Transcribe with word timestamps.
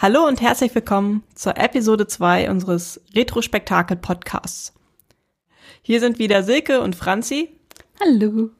Hallo 0.00 0.28
und 0.28 0.40
herzlich 0.40 0.72
willkommen 0.76 1.24
zur 1.34 1.56
Episode 1.56 2.06
2 2.06 2.52
unseres 2.52 3.00
Retrospektakel-Podcasts. 3.16 4.72
Hier 5.82 5.98
sind 5.98 6.20
wieder 6.20 6.44
Silke 6.44 6.82
und 6.82 6.94
Franzi. 6.94 7.58
Hallo. 7.98 8.50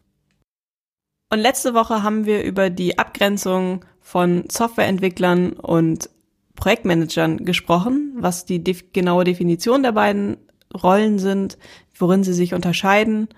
Und 1.30 1.38
letzte 1.38 1.74
Woche 1.74 2.02
haben 2.02 2.26
wir 2.26 2.42
über 2.42 2.70
die 2.70 2.98
Abgrenzung 2.98 3.84
von 4.00 4.50
Softwareentwicklern 4.50 5.52
und 5.52 6.10
Projektmanagern 6.56 7.44
gesprochen, 7.44 8.16
was 8.16 8.44
die 8.44 8.64
def 8.64 8.92
genaue 8.92 9.22
Definition 9.22 9.84
der 9.84 9.92
beiden 9.92 10.38
Rollen 10.74 11.20
sind, 11.20 11.56
worin 11.94 12.24
sie 12.24 12.34
sich 12.34 12.52
unterscheiden 12.52 13.28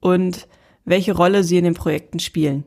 und 0.00 0.48
welche 0.86 1.14
Rolle 1.14 1.44
sie 1.44 1.58
in 1.58 1.64
den 1.64 1.74
Projekten 1.74 2.20
spielen. 2.20 2.64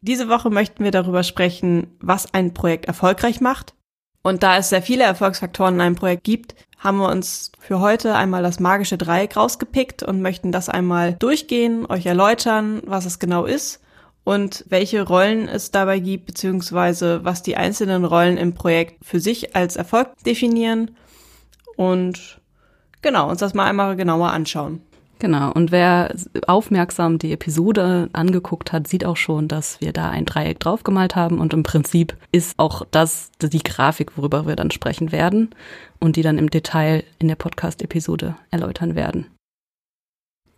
Diese 0.00 0.28
Woche 0.28 0.50
möchten 0.50 0.84
wir 0.84 0.90
darüber 0.90 1.22
sprechen, 1.22 1.96
was 2.00 2.32
ein 2.32 2.54
Projekt 2.54 2.86
erfolgreich 2.86 3.40
macht. 3.40 3.74
Und 4.22 4.42
da 4.42 4.56
es 4.58 4.68
sehr 4.68 4.82
viele 4.82 5.04
Erfolgsfaktoren 5.04 5.76
in 5.76 5.80
einem 5.80 5.94
Projekt 5.94 6.24
gibt, 6.24 6.54
haben 6.78 6.98
wir 6.98 7.08
uns 7.08 7.50
für 7.58 7.80
heute 7.80 8.14
einmal 8.14 8.42
das 8.42 8.60
magische 8.60 8.98
Dreieck 8.98 9.36
rausgepickt 9.36 10.02
und 10.02 10.22
möchten 10.22 10.52
das 10.52 10.68
einmal 10.68 11.14
durchgehen, 11.14 11.86
euch 11.86 12.06
erläutern, 12.06 12.82
was 12.84 13.04
es 13.04 13.18
genau 13.18 13.46
ist 13.46 13.80
und 14.24 14.64
welche 14.68 15.02
Rollen 15.02 15.48
es 15.48 15.70
dabei 15.70 15.98
gibt, 15.98 16.26
beziehungsweise 16.26 17.24
was 17.24 17.42
die 17.42 17.56
einzelnen 17.56 18.04
Rollen 18.04 18.36
im 18.36 18.54
Projekt 18.54 19.04
für 19.04 19.20
sich 19.20 19.56
als 19.56 19.76
Erfolg 19.76 20.10
definieren 20.24 20.92
und 21.76 22.40
genau, 23.02 23.30
uns 23.30 23.40
das 23.40 23.54
mal 23.54 23.66
einmal 23.66 23.96
genauer 23.96 24.30
anschauen. 24.30 24.82
Genau, 25.20 25.50
und 25.50 25.72
wer 25.72 26.14
aufmerksam 26.46 27.18
die 27.18 27.32
Episode 27.32 28.08
angeguckt 28.12 28.72
hat, 28.72 28.86
sieht 28.86 29.04
auch 29.04 29.16
schon, 29.16 29.48
dass 29.48 29.80
wir 29.80 29.92
da 29.92 30.10
ein 30.10 30.24
Dreieck 30.24 30.60
draufgemalt 30.60 31.16
haben 31.16 31.40
und 31.40 31.52
im 31.52 31.64
Prinzip 31.64 32.16
ist 32.30 32.56
auch 32.56 32.84
das 32.92 33.32
die 33.40 33.62
Grafik, 33.62 34.16
worüber 34.16 34.46
wir 34.46 34.54
dann 34.54 34.70
sprechen 34.70 35.10
werden 35.10 35.50
und 35.98 36.14
die 36.14 36.22
dann 36.22 36.38
im 36.38 36.50
Detail 36.50 37.02
in 37.18 37.26
der 37.26 37.34
Podcast-Episode 37.34 38.36
erläutern 38.52 38.94
werden. 38.94 39.26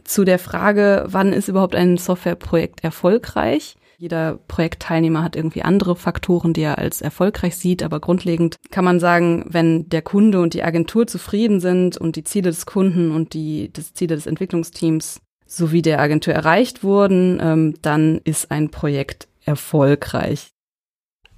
Zu 0.04 0.24
der 0.24 0.38
Frage, 0.38 1.04
wann 1.06 1.32
ist 1.32 1.48
überhaupt 1.48 1.74
ein 1.74 1.96
Softwareprojekt 1.96 2.84
erfolgreich? 2.84 3.76
Jeder 4.00 4.38
Projektteilnehmer 4.48 5.22
hat 5.22 5.36
irgendwie 5.36 5.60
andere 5.60 5.94
Faktoren, 5.94 6.54
die 6.54 6.62
er 6.62 6.78
als 6.78 7.02
erfolgreich 7.02 7.56
sieht, 7.56 7.82
aber 7.82 8.00
grundlegend 8.00 8.56
kann 8.70 8.82
man 8.82 8.98
sagen, 8.98 9.44
wenn 9.46 9.90
der 9.90 10.00
Kunde 10.00 10.40
und 10.40 10.54
die 10.54 10.62
Agentur 10.62 11.06
zufrieden 11.06 11.60
sind 11.60 11.98
und 11.98 12.16
die 12.16 12.24
Ziele 12.24 12.48
des 12.48 12.64
Kunden 12.64 13.10
und 13.10 13.34
die 13.34 13.70
das 13.70 13.92
Ziele 13.92 14.14
des 14.14 14.26
Entwicklungsteams 14.26 15.20
sowie 15.44 15.82
der 15.82 16.00
Agentur 16.00 16.32
erreicht 16.32 16.82
wurden, 16.82 17.40
ähm, 17.42 17.74
dann 17.82 18.22
ist 18.24 18.50
ein 18.50 18.70
Projekt 18.70 19.28
erfolgreich. 19.44 20.48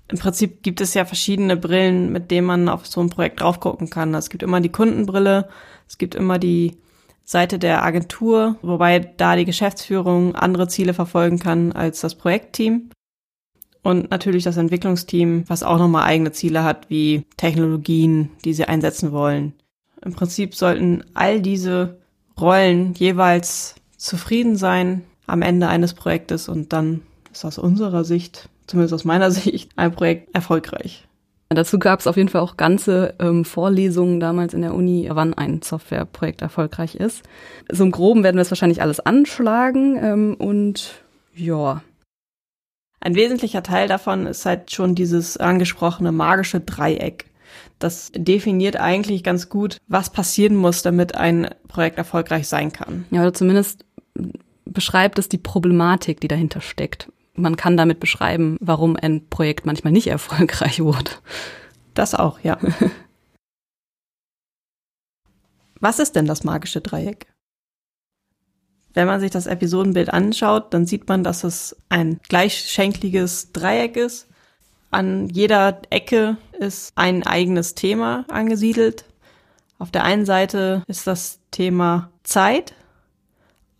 Im 0.06 0.18
Prinzip 0.20 0.62
gibt 0.62 0.80
es 0.80 0.94
ja 0.94 1.04
verschiedene 1.04 1.56
Brillen, 1.56 2.12
mit 2.12 2.30
denen 2.30 2.46
man 2.46 2.68
auf 2.68 2.86
so 2.86 3.00
ein 3.00 3.10
Projekt 3.10 3.40
drauf 3.40 3.58
gucken 3.58 3.90
kann. 3.90 4.14
Es 4.14 4.30
gibt 4.30 4.44
immer 4.44 4.60
die 4.60 4.68
Kundenbrille, 4.68 5.48
es 5.88 5.98
gibt 5.98 6.14
immer 6.14 6.38
die 6.38 6.76
Seite 7.24 7.58
der 7.58 7.84
Agentur, 7.84 8.56
wobei 8.62 8.98
da 8.98 9.36
die 9.36 9.44
Geschäftsführung 9.44 10.34
andere 10.34 10.68
Ziele 10.68 10.94
verfolgen 10.94 11.38
kann 11.38 11.72
als 11.72 12.00
das 12.00 12.14
Projektteam. 12.14 12.90
Und 13.82 14.10
natürlich 14.10 14.44
das 14.44 14.56
Entwicklungsteam, 14.56 15.44
was 15.48 15.62
auch 15.62 15.78
nochmal 15.78 16.04
eigene 16.04 16.32
Ziele 16.32 16.62
hat, 16.62 16.88
wie 16.88 17.24
Technologien, 17.36 18.30
die 18.44 18.54
sie 18.54 18.66
einsetzen 18.66 19.10
wollen. 19.10 19.54
Im 20.04 20.14
Prinzip 20.14 20.54
sollten 20.54 21.04
all 21.14 21.40
diese 21.40 21.98
Rollen 22.40 22.94
jeweils 22.94 23.74
zufrieden 23.96 24.56
sein 24.56 25.02
am 25.26 25.42
Ende 25.42 25.68
eines 25.68 25.94
Projektes 25.94 26.48
und 26.48 26.72
dann 26.72 27.02
ist 27.32 27.44
aus 27.44 27.58
unserer 27.58 28.04
Sicht, 28.04 28.48
zumindest 28.66 28.94
aus 28.94 29.04
meiner 29.04 29.30
Sicht, 29.32 29.70
ein 29.76 29.92
Projekt 29.92 30.34
erfolgreich. 30.34 31.06
Dazu 31.54 31.78
gab 31.78 32.00
es 32.00 32.06
auf 32.06 32.16
jeden 32.16 32.28
Fall 32.28 32.40
auch 32.40 32.56
ganze 32.56 33.14
ähm, 33.18 33.44
Vorlesungen 33.44 34.20
damals 34.20 34.54
in 34.54 34.62
der 34.62 34.74
Uni, 34.74 35.08
wann 35.10 35.34
ein 35.34 35.62
Softwareprojekt 35.62 36.42
erfolgreich 36.42 36.94
ist. 36.94 37.22
So 37.70 37.84
im 37.84 37.90
Groben 37.90 38.22
werden 38.22 38.36
wir 38.36 38.42
es 38.42 38.50
wahrscheinlich 38.50 38.82
alles 38.82 39.00
anschlagen 39.00 39.98
ähm, 40.02 40.34
und 40.38 41.02
ja. 41.34 41.82
Ein 43.00 43.14
wesentlicher 43.14 43.62
Teil 43.62 43.88
davon 43.88 44.26
ist 44.26 44.46
halt 44.46 44.70
schon 44.70 44.94
dieses 44.94 45.36
angesprochene 45.36 46.12
magische 46.12 46.60
Dreieck. 46.60 47.26
Das 47.78 48.12
definiert 48.14 48.76
eigentlich 48.76 49.24
ganz 49.24 49.48
gut, 49.48 49.78
was 49.88 50.10
passieren 50.10 50.54
muss, 50.54 50.82
damit 50.82 51.16
ein 51.16 51.50
Projekt 51.66 51.98
erfolgreich 51.98 52.46
sein 52.46 52.72
kann. 52.72 53.06
Ja, 53.10 53.22
oder 53.22 53.34
zumindest 53.34 53.84
beschreibt 54.64 55.18
es 55.18 55.28
die 55.28 55.38
Problematik, 55.38 56.20
die 56.20 56.28
dahinter 56.28 56.60
steckt 56.60 57.08
man 57.34 57.56
kann 57.56 57.76
damit 57.76 58.00
beschreiben, 58.00 58.56
warum 58.60 58.96
ein 58.96 59.28
Projekt 59.28 59.66
manchmal 59.66 59.92
nicht 59.92 60.06
erfolgreich 60.08 60.80
wurde. 60.80 61.10
Das 61.94 62.14
auch, 62.14 62.40
ja. 62.40 62.58
Was 65.80 65.98
ist 65.98 66.14
denn 66.14 66.26
das 66.26 66.44
magische 66.44 66.80
Dreieck? 66.80 67.26
Wenn 68.94 69.06
man 69.06 69.20
sich 69.20 69.30
das 69.30 69.46
Episodenbild 69.46 70.10
anschaut, 70.10 70.72
dann 70.74 70.86
sieht 70.86 71.08
man, 71.08 71.24
dass 71.24 71.44
es 71.44 71.76
ein 71.88 72.20
gleichschenkliges 72.28 73.52
Dreieck 73.52 73.96
ist. 73.96 74.28
An 74.90 75.28
jeder 75.30 75.80
Ecke 75.88 76.36
ist 76.58 76.92
ein 76.94 77.26
eigenes 77.26 77.74
Thema 77.74 78.26
angesiedelt. 78.28 79.06
Auf 79.78 79.90
der 79.90 80.04
einen 80.04 80.26
Seite 80.26 80.84
ist 80.86 81.06
das 81.06 81.40
Thema 81.50 82.10
Zeit, 82.22 82.74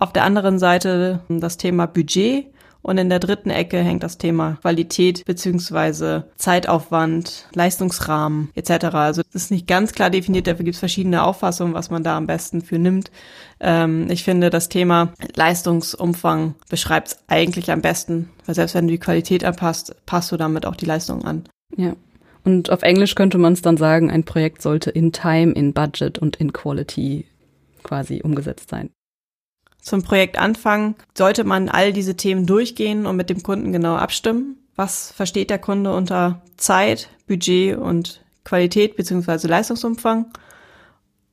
auf 0.03 0.13
der 0.13 0.25
anderen 0.25 0.59
Seite 0.59 1.21
das 1.29 1.59
Thema 1.59 1.87
Budget 1.87 2.52
und 2.83 2.99
in 2.99 3.09
der 3.09 3.21
dritten 3.21 3.51
Ecke 3.51 3.79
hängt 3.79 4.03
das 4.03 4.19
Thema 4.19 4.59
Qualität 4.61 5.25
beziehungsweise 5.25 6.25
Zeitaufwand, 6.37 7.49
Leistungsrahmen 7.55 8.51
etc. 8.55 8.87
Also 8.95 9.23
das 9.23 9.45
ist 9.45 9.51
nicht 9.51 9.69
ganz 9.69 9.93
klar 9.93 10.11
definiert, 10.11 10.47
dafür 10.47 10.65
gibt 10.65 10.75
es 10.75 10.81
verschiedene 10.81 11.23
Auffassungen, 11.23 11.75
was 11.75 11.91
man 11.91 12.03
da 12.03 12.17
am 12.17 12.27
besten 12.27 12.61
für 12.61 12.79
nimmt. 12.79 13.11
Ähm, 13.61 14.11
ich 14.11 14.25
finde, 14.25 14.51
das 14.51 14.69
Thema 14.69 15.13
Leistungsumfang 15.35 16.57
beschreibt 16.69 17.09
es 17.09 17.19
eigentlich 17.29 17.71
am 17.71 17.83
besten, 17.83 18.31
weil 18.47 18.57
selbst 18.57 18.75
wenn 18.75 18.89
du 18.89 18.93
die 18.93 18.99
Qualität 18.99 19.45
anpasst, 19.45 19.95
passt 20.05 20.33
du 20.33 20.37
damit 20.37 20.67
auch 20.67 20.77
die 20.77 20.87
Leistung 20.87 21.25
an. 21.25 21.45
Ja. 21.77 21.95
Und 22.45 22.71
auf 22.71 22.83
Englisch 22.83 23.15
könnte 23.15 23.39
man 23.39 23.53
es 23.53 23.63
dann 23.63 23.77
sagen, 23.77 24.11
ein 24.11 24.25
Projekt 24.25 24.63
sollte 24.63 24.91
in 24.91 25.13
Time, 25.13 25.53
in 25.53 25.73
Budget 25.73 26.19
und 26.19 26.37
in 26.37 26.53
Quality 26.53 27.27
quasi 27.85 28.21
umgesetzt 28.23 28.69
sein 28.69 28.91
zum 29.83 30.03
Projektanfang 30.03 30.95
sollte 31.17 31.45
man 31.45 31.69
all 31.69 31.93
diese 31.93 32.17
Themen 32.17 32.47
durchgehen 32.47 33.05
und 33.05 33.17
mit 33.17 33.29
dem 33.29 33.43
Kunden 33.43 33.73
genau 33.73 33.97
abstimmen. 33.97 34.57
Was 34.77 35.13
versteht 35.13 35.51
der 35.51 35.59
Kunde 35.59 35.95
unter 35.95 36.41
Zeit, 36.57 37.11
Budget 37.27 37.77
und 37.77 38.23
Qualität 38.45 38.97
beziehungsweise 38.97 39.49
Leistungsumfang? 39.49 40.27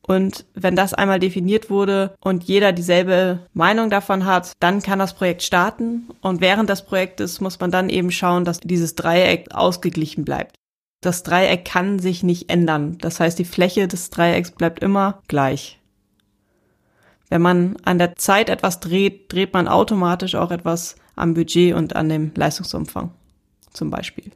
Und 0.02 0.46
wenn 0.56 0.76
das 0.76 0.96
einmal 0.96 1.20
definiert 1.20 1.70
wurde 1.70 2.16
und 2.20 2.44
jeder 2.44 2.72
dieselbe 2.74 3.48
Meinung 3.54 3.92
davon 3.92 4.26
hat, 4.26 4.54
dann 4.60 4.82
kann 4.82 4.98
das 4.98 5.14
Projekt 5.14 5.44
starten. 5.44 6.10
Und 6.22 6.42
während 6.42 6.68
des 6.68 6.82
Projektes 6.82 7.40
muss 7.42 7.60
man 7.60 7.70
dann 7.70 7.90
eben 7.90 8.10
schauen, 8.10 8.44
dass 8.44 8.60
dieses 8.60 8.96
Dreieck 8.96 9.54
ausgeglichen 9.54 10.26
bleibt. 10.26 10.56
Das 11.02 11.22
Dreieck 11.22 11.64
kann 11.64 12.00
sich 12.00 12.24
nicht 12.24 12.50
ändern. 12.50 12.98
Das 12.98 13.20
heißt, 13.20 13.38
die 13.38 13.46
Fläche 13.46 13.88
des 13.88 14.10
Dreiecks 14.10 14.50
bleibt 14.50 14.82
immer 14.82 15.22
gleich. 15.28 15.79
Wenn 17.30 17.42
man 17.42 17.78
an 17.84 18.00
der 18.00 18.16
Zeit 18.16 18.50
etwas 18.50 18.80
dreht, 18.80 19.32
dreht 19.32 19.54
man 19.54 19.68
automatisch 19.68 20.36
auch 20.36 20.52
etwas 20.52 20.96
am 21.16 21.34
Budget 21.34 21.76
und 21.76 21.96
an 21.96 22.10
dem 22.10 22.32
Leistungsumfang 22.36 23.12
zum 23.72 23.90
Beispiel. 23.90 24.32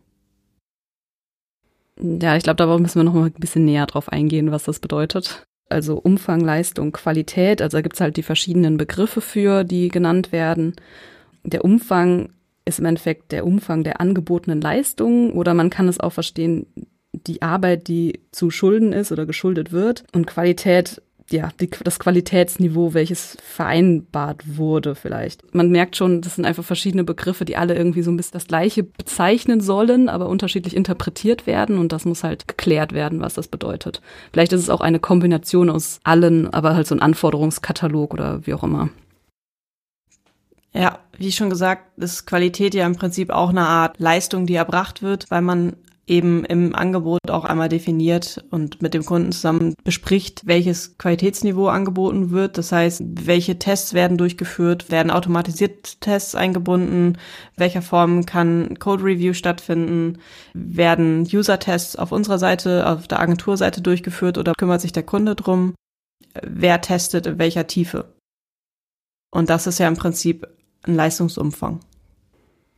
Ja, 1.99 2.35
ich 2.35 2.43
glaube, 2.43 2.57
da 2.57 2.77
müssen 2.77 2.99
wir 2.99 3.03
noch 3.03 3.13
mal 3.13 3.25
ein 3.25 3.33
bisschen 3.33 3.65
näher 3.65 3.85
drauf 3.85 4.09
eingehen, 4.09 4.51
was 4.51 4.63
das 4.63 4.79
bedeutet. 4.79 5.45
Also 5.69 5.97
Umfang, 5.97 6.41
Leistung, 6.41 6.91
Qualität, 6.91 7.61
also 7.61 7.77
da 7.77 7.81
gibt's 7.81 8.01
halt 8.01 8.17
die 8.17 8.23
verschiedenen 8.23 8.77
Begriffe 8.77 9.21
für, 9.21 9.63
die 9.63 9.87
genannt 9.89 10.31
werden. 10.31 10.75
Der 11.43 11.63
Umfang 11.63 12.29
ist 12.65 12.79
im 12.79 12.85
Endeffekt 12.85 13.31
der 13.31 13.45
Umfang 13.45 13.83
der 13.83 14.01
angebotenen 14.01 14.61
Leistungen 14.61 15.31
oder 15.31 15.53
man 15.53 15.69
kann 15.69 15.87
es 15.87 15.99
auch 15.99 16.11
verstehen, 16.11 16.67
die 17.11 17.41
Arbeit, 17.41 17.87
die 17.87 18.21
zu 18.31 18.49
Schulden 18.49 18.91
ist 18.91 19.11
oder 19.11 19.25
geschuldet 19.25 19.71
wird. 19.71 20.03
Und 20.13 20.25
Qualität 20.25 21.01
ja, 21.29 21.49
die, 21.59 21.69
das 21.83 21.99
Qualitätsniveau, 21.99 22.93
welches 22.93 23.37
vereinbart 23.41 24.57
wurde 24.57 24.95
vielleicht. 24.95 25.53
Man 25.53 25.69
merkt 25.69 25.95
schon, 25.95 26.21
das 26.21 26.35
sind 26.35 26.45
einfach 26.45 26.63
verschiedene 26.63 27.03
Begriffe, 27.03 27.45
die 27.45 27.57
alle 27.57 27.75
irgendwie 27.75 28.01
so 28.01 28.11
ein 28.11 28.17
bisschen 28.17 28.33
das 28.33 28.47
Gleiche 28.47 28.83
bezeichnen 28.83 29.61
sollen, 29.61 30.09
aber 30.09 30.27
unterschiedlich 30.27 30.75
interpretiert 30.75 31.47
werden 31.47 31.77
und 31.77 31.91
das 31.91 32.05
muss 32.05 32.23
halt 32.23 32.47
geklärt 32.47 32.93
werden, 32.93 33.21
was 33.21 33.33
das 33.33 33.47
bedeutet. 33.47 34.01
Vielleicht 34.31 34.53
ist 34.53 34.61
es 34.61 34.69
auch 34.69 34.81
eine 34.81 34.99
Kombination 34.99 35.69
aus 35.69 35.99
allen, 36.03 36.53
aber 36.53 36.75
halt 36.75 36.87
so 36.87 36.95
ein 36.95 37.01
Anforderungskatalog 37.01 38.13
oder 38.13 38.45
wie 38.45 38.53
auch 38.53 38.63
immer. 38.63 38.89
Ja, 40.75 40.99
wie 41.17 41.31
schon 41.31 41.51
gesagt, 41.51 41.97
ist 41.99 42.25
Qualität 42.25 42.73
ja 42.73 42.85
im 42.87 42.95
Prinzip 42.95 43.29
auch 43.29 43.49
eine 43.49 43.67
Art 43.67 43.99
Leistung, 43.99 44.47
die 44.47 44.55
erbracht 44.55 45.03
wird, 45.03 45.29
weil 45.29 45.41
man 45.41 45.75
eben 46.05 46.43
im 46.45 46.75
Angebot 46.75 47.29
auch 47.29 47.45
einmal 47.45 47.69
definiert 47.69 48.43
und 48.51 48.81
mit 48.81 48.93
dem 48.93 49.05
Kunden 49.05 49.31
zusammen 49.31 49.73
bespricht, 49.83 50.45
welches 50.45 50.97
Qualitätsniveau 50.97 51.67
angeboten 51.67 52.31
wird. 52.31 52.57
Das 52.57 52.71
heißt, 52.71 53.03
welche 53.25 53.57
Tests 53.57 53.93
werden 53.93 54.17
durchgeführt, 54.17 54.91
werden 54.91 55.11
automatisiert 55.11 56.01
Tests 56.01 56.35
eingebunden, 56.35 57.17
welcher 57.55 57.81
Form 57.81 58.25
kann 58.25 58.77
Code 58.79 59.03
Review 59.03 59.33
stattfinden, 59.33 60.19
werden 60.53 61.21
User-Tests 61.21 61.95
auf 61.95 62.11
unserer 62.11 62.39
Seite, 62.39 62.87
auf 62.89 63.07
der 63.07 63.21
Agenturseite 63.21 63.81
durchgeführt 63.81 64.37
oder 64.37 64.53
kümmert 64.57 64.81
sich 64.81 64.91
der 64.91 65.03
Kunde 65.03 65.35
drum, 65.35 65.73
wer 66.41 66.81
testet 66.81 67.27
in 67.27 67.39
welcher 67.39 67.67
Tiefe. 67.67 68.13
Und 69.31 69.49
das 69.49 69.67
ist 69.67 69.79
ja 69.79 69.87
im 69.87 69.95
Prinzip 69.95 70.47
ein 70.83 70.95
Leistungsumfang. 70.95 71.79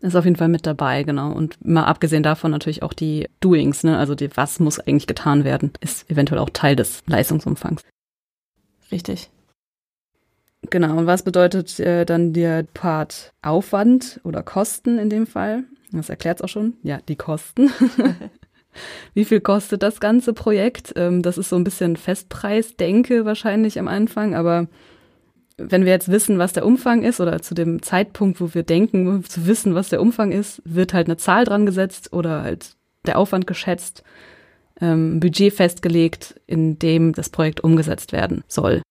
Ist 0.06 0.16
auf 0.16 0.25
jeden 0.25 0.38
Fall 0.38 0.50
mit 0.50 0.68
dabei, 0.68 1.02
genau. 1.02 1.31
Und 1.31 1.57
mal 1.66 1.86
abgesehen 1.86 2.22
davon 2.22 2.52
natürlich 2.52 2.84
auch 2.84 2.94
die 2.94 3.28
Doings, 3.40 3.84
ne? 3.84 3.98
Also 3.98 4.13
die, 4.13 4.30
was 4.38 4.60
muss 4.60 4.80
eigentlich 4.80 5.07
getan 5.07 5.44
werden, 5.44 5.72
ist 5.80 6.07
eventuell 6.12 6.40
auch 6.40 6.52
Teil 6.52 6.75
des 6.75 7.02
Leistungsumfangs. 7.07 7.81
Richtig. 8.92 9.31
Genau. 10.69 10.96
Und 10.98 11.07
was 11.07 11.24
bedeutet 11.24 11.80
äh, 11.80 12.06
dann 12.06 12.34
der 12.34 12.68
Part 12.75 13.31
Aufwand 13.42 14.19
oder 14.24 14.44
Kosten 14.44 15.00
in 15.00 15.10
dem 15.10 15.25
Fall? 15.25 15.63
Das 15.92 16.10
erklärt 16.10 16.38
es 16.38 16.44
auch 16.44 16.50
schon. 16.50 16.74
Ja, 16.84 17.00
die 17.08 17.16
Kosten. 17.16 17.72
Wie 19.16 19.25
viel 19.25 19.42
kostet 19.42 19.81
das 19.81 20.00
ganze 20.00 20.34
Projekt? 20.34 20.94
Ähm, 20.96 21.24
das 21.24 21.40
ist 21.40 21.50
so 21.50 21.56
ein 21.56 21.63
bisschen 21.63 21.96
Festpreisdenke 21.96 23.25
wahrscheinlich 23.25 23.80
am 23.80 23.88
Anfang, 23.88 24.36
aber 24.36 24.68
wenn 25.57 25.86
wir 25.86 25.92
jetzt 25.92 26.10
wissen, 26.10 26.38
was 26.38 26.54
der 26.54 26.66
Umfang 26.66 27.04
ist 27.04 27.22
oder 27.22 27.42
zu 27.42 27.54
dem 27.54 27.81
Zeitpunkt, 27.81 28.42
wo 28.42 28.54
wir 28.54 28.63
denken, 28.63 29.24
zu 29.24 29.48
wissen, 29.48 29.75
was 29.75 29.90
der 29.90 30.02
Umfang 30.02 30.31
ist, 30.31 30.62
wird 30.66 30.94
halt 30.94 31.07
eine 31.07 31.18
Zahl 31.18 31.46
dran 31.46 31.66
gesetzt 31.66 32.12
oder 32.13 32.44
halt 32.44 32.75
der 33.06 33.18
Aufwand 33.18 33.48
geschätzt, 33.48 34.04
ähm, 34.81 35.19
Budget 35.19 35.54
festgelegt, 35.54 36.40
in 36.48 36.78
dem 36.80 37.13
das 37.13 37.30
Projekt 37.30 37.62
umgesetzt 37.62 38.12
werden 38.12 38.44
soll. 38.48 38.81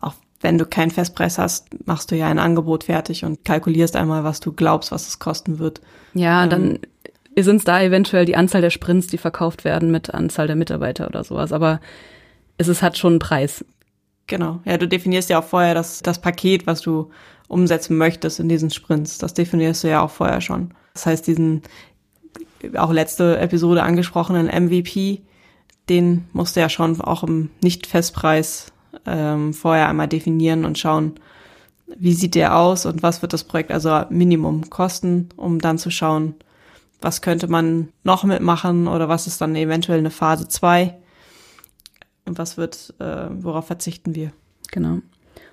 Auch 0.00 0.14
wenn 0.40 0.58
du 0.58 0.66
keinen 0.66 0.90
Festpreis 0.90 1.38
hast, 1.38 1.68
machst 1.86 2.10
du 2.10 2.16
ja 2.16 2.28
ein 2.28 2.38
Angebot 2.38 2.84
fertig 2.84 3.24
und 3.24 3.44
kalkulierst 3.44 3.96
einmal, 3.96 4.24
was 4.24 4.40
du 4.40 4.52
glaubst, 4.52 4.92
was 4.92 5.08
es 5.08 5.18
kosten 5.18 5.58
wird. 5.58 5.80
Ja, 6.12 6.44
ähm, 6.44 6.50
dann 6.50 6.78
sind 7.38 7.56
es 7.56 7.64
da 7.64 7.80
eventuell 7.80 8.26
die 8.26 8.36
Anzahl 8.36 8.60
der 8.60 8.70
Sprints, 8.70 9.06
die 9.06 9.18
verkauft 9.18 9.64
werden 9.64 9.90
mit 9.90 10.12
Anzahl 10.12 10.46
der 10.46 10.56
Mitarbeiter 10.56 11.06
oder 11.06 11.24
sowas. 11.24 11.52
Aber 11.52 11.80
es 12.58 12.68
ist, 12.68 12.82
hat 12.82 12.98
schon 12.98 13.14
einen 13.14 13.18
Preis. 13.18 13.64
Genau. 14.26 14.60
Ja, 14.64 14.78
du 14.78 14.88
definierst 14.88 15.28
ja 15.28 15.40
auch 15.40 15.44
vorher 15.44 15.74
das, 15.74 16.00
das 16.00 16.20
Paket, 16.20 16.66
was 16.66 16.80
du 16.80 17.10
umsetzen 17.48 17.96
möchtest 17.96 18.40
in 18.40 18.48
diesen 18.48 18.70
Sprints. 18.70 19.18
Das 19.18 19.34
definierst 19.34 19.84
du 19.84 19.88
ja 19.88 20.02
auch 20.02 20.10
vorher 20.10 20.40
schon. 20.40 20.72
Das 20.94 21.06
heißt, 21.06 21.26
diesen 21.26 21.62
auch 22.76 22.92
letzte 22.92 23.38
Episode 23.38 23.82
angesprochenen 23.82 24.46
MVP, 24.46 25.20
den 25.88 26.26
musst 26.32 26.56
du 26.56 26.60
ja 26.60 26.70
schon 26.70 26.98
auch 27.00 27.22
im 27.22 27.50
Nicht-Festpreis 27.62 28.72
ähm, 29.06 29.52
vorher 29.52 29.88
einmal 29.88 30.08
definieren 30.08 30.64
und 30.64 30.78
schauen, 30.78 31.14
wie 31.96 32.14
sieht 32.14 32.34
der 32.34 32.56
aus 32.56 32.86
und 32.86 33.02
was 33.02 33.20
wird 33.20 33.34
das 33.34 33.44
Projekt 33.44 33.70
also 33.70 34.04
Minimum 34.08 34.70
kosten, 34.70 35.28
um 35.36 35.58
dann 35.58 35.76
zu 35.76 35.90
schauen, 35.90 36.34
was 37.02 37.20
könnte 37.20 37.48
man 37.48 37.90
noch 38.02 38.24
mitmachen 38.24 38.88
oder 38.88 39.08
was 39.10 39.26
ist 39.26 39.40
dann 39.42 39.54
eventuell 39.54 39.98
eine 39.98 40.10
Phase 40.10 40.48
2 40.48 40.94
und 42.26 42.38
was 42.38 42.56
wird, 42.56 42.94
äh, 42.98 43.26
worauf 43.30 43.66
verzichten 43.66 44.14
wir? 44.14 44.32
Genau. 44.70 44.98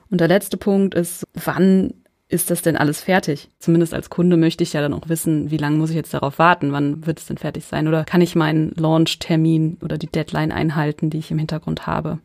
Und 0.09 0.21
der 0.21 0.27
letzte 0.27 0.57
Punkt 0.57 0.93
ist, 0.93 1.23
wann 1.33 1.93
ist 2.27 2.49
das 2.49 2.61
denn 2.61 2.77
alles 2.77 3.01
fertig? 3.01 3.49
Zumindest 3.59 3.93
als 3.93 4.09
Kunde 4.09 4.37
möchte 4.37 4.63
ich 4.63 4.73
ja 4.73 4.81
dann 4.81 4.93
auch 4.93 5.09
wissen, 5.09 5.51
wie 5.51 5.57
lange 5.57 5.77
muss 5.77 5.89
ich 5.89 5.95
jetzt 5.95 6.13
darauf 6.13 6.39
warten? 6.39 6.71
Wann 6.71 7.05
wird 7.05 7.19
es 7.19 7.27
denn 7.27 7.37
fertig 7.37 7.65
sein? 7.65 7.87
Oder 7.87 8.05
kann 8.05 8.21
ich 8.21 8.35
meinen 8.35 8.71
Launch-Termin 8.75 9.77
oder 9.81 9.97
die 9.97 10.07
Deadline 10.07 10.51
einhalten, 10.51 11.09
die 11.09 11.17
ich 11.17 11.31
im 11.31 11.39
Hintergrund 11.39 11.87
habe? 11.87 12.19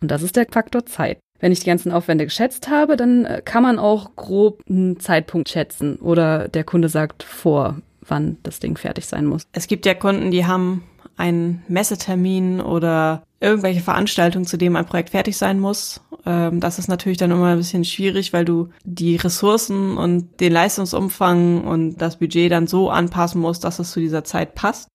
Und 0.00 0.10
das 0.10 0.22
ist 0.22 0.36
der 0.36 0.46
Faktor 0.50 0.84
Zeit. 0.86 1.18
Wenn 1.38 1.52
ich 1.52 1.60
die 1.60 1.66
ganzen 1.66 1.90
Aufwände 1.90 2.24
geschätzt 2.24 2.68
habe, 2.68 2.96
dann 2.96 3.24
äh, 3.24 3.42
kann 3.42 3.62
man 3.62 3.78
auch 3.78 4.14
grob 4.14 4.62
einen 4.68 5.00
Zeitpunkt 5.00 5.48
schätzen 5.48 5.96
oder 5.96 6.48
der 6.48 6.64
Kunde 6.64 6.90
sagt 6.90 7.22
vor, 7.22 7.80
wann 8.06 8.36
das 8.42 8.60
Ding 8.60 8.76
fertig 8.76 9.06
sein 9.06 9.24
muss. 9.24 9.44
Es 9.52 9.66
gibt 9.66 9.86
ja 9.86 9.94
Kunden, 9.94 10.30
die 10.30 10.44
haben 10.44 10.84
einen 11.16 11.62
Messetermin 11.68 12.60
oder 12.60 13.22
irgendwelche 13.40 13.80
Veranstaltungen, 13.80 14.46
zu 14.46 14.58
dem 14.58 14.76
ein 14.76 14.86
Projekt 14.86 15.10
fertig 15.10 15.36
sein 15.36 15.58
muss. 15.58 16.02
Ähm, 16.26 16.60
das 16.60 16.78
ist 16.78 16.88
natürlich 16.88 17.18
dann 17.18 17.30
immer 17.30 17.48
ein 17.48 17.58
bisschen 17.58 17.84
schwierig, 17.84 18.32
weil 18.32 18.44
du 18.44 18.68
die 18.84 19.16
Ressourcen 19.16 19.96
und 19.96 20.40
den 20.40 20.52
Leistungsumfang 20.52 21.64
und 21.64 21.96
das 21.96 22.18
Budget 22.18 22.52
dann 22.52 22.66
so 22.66 22.90
anpassen 22.90 23.40
musst, 23.40 23.64
dass 23.64 23.78
es 23.78 23.90
zu 23.90 24.00
dieser 24.00 24.24
Zeit 24.24 24.54
passt. 24.54 24.88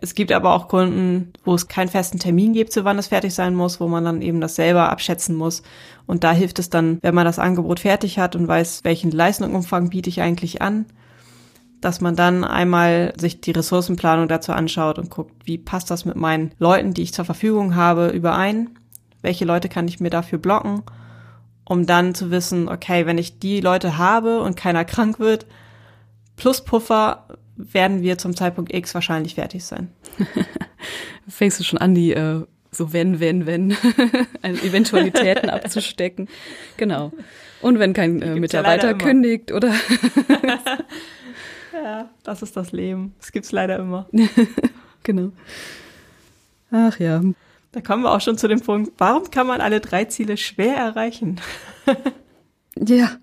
Es 0.00 0.14
gibt 0.14 0.30
aber 0.30 0.52
auch 0.52 0.68
Kunden, 0.68 1.32
wo 1.44 1.54
es 1.54 1.68
keinen 1.68 1.88
festen 1.88 2.18
Termin 2.18 2.52
gibt, 2.52 2.70
zu 2.70 2.84
wann 2.84 2.98
es 2.98 3.06
fertig 3.06 3.34
sein 3.34 3.54
muss, 3.54 3.80
wo 3.80 3.88
man 3.88 4.04
dann 4.04 4.20
eben 4.20 4.42
das 4.42 4.54
selber 4.54 4.90
abschätzen 4.90 5.34
muss. 5.34 5.62
Und 6.06 6.22
da 6.22 6.32
hilft 6.32 6.58
es 6.58 6.68
dann, 6.68 6.98
wenn 7.00 7.14
man 7.14 7.24
das 7.24 7.38
Angebot 7.38 7.80
fertig 7.80 8.18
hat 8.18 8.36
und 8.36 8.46
weiß, 8.46 8.84
welchen 8.84 9.10
Leistungsumfang 9.10 9.88
biete 9.88 10.10
ich 10.10 10.20
eigentlich 10.20 10.60
an, 10.60 10.84
dass 11.80 12.00
man 12.00 12.16
dann 12.16 12.44
einmal 12.44 13.12
sich 13.18 13.40
die 13.40 13.50
Ressourcenplanung 13.50 14.28
dazu 14.28 14.52
anschaut 14.52 14.98
und 14.98 15.10
guckt, 15.10 15.32
wie 15.44 15.58
passt 15.58 15.90
das 15.90 16.04
mit 16.04 16.16
meinen 16.16 16.52
Leuten, 16.58 16.94
die 16.94 17.02
ich 17.02 17.14
zur 17.14 17.24
Verfügung 17.24 17.74
habe, 17.74 18.08
überein? 18.08 18.70
Welche 19.22 19.44
Leute 19.44 19.68
kann 19.68 19.88
ich 19.88 20.00
mir 20.00 20.10
dafür 20.10 20.38
blocken? 20.38 20.82
Um 21.64 21.86
dann 21.86 22.14
zu 22.14 22.30
wissen, 22.30 22.68
okay, 22.68 23.06
wenn 23.06 23.18
ich 23.18 23.38
die 23.38 23.60
Leute 23.60 23.98
habe 23.98 24.40
und 24.40 24.56
keiner 24.56 24.84
krank 24.86 25.18
wird, 25.18 25.46
plus 26.36 26.64
Puffer, 26.64 27.26
werden 27.56 28.02
wir 28.02 28.18
zum 28.18 28.36
Zeitpunkt 28.36 28.72
X 28.74 28.94
wahrscheinlich 28.94 29.34
fertig 29.34 29.64
sein. 29.64 29.88
Fängst 31.28 31.58
du 31.58 31.64
schon 31.64 31.78
an, 31.78 31.94
die 31.94 32.12
äh, 32.12 32.42
so 32.70 32.92
wenn, 32.92 33.20
wenn, 33.20 33.46
wenn, 33.46 33.76
also 34.42 34.66
Eventualitäten 34.66 35.50
abzustecken. 35.50 36.28
Genau. 36.76 37.12
Und 37.62 37.78
wenn 37.78 37.94
kein 37.94 38.20
äh, 38.20 38.36
Mitarbeiter 38.36 38.88
ja 38.88 38.94
kündigt 38.94 39.50
oder 39.50 39.72
Ja, 41.82 42.08
das 42.22 42.42
ist 42.42 42.56
das 42.56 42.72
Leben. 42.72 43.14
Das 43.18 43.32
gibt's 43.32 43.52
leider 43.52 43.78
immer. 43.78 44.08
genau. 45.02 45.32
Ach 46.70 46.98
ja. 46.98 47.22
Da 47.72 47.80
kommen 47.82 48.02
wir 48.02 48.12
auch 48.12 48.20
schon 48.20 48.38
zu 48.38 48.48
dem 48.48 48.60
Punkt, 48.60 48.92
warum 48.98 49.30
kann 49.30 49.46
man 49.46 49.60
alle 49.60 49.80
drei 49.80 50.06
Ziele 50.06 50.36
schwer 50.36 50.76
erreichen? 50.76 51.40
ja, 52.78 53.18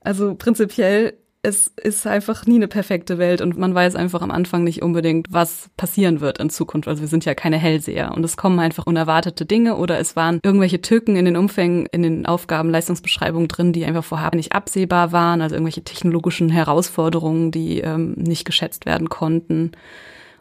also 0.00 0.34
prinzipiell 0.34 1.18
es 1.44 1.72
ist 1.76 2.06
einfach 2.06 2.46
nie 2.46 2.54
eine 2.54 2.68
perfekte 2.68 3.18
Welt 3.18 3.40
und 3.40 3.58
man 3.58 3.74
weiß 3.74 3.96
einfach 3.96 4.22
am 4.22 4.30
Anfang 4.30 4.62
nicht 4.62 4.80
unbedingt, 4.80 5.26
was 5.32 5.70
passieren 5.76 6.20
wird 6.20 6.38
in 6.38 6.50
Zukunft. 6.50 6.86
Also 6.86 7.00
wir 7.00 7.08
sind 7.08 7.24
ja 7.24 7.34
keine 7.34 7.58
Hellseher 7.58 8.12
und 8.14 8.24
es 8.24 8.36
kommen 8.36 8.60
einfach 8.60 8.86
unerwartete 8.86 9.44
Dinge 9.44 9.76
oder 9.76 9.98
es 9.98 10.14
waren 10.14 10.38
irgendwelche 10.44 10.82
Tücken 10.82 11.16
in 11.16 11.24
den 11.24 11.36
Umfängen, 11.36 11.86
in 11.86 12.02
den 12.02 12.26
Aufgaben, 12.26 12.70
Leistungsbeschreibungen 12.70 13.48
drin, 13.48 13.72
die 13.72 13.84
einfach 13.84 14.04
vorher 14.04 14.30
nicht 14.34 14.52
absehbar 14.52 15.10
waren, 15.10 15.40
also 15.40 15.56
irgendwelche 15.56 15.82
technologischen 15.82 16.48
Herausforderungen, 16.48 17.50
die 17.50 17.80
ähm, 17.80 18.12
nicht 18.12 18.44
geschätzt 18.44 18.86
werden 18.86 19.08
konnten. 19.08 19.72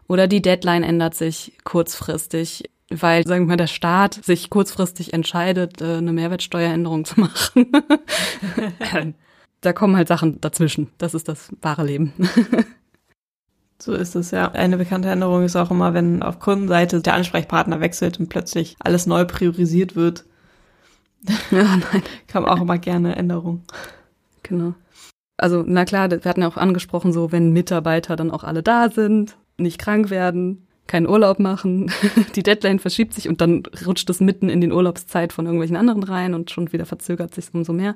Oder 0.07 0.27
die 0.27 0.43
Deadline 0.43 0.83
ändert 0.83 1.15
sich 1.15 1.53
kurzfristig 1.63 2.69
weil, 2.93 3.25
sagen 3.25 3.45
wir 3.45 3.51
mal, 3.51 3.55
der 3.55 3.67
Staat 3.67 4.15
sich 4.15 4.49
kurzfristig 4.49 5.13
entscheidet, 5.13 5.79
äh, 5.79 5.95
eine 5.95 6.11
Mehrwertsteueränderung 6.11 7.05
zu 7.05 7.21
machen. 7.21 7.71
da 9.61 9.73
kommen 9.73 9.95
halt 9.95 10.07
Sachen 10.07 10.41
dazwischen. 10.41 10.89
Das 10.97 11.13
ist 11.13 11.27
das 11.27 11.49
wahre 11.61 11.85
Leben. 11.85 12.13
So 13.81 13.93
ist 13.93 14.15
es 14.15 14.29
ja. 14.29 14.51
Eine 14.51 14.77
bekannte 14.77 15.09
Änderung 15.09 15.43
ist 15.43 15.55
auch 15.55 15.71
immer, 15.71 15.95
wenn 15.95 16.21
auf 16.21 16.37
Kundenseite 16.37 17.01
der 17.01 17.15
Ansprechpartner 17.15 17.79
wechselt 17.79 18.19
und 18.19 18.29
plötzlich 18.29 18.75
alles 18.79 19.07
neu 19.07 19.25
priorisiert 19.25 19.95
wird. 19.95 20.25
Ja, 21.51 21.63
nein. 21.63 22.03
Kam 22.27 22.45
auch 22.45 22.61
immer 22.61 22.77
gerne 22.79 23.15
Änderung. 23.15 23.63
Genau. 24.43 24.73
Also, 25.37 25.63
na 25.65 25.85
klar, 25.85 26.09
wir 26.09 26.19
hatten 26.23 26.41
ja 26.41 26.47
auch 26.47 26.57
angesprochen, 26.57 27.13
so 27.13 27.31
wenn 27.31 27.53
Mitarbeiter 27.53 28.15
dann 28.15 28.31
auch 28.31 28.43
alle 28.43 28.63
da 28.63 28.89
sind, 28.89 29.37
nicht 29.57 29.79
krank 29.79 30.09
werden, 30.09 30.67
keinen 30.91 31.07
Urlaub 31.07 31.39
machen, 31.39 31.89
die 32.35 32.43
Deadline 32.43 32.77
verschiebt 32.77 33.13
sich 33.13 33.29
und 33.29 33.39
dann 33.39 33.63
rutscht 33.85 34.09
es 34.09 34.19
mitten 34.19 34.49
in 34.49 34.59
den 34.59 34.73
Urlaubszeit 34.73 35.31
von 35.31 35.45
irgendwelchen 35.45 35.77
anderen 35.77 36.03
rein 36.03 36.33
und 36.33 36.51
schon 36.51 36.73
wieder 36.73 36.85
verzögert 36.85 37.33
sich 37.33 37.45
umso 37.53 37.71
mehr. 37.71 37.95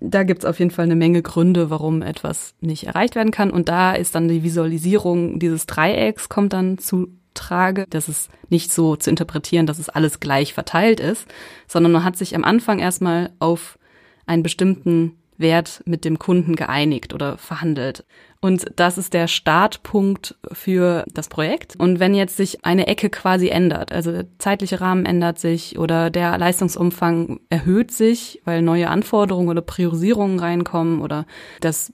Da 0.00 0.22
gibt's 0.22 0.44
auf 0.44 0.60
jeden 0.60 0.70
Fall 0.70 0.84
eine 0.84 0.94
Menge 0.94 1.20
Gründe, 1.20 1.68
warum 1.68 2.00
etwas 2.00 2.54
nicht 2.60 2.84
erreicht 2.84 3.16
werden 3.16 3.32
kann. 3.32 3.50
Und 3.50 3.68
da 3.68 3.92
ist 3.92 4.14
dann 4.14 4.28
die 4.28 4.44
Visualisierung 4.44 5.40
dieses 5.40 5.66
Dreiecks 5.66 6.28
kommt 6.28 6.52
dann 6.52 6.78
zu 6.78 7.08
Trage. 7.34 7.86
Das 7.90 8.08
ist 8.08 8.30
nicht 8.48 8.72
so 8.72 8.94
zu 8.94 9.10
interpretieren, 9.10 9.66
dass 9.66 9.78
es 9.80 9.88
alles 9.88 10.20
gleich 10.20 10.54
verteilt 10.54 11.00
ist, 11.00 11.26
sondern 11.66 11.90
man 11.92 12.04
hat 12.04 12.16
sich 12.16 12.36
am 12.36 12.44
Anfang 12.44 12.78
erstmal 12.78 13.30
auf 13.40 13.78
einen 14.26 14.44
bestimmten 14.44 15.16
Wert 15.38 15.82
mit 15.86 16.04
dem 16.04 16.18
Kunden 16.18 16.54
geeinigt 16.54 17.14
oder 17.14 17.36
verhandelt. 17.38 18.04
Und 18.40 18.66
das 18.76 18.98
ist 18.98 19.14
der 19.14 19.26
Startpunkt 19.26 20.36
für 20.52 21.04
das 21.12 21.28
Projekt. 21.28 21.74
Und 21.76 21.98
wenn 21.98 22.14
jetzt 22.14 22.36
sich 22.36 22.64
eine 22.64 22.86
Ecke 22.86 23.10
quasi 23.10 23.48
ändert, 23.48 23.90
also 23.92 24.12
der 24.12 24.26
zeitliche 24.38 24.80
Rahmen 24.80 25.06
ändert 25.06 25.40
sich 25.40 25.76
oder 25.78 26.08
der 26.10 26.38
Leistungsumfang 26.38 27.40
erhöht 27.48 27.90
sich, 27.90 28.40
weil 28.44 28.62
neue 28.62 28.90
Anforderungen 28.90 29.48
oder 29.48 29.60
Priorisierungen 29.60 30.38
reinkommen 30.38 31.00
oder 31.00 31.26
das 31.60 31.92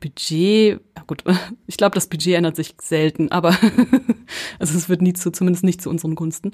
Budget, 0.00 0.80
gut, 1.06 1.22
ich 1.66 1.76
glaube, 1.76 1.94
das 1.94 2.08
Budget 2.08 2.34
ändert 2.34 2.56
sich 2.56 2.74
selten, 2.80 3.30
aber 3.30 3.56
also 4.58 4.76
es 4.76 4.88
wird 4.88 5.02
nie 5.02 5.12
zu, 5.12 5.30
zumindest 5.30 5.64
nicht 5.64 5.80
zu 5.80 5.88
unseren 5.88 6.16
Gunsten. 6.16 6.52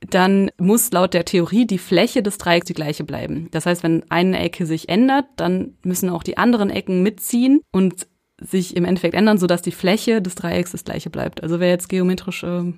Dann 0.00 0.50
muss 0.58 0.92
laut 0.92 1.14
der 1.14 1.24
Theorie 1.24 1.66
die 1.66 1.78
Fläche 1.78 2.22
des 2.22 2.38
Dreiecks 2.38 2.66
die 2.66 2.74
gleiche 2.74 3.04
bleiben. 3.04 3.48
Das 3.50 3.66
heißt, 3.66 3.82
wenn 3.82 4.08
eine 4.10 4.38
Ecke 4.38 4.66
sich 4.66 4.88
ändert, 4.88 5.26
dann 5.36 5.74
müssen 5.82 6.10
auch 6.10 6.22
die 6.22 6.36
anderen 6.36 6.70
Ecken 6.70 7.02
mitziehen 7.02 7.60
und 7.72 8.06
sich 8.38 8.76
im 8.76 8.84
Endeffekt 8.84 9.14
ändern, 9.14 9.38
sodass 9.38 9.62
die 9.62 9.72
Fläche 9.72 10.20
des 10.20 10.34
Dreiecks 10.34 10.72
das 10.72 10.84
gleiche 10.84 11.08
bleibt. 11.08 11.42
Also 11.42 11.60
wer 11.60 11.68
jetzt 11.68 11.88
geometrische 11.88 12.74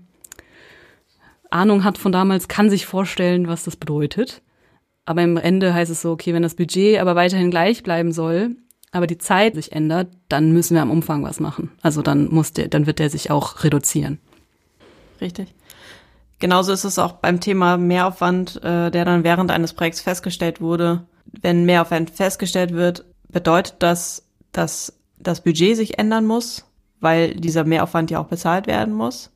Ahnung 1.51 1.85
hat 1.85 1.99
von 1.99 2.13
damals, 2.13 2.47
kann 2.49 2.71
sich 2.71 2.87
vorstellen, 2.87 3.49
was 3.49 3.65
das 3.65 3.77
bedeutet. 3.77 4.43
Aber 5.05 5.23
im 5.23 5.37
Ende 5.37 5.73
heißt 5.75 5.91
es 5.91 6.03
so, 6.03 6.13
okay, 6.13 6.35
wenn 6.35 6.43
das 6.43 6.55
Budget 6.55 7.01
aber 7.01 7.17
weiterhin 7.17 7.51
gleich 7.51 7.83
bleiben 7.83 8.13
soll, 8.13 8.57
aber 8.93 9.07
die 9.07 9.19
Zeit 9.19 9.55
sich 9.55 9.73
ändert, 9.73 10.09
dann 10.29 10.53
müssen 10.53 10.75
wir 10.75 10.83
am 10.83 10.91
Umfang 10.91 11.25
was 11.25 11.41
machen. 11.41 11.71
Also 11.83 12.03
dann 12.03 12.29
muss 12.29 12.53
der, 12.53 12.69
dann 12.69 12.87
wird 12.87 12.99
der 12.99 13.11
sich 13.11 13.31
auch 13.31 13.65
reduzieren. 13.65 14.19
Richtig. 15.21 15.55
Genauso 16.39 16.73
ist 16.73 16.85
es 16.85 16.99
auch 16.99 17.13
beim 17.13 17.41
Thema 17.41 17.77
Mehraufwand, 17.77 18.63
äh, 18.63 18.91
der 18.91 19.05
dann 19.05 19.25
während 19.25 19.51
eines 19.51 19.73
Projekts 19.73 20.01
festgestellt 20.01 20.61
wurde. 20.61 21.07
Wenn 21.25 21.65
Mehraufwand 21.65 22.11
festgestellt 22.11 22.73
wird, 22.73 23.05
bedeutet 23.29 23.77
das, 23.81 24.29
dass 24.53 24.99
das 25.19 25.43
Budget 25.43 25.77
sich 25.77 25.99
ändern 25.99 26.27
muss, 26.27 26.65
weil 27.01 27.35
dieser 27.35 27.65
Mehraufwand 27.65 28.11
ja 28.11 28.21
auch 28.21 28.29
bezahlt 28.29 28.67
werden 28.67 28.95
muss. 28.95 29.31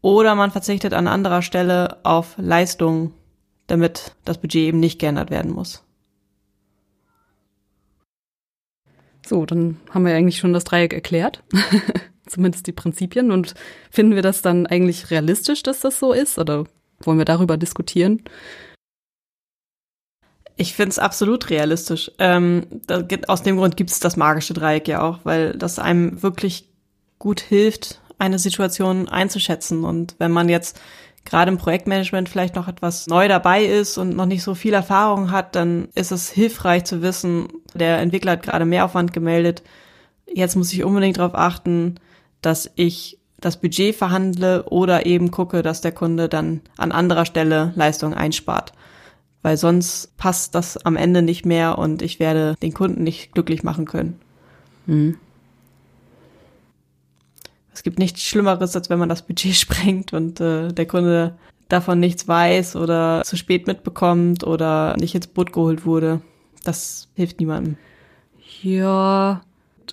Oder 0.00 0.34
man 0.34 0.50
verzichtet 0.50 0.92
an 0.92 1.06
anderer 1.06 1.40
Stelle 1.40 1.98
auf 2.02 2.34
Leistungen, 2.36 3.14
damit 3.68 4.14
das 4.24 4.38
Budget 4.38 4.68
eben 4.68 4.80
nicht 4.80 4.98
geändert 4.98 5.30
werden 5.30 5.52
muss. 5.52 5.82
So, 9.24 9.46
dann 9.46 9.78
haben 9.90 10.04
wir 10.04 10.14
eigentlich 10.14 10.38
schon 10.38 10.52
das 10.52 10.64
Dreieck 10.64 10.92
erklärt. 10.92 11.42
Zumindest 12.34 12.66
die 12.66 12.72
Prinzipien. 12.72 13.30
Und 13.30 13.54
finden 13.90 14.14
wir 14.14 14.22
das 14.22 14.42
dann 14.42 14.66
eigentlich 14.66 15.10
realistisch, 15.10 15.62
dass 15.62 15.80
das 15.80 15.98
so 15.98 16.12
ist? 16.12 16.38
Oder 16.38 16.64
wollen 17.00 17.18
wir 17.18 17.24
darüber 17.24 17.56
diskutieren? 17.56 18.22
Ich 20.56 20.74
finde 20.74 20.90
es 20.90 20.98
absolut 20.98 21.50
realistisch. 21.50 22.10
Ähm, 22.18 22.66
da, 22.86 23.06
aus 23.28 23.42
dem 23.42 23.56
Grund 23.56 23.76
gibt 23.76 23.90
es 23.90 24.00
das 24.00 24.16
magische 24.16 24.54
Dreieck 24.54 24.86
ja 24.88 25.02
auch, 25.02 25.20
weil 25.24 25.52
das 25.54 25.78
einem 25.78 26.22
wirklich 26.22 26.68
gut 27.18 27.40
hilft, 27.40 28.00
eine 28.18 28.38
Situation 28.38 29.08
einzuschätzen. 29.08 29.84
Und 29.84 30.14
wenn 30.18 30.30
man 30.30 30.48
jetzt 30.48 30.80
gerade 31.24 31.50
im 31.50 31.58
Projektmanagement 31.58 32.28
vielleicht 32.28 32.54
noch 32.54 32.68
etwas 32.68 33.06
neu 33.06 33.28
dabei 33.28 33.64
ist 33.64 33.98
und 33.98 34.14
noch 34.14 34.26
nicht 34.26 34.42
so 34.42 34.54
viel 34.54 34.74
Erfahrung 34.74 35.30
hat, 35.30 35.56
dann 35.56 35.88
ist 35.94 36.12
es 36.12 36.30
hilfreich 36.30 36.84
zu 36.84 37.02
wissen, 37.02 37.48
der 37.74 37.98
Entwickler 37.98 38.32
hat 38.32 38.42
gerade 38.42 38.64
Mehraufwand 38.64 39.12
gemeldet. 39.12 39.62
Jetzt 40.32 40.56
muss 40.56 40.72
ich 40.72 40.84
unbedingt 40.84 41.18
darauf 41.18 41.34
achten, 41.34 41.96
dass 42.46 42.70
ich 42.76 43.18
das 43.38 43.60
Budget 43.60 43.94
verhandle 43.94 44.64
oder 44.64 45.06
eben 45.06 45.30
gucke, 45.30 45.62
dass 45.62 45.80
der 45.80 45.92
Kunde 45.92 46.28
dann 46.28 46.60
an 46.76 46.92
anderer 46.92 47.26
Stelle 47.26 47.72
Leistung 47.76 48.14
einspart. 48.14 48.72
Weil 49.42 49.56
sonst 49.58 50.16
passt 50.16 50.54
das 50.54 50.78
am 50.78 50.96
Ende 50.96 51.20
nicht 51.20 51.44
mehr 51.44 51.76
und 51.76 52.00
ich 52.00 52.18
werde 52.18 52.54
den 52.62 52.72
Kunden 52.72 53.02
nicht 53.02 53.32
glücklich 53.32 53.62
machen 53.62 53.84
können. 53.84 54.18
Mhm. 54.86 55.18
Es 57.74 57.82
gibt 57.82 57.98
nichts 57.98 58.22
Schlimmeres, 58.22 58.74
als 58.74 58.88
wenn 58.88 58.98
man 58.98 59.08
das 59.08 59.26
Budget 59.26 59.54
sprengt 59.56 60.12
und 60.12 60.40
äh, 60.40 60.72
der 60.72 60.86
Kunde 60.86 61.36
davon 61.68 62.00
nichts 62.00 62.26
weiß 62.26 62.76
oder 62.76 63.22
zu 63.24 63.36
spät 63.36 63.66
mitbekommt 63.66 64.44
oder 64.44 64.96
nicht 64.98 65.14
ins 65.14 65.26
Boot 65.26 65.52
geholt 65.52 65.84
wurde. 65.84 66.22
Das 66.62 67.08
hilft 67.14 67.40
niemandem. 67.40 67.76
Ja, 68.62 69.42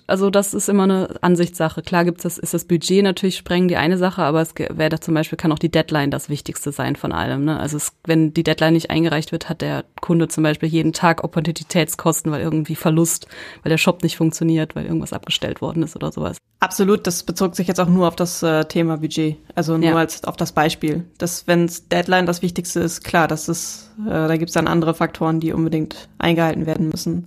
also 0.06 0.30
das 0.30 0.54
ist 0.54 0.68
immer 0.68 0.84
eine 0.84 1.16
Ansichtssache. 1.20 1.82
Klar 1.82 2.04
gibt's 2.04 2.22
das, 2.22 2.38
ist 2.38 2.54
das 2.54 2.64
Budget 2.64 3.02
natürlich 3.02 3.36
sprengen 3.36 3.68
die 3.68 3.76
eine 3.76 3.98
Sache, 3.98 4.22
aber 4.22 4.40
es 4.40 4.54
wäre 4.56 4.90
da 4.90 5.00
zum 5.00 5.14
Beispiel 5.14 5.36
kann 5.36 5.52
auch 5.52 5.58
die 5.58 5.70
Deadline 5.70 6.10
das 6.10 6.28
Wichtigste 6.28 6.72
sein 6.72 6.96
von 6.96 7.12
allem. 7.12 7.44
Ne? 7.44 7.58
Also 7.58 7.76
es, 7.76 7.92
wenn 8.04 8.34
die 8.34 8.42
Deadline 8.42 8.74
nicht 8.74 8.90
eingereicht 8.90 9.32
wird, 9.32 9.48
hat 9.48 9.60
der 9.60 9.84
Kunde 10.00 10.28
zum 10.28 10.42
Beispiel 10.42 10.68
jeden 10.68 10.92
Tag 10.92 11.24
Opportunitätskosten, 11.24 12.32
weil 12.32 12.40
irgendwie 12.40 12.74
Verlust, 12.74 13.26
weil 13.62 13.70
der 13.70 13.78
Shop 13.78 14.02
nicht 14.02 14.16
funktioniert, 14.16 14.74
weil 14.76 14.86
irgendwas 14.86 15.12
abgestellt 15.12 15.60
worden 15.60 15.82
ist 15.82 15.96
oder 15.96 16.12
sowas. 16.12 16.36
Absolut, 16.60 17.06
das 17.06 17.24
bezog 17.24 17.56
sich 17.56 17.66
jetzt 17.66 17.80
auch 17.80 17.88
nur 17.88 18.06
auf 18.06 18.14
das 18.14 18.42
äh, 18.42 18.64
Thema 18.66 18.98
Budget, 18.98 19.36
also 19.56 19.76
nur 19.76 19.90
ja. 19.90 19.96
als 19.96 20.22
auf 20.24 20.36
das 20.36 20.52
Beispiel. 20.52 21.04
Dass 21.18 21.48
wenn 21.48 21.68
Deadline 21.90 22.26
das 22.26 22.40
Wichtigste 22.40 22.80
ist, 22.80 23.02
klar, 23.02 23.26
das 23.26 23.48
ist, 23.48 23.90
äh, 24.06 24.10
da 24.10 24.36
gibt's 24.36 24.54
dann 24.54 24.68
andere 24.68 24.94
Faktoren, 24.94 25.40
die 25.40 25.52
unbedingt 25.52 26.08
eingehalten 26.18 26.66
werden 26.66 26.88
müssen. 26.88 27.26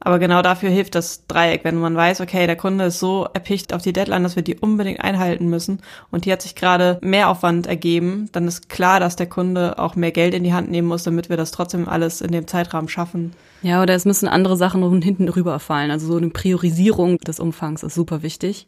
Aber 0.00 0.18
genau 0.18 0.40
dafür 0.40 0.70
hilft 0.70 0.94
das 0.94 1.26
Dreieck, 1.26 1.62
wenn 1.62 1.76
man 1.76 1.94
weiß, 1.94 2.22
okay, 2.22 2.46
der 2.46 2.56
Kunde 2.56 2.86
ist 2.86 2.98
so 2.98 3.28
erpicht 3.34 3.74
auf 3.74 3.82
die 3.82 3.92
Deadline, 3.92 4.22
dass 4.22 4.34
wir 4.34 4.42
die 4.42 4.56
unbedingt 4.56 5.00
einhalten 5.00 5.48
müssen 5.48 5.80
und 6.10 6.24
hier 6.24 6.32
hat 6.32 6.42
sich 6.42 6.54
gerade 6.54 6.98
mehr 7.02 7.28
Aufwand 7.28 7.66
ergeben, 7.66 8.28
dann 8.32 8.48
ist 8.48 8.70
klar, 8.70 8.98
dass 8.98 9.16
der 9.16 9.28
Kunde 9.28 9.78
auch 9.78 9.96
mehr 9.96 10.10
Geld 10.10 10.34
in 10.34 10.42
die 10.42 10.54
Hand 10.54 10.70
nehmen 10.70 10.88
muss, 10.88 11.02
damit 11.02 11.28
wir 11.28 11.36
das 11.36 11.50
trotzdem 11.50 11.86
alles 11.86 12.22
in 12.22 12.32
dem 12.32 12.46
Zeitrahmen 12.46 12.88
schaffen. 12.88 13.34
Ja, 13.62 13.82
oder 13.82 13.94
es 13.94 14.06
müssen 14.06 14.26
andere 14.26 14.56
Sachen 14.56 15.02
hinten 15.02 15.28
rüberfallen. 15.28 15.90
Also 15.90 16.06
so 16.06 16.16
eine 16.16 16.30
Priorisierung 16.30 17.18
des 17.18 17.38
Umfangs 17.38 17.82
ist 17.82 17.94
super 17.94 18.22
wichtig 18.22 18.66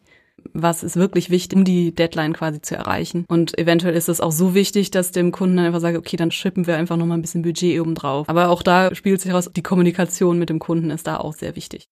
was 0.53 0.83
ist 0.83 0.97
wirklich 0.97 1.31
wichtig, 1.31 1.57
um 1.57 1.65
die 1.65 1.95
Deadline 1.95 2.33
quasi 2.33 2.61
zu 2.61 2.77
erreichen. 2.77 3.25
Und 3.29 3.59
eventuell 3.59 3.95
ist 3.95 4.09
es 4.09 4.21
auch 4.21 4.33
so 4.33 4.55
wichtig, 4.55 4.91
dass 4.91 5.13
dem 5.13 5.33
Kunden 5.33 5.57
dann 5.57 5.67
einfach 5.67 5.81
sagt, 5.81 5.97
okay, 5.97 6.17
dann 6.17 6.31
schippen 6.31 6.67
wir 6.67 6.77
einfach 6.77 6.97
nochmal 6.97 7.19
ein 7.19 7.23
bisschen 7.23 7.43
Budget 7.43 7.81
oben 7.81 7.95
drauf. 7.95 8.29
Aber 8.29 8.49
auch 8.49 8.63
da 8.63 8.95
spielt 8.95 9.21
sich 9.21 9.31
heraus, 9.31 9.51
die 9.55 9.63
Kommunikation 9.63 10.39
mit 10.39 10.51
dem 10.51 10.59
Kunden 10.59 10.91
ist 10.91 11.07
da 11.07 11.19
auch 11.19 11.35
sehr 11.35 11.57
wichtig. 11.57 11.89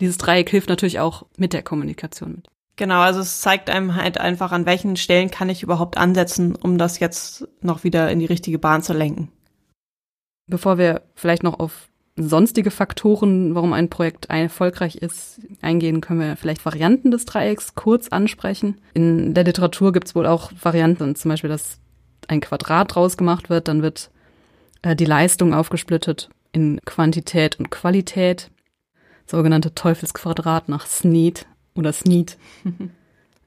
Dieses 0.00 0.18
Dreieck 0.18 0.48
hilft 0.50 0.68
natürlich 0.68 1.00
auch 1.00 1.26
mit 1.36 1.52
der 1.52 1.62
Kommunikation 1.62 2.32
mit. 2.32 2.48
Genau, 2.76 3.00
also 3.00 3.20
es 3.20 3.40
zeigt 3.40 3.68
einem 3.68 3.94
halt 3.94 4.18
einfach, 4.18 4.52
an 4.52 4.64
welchen 4.64 4.96
Stellen 4.96 5.30
kann 5.30 5.50
ich 5.50 5.62
überhaupt 5.62 5.98
ansetzen, 5.98 6.56
um 6.56 6.78
das 6.78 6.98
jetzt 6.98 7.46
noch 7.60 7.84
wieder 7.84 8.10
in 8.10 8.20
die 8.20 8.26
richtige 8.26 8.58
Bahn 8.58 8.82
zu 8.82 8.94
lenken. 8.94 9.30
Bevor 10.46 10.78
wir 10.78 11.02
vielleicht 11.14 11.42
noch 11.42 11.60
auf 11.60 11.89
sonstige 12.16 12.70
Faktoren, 12.70 13.54
warum 13.54 13.72
ein 13.72 13.88
Projekt 13.88 14.26
erfolgreich 14.26 14.96
ist, 14.96 15.40
eingehen, 15.62 16.00
können 16.00 16.20
wir 16.20 16.36
vielleicht 16.36 16.64
Varianten 16.64 17.10
des 17.10 17.24
Dreiecks 17.24 17.74
kurz 17.74 18.08
ansprechen. 18.08 18.80
In 18.94 19.34
der 19.34 19.44
Literatur 19.44 19.92
gibt 19.92 20.08
es 20.08 20.14
wohl 20.14 20.26
auch 20.26 20.52
Varianten, 20.60 21.14
zum 21.14 21.30
Beispiel, 21.30 21.50
dass 21.50 21.78
ein 22.28 22.40
Quadrat 22.40 22.94
draus 22.94 23.16
gemacht 23.16 23.50
wird, 23.50 23.68
dann 23.68 23.82
wird 23.82 24.10
äh, 24.82 24.94
die 24.94 25.04
Leistung 25.04 25.54
aufgesplittet 25.54 26.30
in 26.52 26.80
Quantität 26.84 27.58
und 27.58 27.70
Qualität. 27.70 28.50
Sogenannte 29.26 29.74
Teufelsquadrat 29.74 30.68
nach 30.68 30.86
Sneed 30.86 31.46
oder 31.74 31.92
Sneed. 31.92 32.38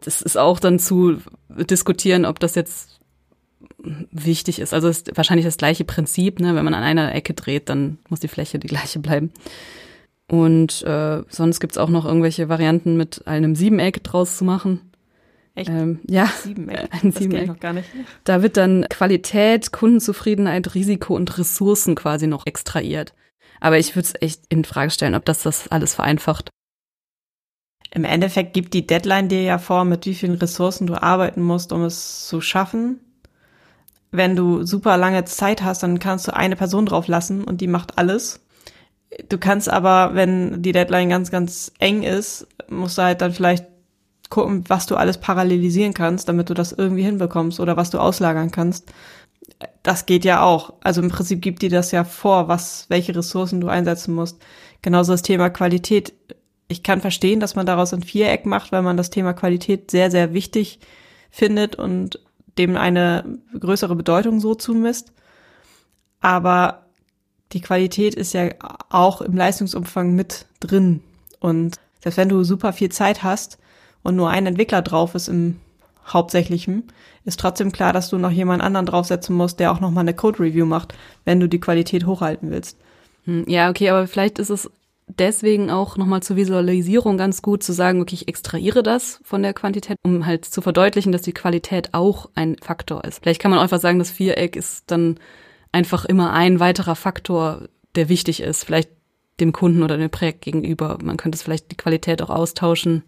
Das 0.05 0.21
ist 0.21 0.37
auch 0.37 0.59
dann 0.59 0.79
zu 0.79 1.21
diskutieren, 1.49 2.25
ob 2.25 2.37
das 2.37 2.55
jetzt 2.55 2.99
wichtig 3.77 4.59
ist. 4.59 4.73
Also 4.73 4.87
ist 4.87 5.15
wahrscheinlich 5.15 5.45
das 5.45 5.57
gleiche 5.57 5.83
Prinzip, 5.83 6.39
ne? 6.39 6.55
wenn 6.55 6.65
man 6.65 6.73
an 6.73 6.83
einer 6.83 7.13
Ecke 7.13 7.33
dreht, 7.33 7.69
dann 7.69 7.97
muss 8.09 8.19
die 8.19 8.27
Fläche 8.27 8.59
die 8.59 8.67
gleiche 8.67 8.99
bleiben. 8.99 9.31
Und 10.29 10.83
äh, 10.83 11.23
sonst 11.27 11.59
gibt's 11.59 11.77
auch 11.77 11.89
noch 11.89 12.05
irgendwelche 12.05 12.49
Varianten 12.49 12.97
mit 12.97 13.27
einem 13.27 13.55
Siebeneck 13.55 14.03
draus 14.03 14.37
zu 14.37 14.45
machen. 14.45 14.91
Echt? 15.55 15.69
Ähm, 15.69 15.99
ja, 16.09 16.25
Siebeneck. 16.25 16.89
ein 16.91 17.11
das 17.11 17.21
Siebeneck. 17.21 17.47
noch 17.47 17.59
gar 17.59 17.73
nicht. 17.73 17.89
Da 18.23 18.41
wird 18.41 18.57
dann 18.57 18.85
Qualität, 18.89 19.71
Kundenzufriedenheit, 19.71 20.73
Risiko 20.73 21.15
und 21.15 21.37
Ressourcen 21.37 21.95
quasi 21.95 22.27
noch 22.27 22.45
extrahiert. 22.45 23.13
Aber 23.59 23.77
ich 23.77 23.95
würde 23.95 24.07
es 24.07 24.21
echt 24.21 24.41
in 24.49 24.65
Frage 24.65 24.91
stellen, 24.91 25.15
ob 25.15 25.25
das 25.25 25.43
das 25.43 25.67
alles 25.67 25.93
vereinfacht. 25.93 26.49
Im 27.91 28.05
Endeffekt 28.05 28.53
gibt 28.53 28.73
die 28.73 28.87
Deadline 28.87 29.29
dir 29.29 29.43
ja 29.43 29.59
vor, 29.59 29.85
mit 29.85 30.07
wie 30.07 30.15
vielen 30.15 30.33
Ressourcen 30.33 30.87
du 30.87 30.99
arbeiten 30.99 31.43
musst, 31.43 31.71
um 31.71 31.83
es 31.83 32.27
zu 32.27 32.41
schaffen 32.41 32.99
wenn 34.13 34.35
du 34.35 34.63
super 34.63 34.95
lange 34.95 35.25
Zeit 35.25 35.63
hast, 35.63 35.81
dann 35.81 35.97
kannst 35.97 36.27
du 36.27 36.35
eine 36.35 36.55
Person 36.55 36.85
drauf 36.85 37.07
lassen 37.07 37.43
und 37.43 37.61
die 37.61 37.67
macht 37.67 37.97
alles. 37.97 38.41
Du 39.27 39.39
kannst 39.39 39.69
aber, 39.69 40.11
wenn 40.13 40.61
die 40.61 40.71
Deadline 40.71 41.09
ganz, 41.09 41.31
ganz 41.31 41.71
eng 41.79 42.03
ist, 42.03 42.47
musst 42.69 42.97
du 42.97 43.01
halt 43.01 43.21
dann 43.21 43.33
vielleicht 43.33 43.65
gucken, 44.29 44.63
was 44.67 44.85
du 44.85 44.95
alles 44.95 45.17
parallelisieren 45.17 45.95
kannst, 45.95 46.29
damit 46.29 46.49
du 46.49 46.53
das 46.53 46.71
irgendwie 46.71 47.03
hinbekommst 47.03 47.59
oder 47.59 47.75
was 47.75 47.89
du 47.89 47.97
auslagern 47.97 48.51
kannst. 48.51 48.91
Das 49.81 50.05
geht 50.05 50.25
ja 50.25 50.43
auch. 50.43 50.73
Also 50.81 51.01
im 51.01 51.09
Prinzip 51.09 51.41
gibt 51.41 51.63
dir 51.63 51.69
das 51.71 51.91
ja 51.91 52.03
vor, 52.03 52.47
was, 52.47 52.85
welche 52.89 53.15
Ressourcen 53.15 53.61
du 53.61 53.67
einsetzen 53.67 54.13
musst. 54.13 54.39
Genauso 54.83 55.11
das 55.11 55.23
Thema 55.23 55.49
Qualität. 55.49 56.13
Ich 56.67 56.83
kann 56.83 57.01
verstehen, 57.01 57.39
dass 57.39 57.55
man 57.55 57.65
daraus 57.65 57.93
ein 57.93 58.03
Viereck 58.03 58.45
macht, 58.45 58.71
weil 58.71 58.83
man 58.83 58.97
das 58.97 59.09
Thema 59.09 59.33
Qualität 59.33 59.89
sehr, 59.89 60.11
sehr 60.11 60.33
wichtig 60.33 60.79
findet 61.31 61.75
und 61.75 62.19
dem 62.57 62.77
eine 62.77 63.39
größere 63.57 63.95
Bedeutung 63.95 64.39
so 64.39 64.55
zumisst. 64.55 65.11
Aber 66.21 66.85
die 67.51 67.61
Qualität 67.61 68.15
ist 68.15 68.33
ja 68.33 68.49
auch 68.89 69.21
im 69.21 69.35
Leistungsumfang 69.35 70.13
mit 70.13 70.45
drin. 70.59 71.01
Und 71.39 71.75
selbst 72.01 72.17
wenn 72.17 72.29
du 72.29 72.43
super 72.43 72.73
viel 72.73 72.89
Zeit 72.89 73.23
hast 73.23 73.57
und 74.01 74.15
nur 74.15 74.29
ein 74.29 74.45
Entwickler 74.45 74.81
drauf 74.81 75.15
ist 75.15 75.27
im 75.27 75.59
Hauptsächlichen, 76.07 76.83
ist 77.25 77.39
trotzdem 77.39 77.71
klar, 77.71 77.93
dass 77.93 78.09
du 78.09 78.17
noch 78.17 78.31
jemand 78.31 78.61
anderen 78.61 78.85
draufsetzen 78.85 79.35
musst, 79.35 79.59
der 79.59 79.71
auch 79.71 79.79
nochmal 79.79 80.01
eine 80.01 80.13
Code-Review 80.13 80.65
macht, 80.65 80.93
wenn 81.25 81.39
du 81.39 81.47
die 81.47 81.59
Qualität 81.59 82.05
hochhalten 82.05 82.51
willst. 82.51 82.77
Hm, 83.25 83.45
ja, 83.47 83.69
okay, 83.69 83.89
aber 83.89 84.07
vielleicht 84.07 84.39
ist 84.39 84.49
es 84.49 84.69
deswegen 85.07 85.69
auch 85.69 85.97
nochmal 85.97 86.23
zur 86.23 86.35
Visualisierung 86.35 87.17
ganz 87.17 87.41
gut 87.41 87.63
zu 87.63 87.73
sagen, 87.73 88.01
okay, 88.01 88.15
ich 88.15 88.27
extrahiere 88.27 88.83
das 88.83 89.19
von 89.23 89.43
der 89.43 89.53
Quantität, 89.53 89.97
um 90.03 90.25
halt 90.25 90.45
zu 90.45 90.61
verdeutlichen, 90.61 91.11
dass 91.11 91.21
die 91.21 91.33
Qualität 91.33 91.93
auch 91.93 92.29
ein 92.35 92.57
Faktor 92.61 93.03
ist. 93.03 93.21
Vielleicht 93.21 93.41
kann 93.41 93.51
man 93.51 93.59
einfach 93.59 93.79
sagen, 93.79 93.99
das 93.99 94.11
Viereck 94.11 94.55
ist 94.55 94.91
dann 94.91 95.19
einfach 95.71 96.05
immer 96.05 96.31
ein 96.33 96.59
weiterer 96.59 96.95
Faktor, 96.95 97.67
der 97.95 98.09
wichtig 98.09 98.41
ist, 98.41 98.63
vielleicht 98.63 98.89
dem 99.39 99.51
Kunden 99.51 99.83
oder 99.83 99.97
dem 99.97 100.09
Projekt 100.09 100.41
gegenüber. 100.41 100.97
Man 101.01 101.17
könnte 101.17 101.35
es 101.35 101.43
vielleicht 101.43 101.71
die 101.71 101.77
Qualität 101.77 102.21
auch 102.21 102.29
austauschen 102.29 103.03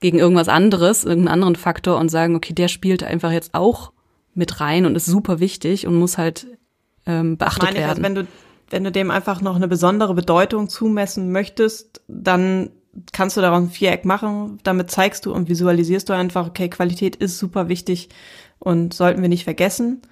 gegen 0.00 0.18
irgendwas 0.18 0.48
anderes, 0.48 1.04
irgendeinen 1.04 1.34
anderen 1.34 1.56
Faktor 1.56 1.98
und 1.98 2.10
sagen, 2.10 2.34
okay, 2.36 2.52
der 2.52 2.68
spielt 2.68 3.02
einfach 3.02 3.30
jetzt 3.30 3.54
auch 3.54 3.92
mit 4.34 4.60
rein 4.60 4.84
und 4.84 4.96
ist 4.96 5.06
super 5.06 5.40
wichtig 5.40 5.86
und 5.86 5.94
muss 5.94 6.18
halt 6.18 6.46
ähm, 7.06 7.36
beachtet 7.36 7.62
Meine 7.62 7.78
ich, 7.78 7.84
werden. 7.84 7.90
Also 7.90 8.02
wenn 8.02 8.14
du 8.14 8.26
wenn 8.74 8.82
du 8.82 8.90
dem 8.90 9.12
einfach 9.12 9.40
noch 9.40 9.54
eine 9.54 9.68
besondere 9.68 10.14
Bedeutung 10.14 10.68
zumessen 10.68 11.30
möchtest, 11.30 12.02
dann 12.08 12.70
kannst 13.12 13.36
du 13.36 13.40
daraus 13.40 13.62
ein 13.62 13.70
Viereck 13.70 14.04
machen. 14.04 14.58
Damit 14.64 14.90
zeigst 14.90 15.26
du 15.26 15.32
und 15.32 15.48
visualisierst 15.48 16.08
du 16.08 16.12
einfach, 16.12 16.48
okay, 16.48 16.68
Qualität 16.68 17.14
ist 17.14 17.38
super 17.38 17.68
wichtig 17.68 18.08
und 18.58 18.92
sollten 18.92 19.22
wir 19.22 19.28
nicht 19.28 19.44
vergessen. 19.44 20.02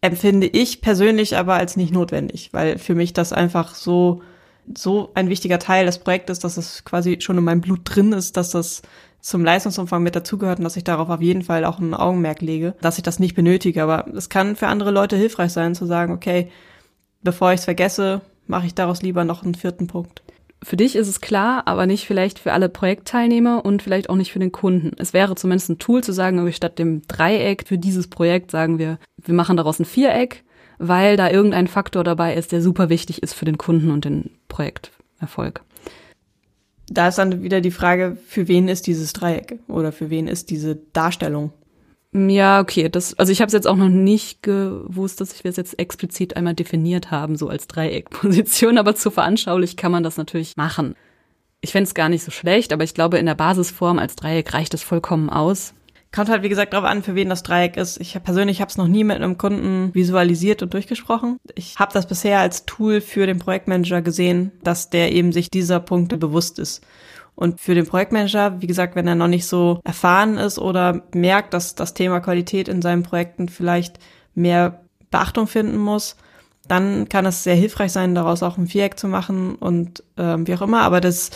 Empfinde 0.00 0.46
ich 0.46 0.80
persönlich 0.80 1.36
aber 1.36 1.56
als 1.56 1.76
nicht 1.76 1.92
notwendig, 1.92 2.54
weil 2.54 2.78
für 2.78 2.94
mich 2.94 3.12
das 3.12 3.34
einfach 3.34 3.74
so, 3.74 4.22
so 4.74 5.10
ein 5.12 5.28
wichtiger 5.28 5.58
Teil 5.58 5.84
des 5.84 5.98
Projektes, 5.98 6.38
dass 6.38 6.56
es 6.56 6.86
quasi 6.86 7.18
schon 7.20 7.36
in 7.36 7.44
meinem 7.44 7.60
Blut 7.60 7.80
drin 7.84 8.14
ist, 8.14 8.38
dass 8.38 8.48
das 8.48 8.80
zum 9.20 9.44
Leistungsumfang 9.44 10.02
mit 10.02 10.16
dazugehört 10.16 10.58
und 10.58 10.64
dass 10.64 10.78
ich 10.78 10.84
darauf 10.84 11.10
auf 11.10 11.20
jeden 11.20 11.42
Fall 11.42 11.66
auch 11.66 11.80
ein 11.80 11.92
Augenmerk 11.92 12.40
lege, 12.40 12.76
dass 12.80 12.96
ich 12.96 13.02
das 13.02 13.18
nicht 13.18 13.34
benötige. 13.34 13.82
Aber 13.82 14.06
es 14.16 14.30
kann 14.30 14.56
für 14.56 14.68
andere 14.68 14.90
Leute 14.90 15.16
hilfreich 15.16 15.52
sein, 15.52 15.74
zu 15.74 15.84
sagen, 15.84 16.14
okay, 16.14 16.50
bevor 17.22 17.52
ich 17.52 17.60
es 17.60 17.64
vergesse, 17.64 18.20
mache 18.46 18.66
ich 18.66 18.74
daraus 18.74 19.02
lieber 19.02 19.24
noch 19.24 19.42
einen 19.42 19.54
vierten 19.54 19.86
Punkt. 19.86 20.22
Für 20.62 20.76
dich 20.76 20.96
ist 20.96 21.06
es 21.06 21.20
klar, 21.20 21.62
aber 21.66 21.86
nicht 21.86 22.06
vielleicht 22.06 22.40
für 22.40 22.52
alle 22.52 22.68
Projektteilnehmer 22.68 23.64
und 23.64 23.82
vielleicht 23.82 24.10
auch 24.10 24.16
nicht 24.16 24.32
für 24.32 24.40
den 24.40 24.50
Kunden. 24.50 24.90
Es 24.98 25.12
wäre 25.12 25.36
zumindest 25.36 25.70
ein 25.70 25.78
Tool 25.78 26.02
zu 26.02 26.12
sagen, 26.12 26.52
statt 26.52 26.78
dem 26.78 27.02
Dreieck 27.06 27.64
für 27.66 27.78
dieses 27.78 28.08
Projekt 28.08 28.50
sagen 28.50 28.78
wir, 28.78 28.98
wir 29.24 29.34
machen 29.34 29.56
daraus 29.56 29.78
ein 29.78 29.84
Viereck, 29.84 30.42
weil 30.78 31.16
da 31.16 31.30
irgendein 31.30 31.68
Faktor 31.68 32.02
dabei 32.02 32.34
ist, 32.34 32.50
der 32.50 32.60
super 32.60 32.88
wichtig 32.88 33.22
ist 33.22 33.34
für 33.34 33.44
den 33.44 33.58
Kunden 33.58 33.90
und 33.90 34.04
den 34.04 34.30
Projekterfolg. 34.48 35.62
Da 36.90 37.08
ist 37.08 37.18
dann 37.18 37.42
wieder 37.42 37.60
die 37.60 37.70
Frage, 37.70 38.16
für 38.26 38.48
wen 38.48 38.68
ist 38.68 38.86
dieses 38.86 39.12
Dreieck 39.12 39.60
oder 39.68 39.92
für 39.92 40.10
wen 40.10 40.26
ist 40.26 40.50
diese 40.50 40.76
Darstellung? 40.92 41.52
Ja, 42.12 42.60
okay. 42.60 42.88
Das, 42.88 43.18
also 43.18 43.32
ich 43.32 43.40
habe 43.40 43.48
es 43.48 43.52
jetzt 43.52 43.66
auch 43.66 43.76
noch 43.76 43.88
nicht 43.88 44.42
gewusst, 44.42 45.20
dass 45.20 45.44
wir 45.44 45.50
es 45.50 45.56
jetzt 45.56 45.78
explizit 45.78 46.36
einmal 46.36 46.54
definiert 46.54 47.10
haben, 47.10 47.36
so 47.36 47.48
als 47.48 47.66
Dreieckposition, 47.66 48.78
aber 48.78 48.94
zu 48.94 49.10
veranschaulich 49.10 49.76
kann 49.76 49.92
man 49.92 50.02
das 50.02 50.16
natürlich 50.16 50.56
machen. 50.56 50.94
Ich 51.60 51.72
fände 51.72 51.88
es 51.88 51.94
gar 51.94 52.08
nicht 52.08 52.22
so 52.22 52.30
schlecht, 52.30 52.72
aber 52.72 52.84
ich 52.84 52.94
glaube, 52.94 53.18
in 53.18 53.26
der 53.26 53.34
Basisform 53.34 53.98
als 53.98 54.16
Dreieck 54.16 54.54
reicht 54.54 54.74
es 54.74 54.82
vollkommen 54.82 55.28
aus. 55.28 55.74
Kommt 56.10 56.30
halt, 56.30 56.42
wie 56.42 56.48
gesagt, 56.48 56.72
darauf 56.72 56.88
an, 56.88 57.02
für 57.02 57.14
wen 57.14 57.28
das 57.28 57.42
Dreieck 57.42 57.76
ist. 57.76 58.00
Ich 58.00 58.16
persönlich 58.22 58.62
habe 58.62 58.70
es 58.70 58.78
noch 58.78 58.88
nie 58.88 59.04
mit 59.04 59.16
einem 59.16 59.36
Kunden 59.36 59.94
visualisiert 59.94 60.62
und 60.62 60.72
durchgesprochen. 60.72 61.36
Ich 61.54 61.76
habe 61.78 61.92
das 61.92 62.06
bisher 62.06 62.38
als 62.38 62.64
Tool 62.64 63.02
für 63.02 63.26
den 63.26 63.38
Projektmanager 63.38 64.00
gesehen, 64.00 64.52
dass 64.62 64.88
der 64.88 65.12
eben 65.12 65.32
sich 65.32 65.50
dieser 65.50 65.80
Punkte 65.80 66.16
bewusst 66.16 66.58
ist. 66.58 66.82
Und 67.38 67.60
für 67.60 67.76
den 67.76 67.86
Projektmanager, 67.86 68.60
wie 68.60 68.66
gesagt, 68.66 68.96
wenn 68.96 69.06
er 69.06 69.14
noch 69.14 69.28
nicht 69.28 69.46
so 69.46 69.78
erfahren 69.84 70.38
ist 70.38 70.58
oder 70.58 71.02
merkt, 71.14 71.54
dass 71.54 71.76
das 71.76 71.94
Thema 71.94 72.18
Qualität 72.18 72.66
in 72.66 72.82
seinen 72.82 73.04
Projekten 73.04 73.48
vielleicht 73.48 74.00
mehr 74.34 74.80
Beachtung 75.12 75.46
finden 75.46 75.78
muss, 75.78 76.16
dann 76.66 77.08
kann 77.08 77.26
es 77.26 77.44
sehr 77.44 77.54
hilfreich 77.54 77.92
sein, 77.92 78.16
daraus 78.16 78.42
auch 78.42 78.58
ein 78.58 78.66
Viereck 78.66 78.98
zu 78.98 79.06
machen 79.06 79.54
und 79.54 80.02
ähm, 80.16 80.48
wie 80.48 80.54
auch 80.56 80.62
immer. 80.62 80.80
Aber 80.80 81.00
das 81.00 81.30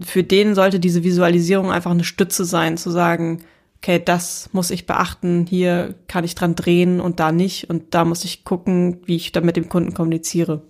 für 0.00 0.22
den 0.22 0.54
sollte 0.54 0.80
diese 0.80 1.04
Visualisierung 1.04 1.70
einfach 1.70 1.90
eine 1.90 2.04
Stütze 2.04 2.46
sein, 2.46 2.78
zu 2.78 2.90
sagen, 2.90 3.44
okay, 3.82 4.00
das 4.02 4.48
muss 4.52 4.70
ich 4.70 4.86
beachten, 4.86 5.44
hier 5.46 5.96
kann 6.08 6.24
ich 6.24 6.34
dran 6.34 6.54
drehen 6.54 7.02
und 7.02 7.20
da 7.20 7.30
nicht 7.30 7.68
und 7.68 7.92
da 7.92 8.06
muss 8.06 8.24
ich 8.24 8.42
gucken, 8.42 9.02
wie 9.04 9.16
ich 9.16 9.32
dann 9.32 9.44
mit 9.44 9.56
dem 9.56 9.68
Kunden 9.68 9.92
kommuniziere. 9.92 10.62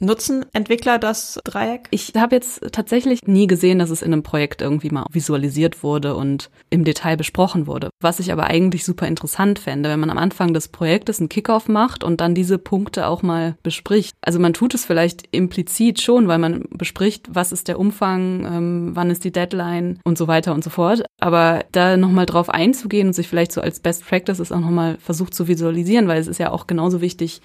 Nutzen 0.00 0.46
Entwickler 0.52 0.98
das 0.98 1.40
Dreieck? 1.42 1.88
Ich 1.90 2.12
habe 2.16 2.36
jetzt 2.36 2.60
tatsächlich 2.70 3.26
nie 3.26 3.48
gesehen, 3.48 3.80
dass 3.80 3.90
es 3.90 4.02
in 4.02 4.12
einem 4.12 4.22
Projekt 4.22 4.62
irgendwie 4.62 4.90
mal 4.90 5.06
visualisiert 5.10 5.82
wurde 5.82 6.14
und 6.14 6.50
im 6.70 6.84
Detail 6.84 7.16
besprochen 7.16 7.66
wurde. 7.66 7.90
Was 8.00 8.20
ich 8.20 8.30
aber 8.30 8.44
eigentlich 8.44 8.84
super 8.84 9.08
interessant 9.08 9.58
fände, 9.58 9.88
wenn 9.88 9.98
man 9.98 10.10
am 10.10 10.18
Anfang 10.18 10.54
des 10.54 10.68
Projektes 10.68 11.18
einen 11.18 11.28
Kickoff 11.28 11.68
macht 11.68 12.04
und 12.04 12.20
dann 12.20 12.36
diese 12.36 12.58
Punkte 12.58 13.08
auch 13.08 13.22
mal 13.22 13.56
bespricht. 13.64 14.14
Also 14.20 14.38
man 14.38 14.52
tut 14.52 14.74
es 14.74 14.84
vielleicht 14.84 15.24
implizit 15.32 16.00
schon, 16.00 16.28
weil 16.28 16.38
man 16.38 16.66
bespricht, 16.70 17.26
was 17.32 17.50
ist 17.50 17.66
der 17.66 17.80
Umfang, 17.80 18.44
ähm, 18.46 18.90
wann 18.94 19.10
ist 19.10 19.24
die 19.24 19.32
Deadline 19.32 19.98
und 20.04 20.16
so 20.16 20.28
weiter 20.28 20.54
und 20.54 20.62
so 20.62 20.70
fort. 20.70 21.04
Aber 21.18 21.64
da 21.72 21.96
nochmal 21.96 22.26
drauf 22.26 22.50
einzugehen 22.50 23.08
und 23.08 23.14
sich 23.14 23.26
vielleicht 23.26 23.50
so 23.50 23.60
als 23.60 23.80
Best 23.80 24.06
Practices 24.06 24.52
auch 24.52 24.60
nochmal 24.60 24.96
versucht 25.00 25.34
zu 25.34 25.48
visualisieren, 25.48 26.06
weil 26.06 26.20
es 26.20 26.28
ist 26.28 26.38
ja 26.38 26.52
auch 26.52 26.68
genauso 26.68 27.00
wichtig, 27.00 27.40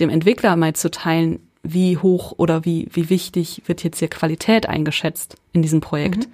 dem 0.00 0.08
Entwickler 0.08 0.56
mal 0.56 0.72
zu 0.72 0.90
teilen, 0.90 1.40
wie 1.62 1.96
hoch 1.96 2.34
oder 2.36 2.64
wie, 2.64 2.88
wie 2.92 3.08
wichtig 3.08 3.62
wird 3.66 3.84
jetzt 3.84 3.98
hier 3.98 4.08
Qualität 4.08 4.68
eingeschätzt 4.68 5.36
in 5.52 5.62
diesem 5.62 5.80
Projekt. 5.80 6.26
Mhm. 6.26 6.32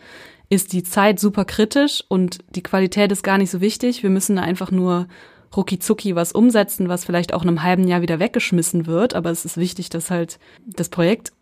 Ist 0.51 0.73
die 0.73 0.83
Zeit 0.83 1.21
super 1.21 1.45
kritisch 1.45 2.03
und 2.09 2.39
die 2.55 2.63
Qualität 2.63 3.13
ist 3.13 3.23
gar 3.23 3.37
nicht 3.37 3.51
so 3.51 3.61
wichtig. 3.61 4.03
Wir 4.03 4.11
müssen 4.11 4.37
da 4.37 4.43
einfach 4.43 4.71
nur 4.71 5.07
rucki 5.55 5.79
zucki 5.79 6.15
was 6.15 6.33
umsetzen, 6.33 6.89
was 6.89 7.05
vielleicht 7.05 7.35
auch 7.35 7.43
in 7.43 7.49
einem 7.49 7.63
halben 7.63 7.87
Jahr 7.87 8.01
wieder 8.01 8.19
weggeschmissen 8.19 8.87
wird. 8.87 9.15
Aber 9.15 9.31
es 9.31 9.45
ist 9.45 9.59
wichtig, 9.59 9.91
dass 9.91 10.11
halt 10.11 10.39
das 10.65 10.89
Projekt 10.89 11.33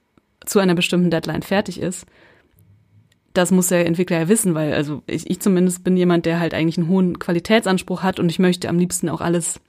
zu 0.45 0.59
einer 0.59 0.75
bestimmten 0.75 1.11
Deadline 1.11 1.43
fertig 1.43 1.81
ist. 1.81 2.07
Das 3.33 3.51
muss 3.51 3.69
der 3.69 3.87
Entwickler 3.87 4.19
ja 4.21 4.29
wissen, 4.29 4.55
weil 4.55 4.73
also 4.73 5.03
ich, 5.07 5.31
ich 5.31 5.41
zumindest 5.41 5.85
bin 5.85 5.97
jemand, 5.97 6.27
der 6.27 6.41
halt 6.41 6.55
eigentlich 6.55 6.79
einen 6.79 6.89
hohen 6.89 7.19
Qualitätsanspruch 7.19 8.03
hat 8.03 8.19
und 8.19 8.31
ich 8.31 8.39
möchte 8.39 8.69
am 8.69 8.79
liebsten 8.79 9.09
auch 9.09 9.21
alles 9.21 9.61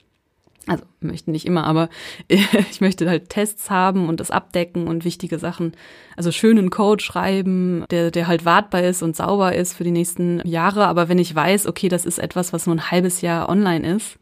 also 0.68 0.84
möchte 1.00 1.30
nicht 1.30 1.46
immer, 1.46 1.64
aber 1.64 1.88
ich 2.28 2.80
möchte 2.80 3.08
halt 3.08 3.28
Tests 3.28 3.70
haben 3.70 4.08
und 4.08 4.20
das 4.20 4.30
abdecken 4.30 4.88
und 4.88 5.04
wichtige 5.04 5.38
Sachen, 5.38 5.72
also 6.16 6.32
schönen 6.32 6.70
Code 6.70 7.02
schreiben, 7.02 7.84
der, 7.90 8.10
der 8.10 8.26
halt 8.26 8.44
wartbar 8.44 8.82
ist 8.82 9.02
und 9.02 9.16
sauber 9.16 9.54
ist 9.54 9.74
für 9.74 9.84
die 9.84 9.90
nächsten 9.90 10.46
Jahre. 10.46 10.86
Aber 10.86 11.08
wenn 11.08 11.18
ich 11.18 11.34
weiß, 11.34 11.66
okay, 11.66 11.88
das 11.88 12.04
ist 12.04 12.18
etwas, 12.18 12.52
was 12.52 12.66
nur 12.66 12.76
ein 12.76 12.90
halbes 12.90 13.20
Jahr 13.20 13.48
online 13.48 13.96
ist 13.96 14.18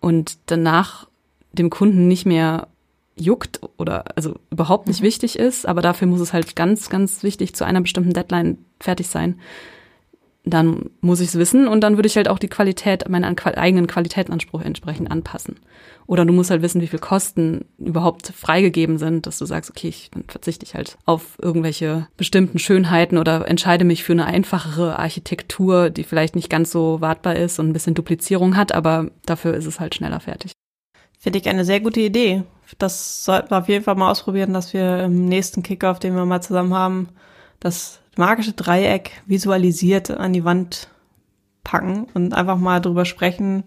und 0.00 0.38
danach 0.46 1.08
dem 1.52 1.70
Kunden 1.70 2.08
nicht 2.08 2.26
mehr 2.26 2.68
juckt 3.16 3.60
oder 3.76 4.04
also 4.16 4.36
überhaupt 4.50 4.88
nicht 4.88 5.00
mhm. 5.00 5.06
wichtig 5.06 5.38
ist, 5.38 5.66
aber 5.66 5.82
dafür 5.82 6.08
muss 6.08 6.20
es 6.20 6.32
halt 6.32 6.56
ganz, 6.56 6.88
ganz 6.88 7.22
wichtig 7.22 7.54
zu 7.54 7.64
einer 7.64 7.80
bestimmten 7.80 8.12
Deadline 8.12 8.58
fertig 8.80 9.08
sein, 9.08 9.38
dann 10.44 10.90
muss 11.00 11.20
ich 11.20 11.28
es 11.28 11.38
wissen 11.38 11.68
und 11.68 11.82
dann 11.82 11.96
würde 11.96 12.06
ich 12.06 12.16
halt 12.16 12.28
auch 12.28 12.38
die 12.38 12.48
Qualität, 12.48 13.08
meinen 13.08 13.36
eigenen 13.38 13.86
Qualitätsanspruch 13.86 14.62
entsprechend 14.62 15.10
anpassen. 15.10 15.56
Oder 16.06 16.24
du 16.24 16.32
musst 16.32 16.50
halt 16.50 16.62
wissen, 16.62 16.80
wie 16.80 16.86
viel 16.86 16.98
Kosten 16.98 17.66
überhaupt 17.78 18.28
freigegeben 18.28 18.98
sind, 18.98 19.26
dass 19.26 19.38
du 19.38 19.44
sagst, 19.44 19.70
okay, 19.70 19.88
ich, 19.88 20.10
dann 20.10 20.24
verzichte 20.26 20.64
ich 20.64 20.74
halt 20.74 20.96
auf 21.04 21.38
irgendwelche 21.40 22.08
bestimmten 22.16 22.58
Schönheiten 22.58 23.18
oder 23.18 23.46
entscheide 23.46 23.84
mich 23.84 24.02
für 24.02 24.12
eine 24.12 24.26
einfachere 24.26 24.98
Architektur, 24.98 25.90
die 25.90 26.04
vielleicht 26.04 26.34
nicht 26.34 26.50
ganz 26.50 26.70
so 26.70 27.00
wartbar 27.00 27.36
ist 27.36 27.58
und 27.58 27.68
ein 27.68 27.72
bisschen 27.72 27.94
Duplizierung 27.94 28.56
hat, 28.56 28.72
aber 28.72 29.10
dafür 29.26 29.54
ist 29.54 29.66
es 29.66 29.78
halt 29.78 29.94
schneller 29.94 30.20
fertig. 30.20 30.52
Finde 31.18 31.38
ich 31.38 31.48
eine 31.48 31.66
sehr 31.66 31.80
gute 31.80 32.00
Idee. 32.00 32.44
Das 32.78 33.24
sollten 33.24 33.50
wir 33.50 33.58
auf 33.58 33.68
jeden 33.68 33.84
Fall 33.84 33.94
mal 33.94 34.10
ausprobieren, 34.10 34.54
dass 34.54 34.72
wir 34.72 35.04
im 35.04 35.26
nächsten 35.26 35.62
Kickoff, 35.62 35.98
den 35.98 36.14
wir 36.14 36.24
mal 36.24 36.40
zusammen 36.40 36.72
haben, 36.72 37.08
das 37.60 38.00
magische 38.20 38.52
Dreieck 38.52 39.22
visualisiert 39.26 40.10
an 40.10 40.32
die 40.32 40.44
Wand 40.44 40.88
packen 41.64 42.06
und 42.14 42.34
einfach 42.34 42.58
mal 42.58 42.80
drüber 42.80 43.04
sprechen, 43.04 43.64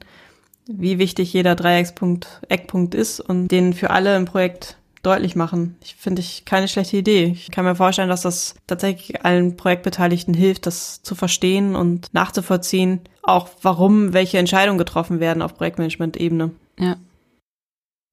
wie 0.68 1.00
wichtig 1.00 1.34
jeder 1.34 1.56
Dreieckspunkt, 1.56 2.42
Eckpunkt 2.48 2.96
ist 2.96 3.20
und 3.20 3.50
den 3.50 3.74
für 3.74 3.90
alle 3.90 4.16
im 4.16 4.26
Projekt 4.26 4.78
deutlich 5.02 5.36
machen. 5.36 5.76
Ich 5.84 5.96
finde 5.96 6.22
ich 6.22 6.46
keine 6.46 6.68
schlechte 6.70 6.98
Idee. 6.98 7.26
Ich 7.34 7.52
kann 7.52 7.66
mir 7.66 7.76
vorstellen, 7.76 8.10
dass 8.10 8.22
das 8.22 8.56
tatsächlich 8.68 9.26
allen 9.26 9.58
Projektbeteiligten 9.58 10.34
hilft, 10.34 10.66
das 10.66 11.02
zu 11.02 11.16
verstehen 11.16 11.76
und 11.76 12.14
nachzuvollziehen, 12.14 13.02
auch 13.24 13.50
warum 13.64 14.14
welche 14.14 14.38
Entscheidungen 14.38 14.78
getroffen 14.78 15.20
werden 15.20 15.42
auf 15.42 15.56
Projektmanagement-Ebene. 15.56 16.52
Ja. 16.80 16.96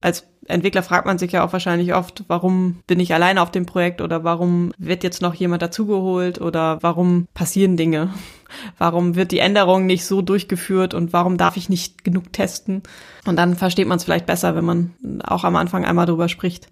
Als 0.01 0.27
Entwickler 0.47 0.83
fragt 0.83 1.07
man 1.07 1.19
sich 1.19 1.33
ja 1.33 1.45
auch 1.45 1.53
wahrscheinlich 1.53 1.95
oft, 1.95 2.25
warum 2.27 2.81
bin 2.87 3.01
ich 3.01 3.13
alleine 3.13 3.43
auf 3.43 3.51
dem 3.51 3.67
Projekt 3.67 4.01
oder 4.01 4.25
warum 4.25 4.73
wird 4.79 5.05
jetzt 5.05 5.21
noch 5.21 5.35
jemand 5.35 5.61
dazugeholt 5.61 6.41
oder 6.41 6.79
warum 6.81 7.27
passieren 7.35 7.77
Dinge? 7.77 8.13
Warum 8.79 9.15
wird 9.15 9.31
die 9.31 9.39
Änderung 9.39 9.87
nicht 9.87 10.05
so 10.05 10.23
durchgeführt 10.23 10.93
und 10.93 11.13
warum 11.13 11.37
darf 11.37 11.57
ich 11.57 11.69
nicht 11.69 12.03
genug 12.03 12.33
testen? 12.33 12.83
Und 13.25 13.37
dann 13.37 13.55
versteht 13.55 13.87
man 13.87 13.99
es 13.99 14.03
vielleicht 14.03 14.27
besser, 14.27 14.57
wenn 14.57 14.65
man 14.65 14.93
auch 15.23 15.45
am 15.45 15.55
Anfang 15.55 15.85
einmal 15.85 16.07
drüber 16.07 16.29
spricht. 16.29 16.67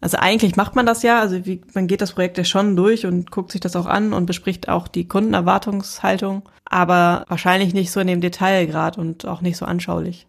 Also 0.00 0.18
eigentlich 0.18 0.54
macht 0.54 0.76
man 0.76 0.86
das 0.86 1.02
ja, 1.02 1.18
also 1.18 1.44
wie, 1.44 1.60
man 1.74 1.88
geht 1.88 2.02
das 2.02 2.12
Projekt 2.12 2.38
ja 2.38 2.44
schon 2.44 2.76
durch 2.76 3.04
und 3.04 3.32
guckt 3.32 3.50
sich 3.50 3.60
das 3.60 3.74
auch 3.74 3.86
an 3.86 4.12
und 4.12 4.26
bespricht 4.26 4.68
auch 4.68 4.86
die 4.86 5.08
Kundenerwartungshaltung, 5.08 6.48
aber 6.64 7.24
wahrscheinlich 7.26 7.74
nicht 7.74 7.90
so 7.90 7.98
in 7.98 8.06
dem 8.06 8.20
Detailgrad 8.20 8.96
und 8.96 9.26
auch 9.26 9.40
nicht 9.40 9.56
so 9.56 9.64
anschaulich. 9.64 10.28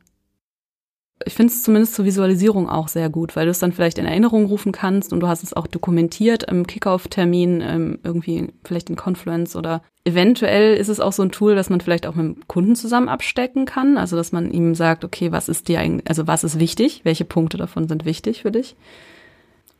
Ich 1.28 1.36
finde 1.36 1.52
es 1.52 1.62
zumindest 1.62 1.94
zur 1.94 2.06
Visualisierung 2.06 2.70
auch 2.70 2.88
sehr 2.88 3.10
gut, 3.10 3.36
weil 3.36 3.46
du 3.46 3.52
es 3.52 3.60
dann 3.60 3.74
vielleicht 3.74 3.98
in 3.98 4.06
Erinnerung 4.06 4.46
rufen 4.46 4.72
kannst 4.72 5.12
und 5.12 5.20
du 5.20 5.28
hast 5.28 5.44
es 5.44 5.54
auch 5.54 5.68
dokumentiert 5.68 6.44
im 6.44 6.66
Kickoff-Termin, 6.66 7.62
ähm, 7.62 8.00
irgendwie 8.04 8.48
vielleicht 8.64 8.90
in 8.90 8.96
Confluence 8.96 9.58
oder 9.58 9.84
eventuell 10.06 10.76
ist 10.78 10.88
es 10.88 11.02
auch 11.02 11.12
so 11.12 11.24
ein 11.24 11.32
Tool, 11.32 11.54
dass 11.56 11.70
man 11.70 11.82
vielleicht 11.82 12.08
auch 12.08 12.16
mit 12.16 12.26
dem 12.26 12.48
Kunden 12.48 12.78
zusammen 12.78 13.10
abstecken 13.10 13.66
kann. 13.66 13.98
Also 13.98 14.16
dass 14.16 14.32
man 14.32 14.52
ihm 14.52 14.74
sagt, 14.74 15.04
okay, 15.04 15.34
was 15.34 15.50
ist 15.50 15.68
dir 15.68 15.82
eigentlich, 15.82 16.10
also 16.10 16.28
was 16.28 16.46
ist 16.46 16.60
wichtig, 16.60 17.02
welche 17.04 17.26
Punkte 17.26 17.58
davon 17.58 17.90
sind 17.90 18.06
wichtig 18.06 18.44
für 18.44 18.52
dich? 18.52 18.78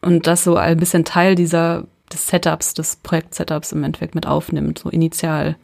Und 0.02 0.28
das 0.28 0.44
so 0.44 0.58
ein 0.58 0.78
bisschen 0.78 1.06
Teil 1.06 1.36
dieser 1.36 1.86
des 2.12 2.28
Setups, 2.28 2.74
des 2.74 2.98
Projekt-Setups 2.98 3.72
im 3.72 3.84
Endeffekt 3.84 4.16
mit 4.16 4.28
aufnimmt, 4.28 4.80
so 4.80 4.90
initial 4.90 5.56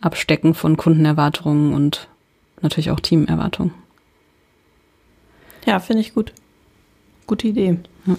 abstecken 0.00 0.54
von 0.54 0.76
Kundenerwartungen 0.76 1.74
und 1.74 2.08
natürlich 2.60 2.90
auch 2.90 3.00
Teamerwartungen. 3.00 3.72
Ja, 5.66 5.80
finde 5.80 6.00
ich 6.00 6.14
gut. 6.14 6.32
Gute 7.26 7.48
Idee. 7.48 7.78
Ja. 8.06 8.16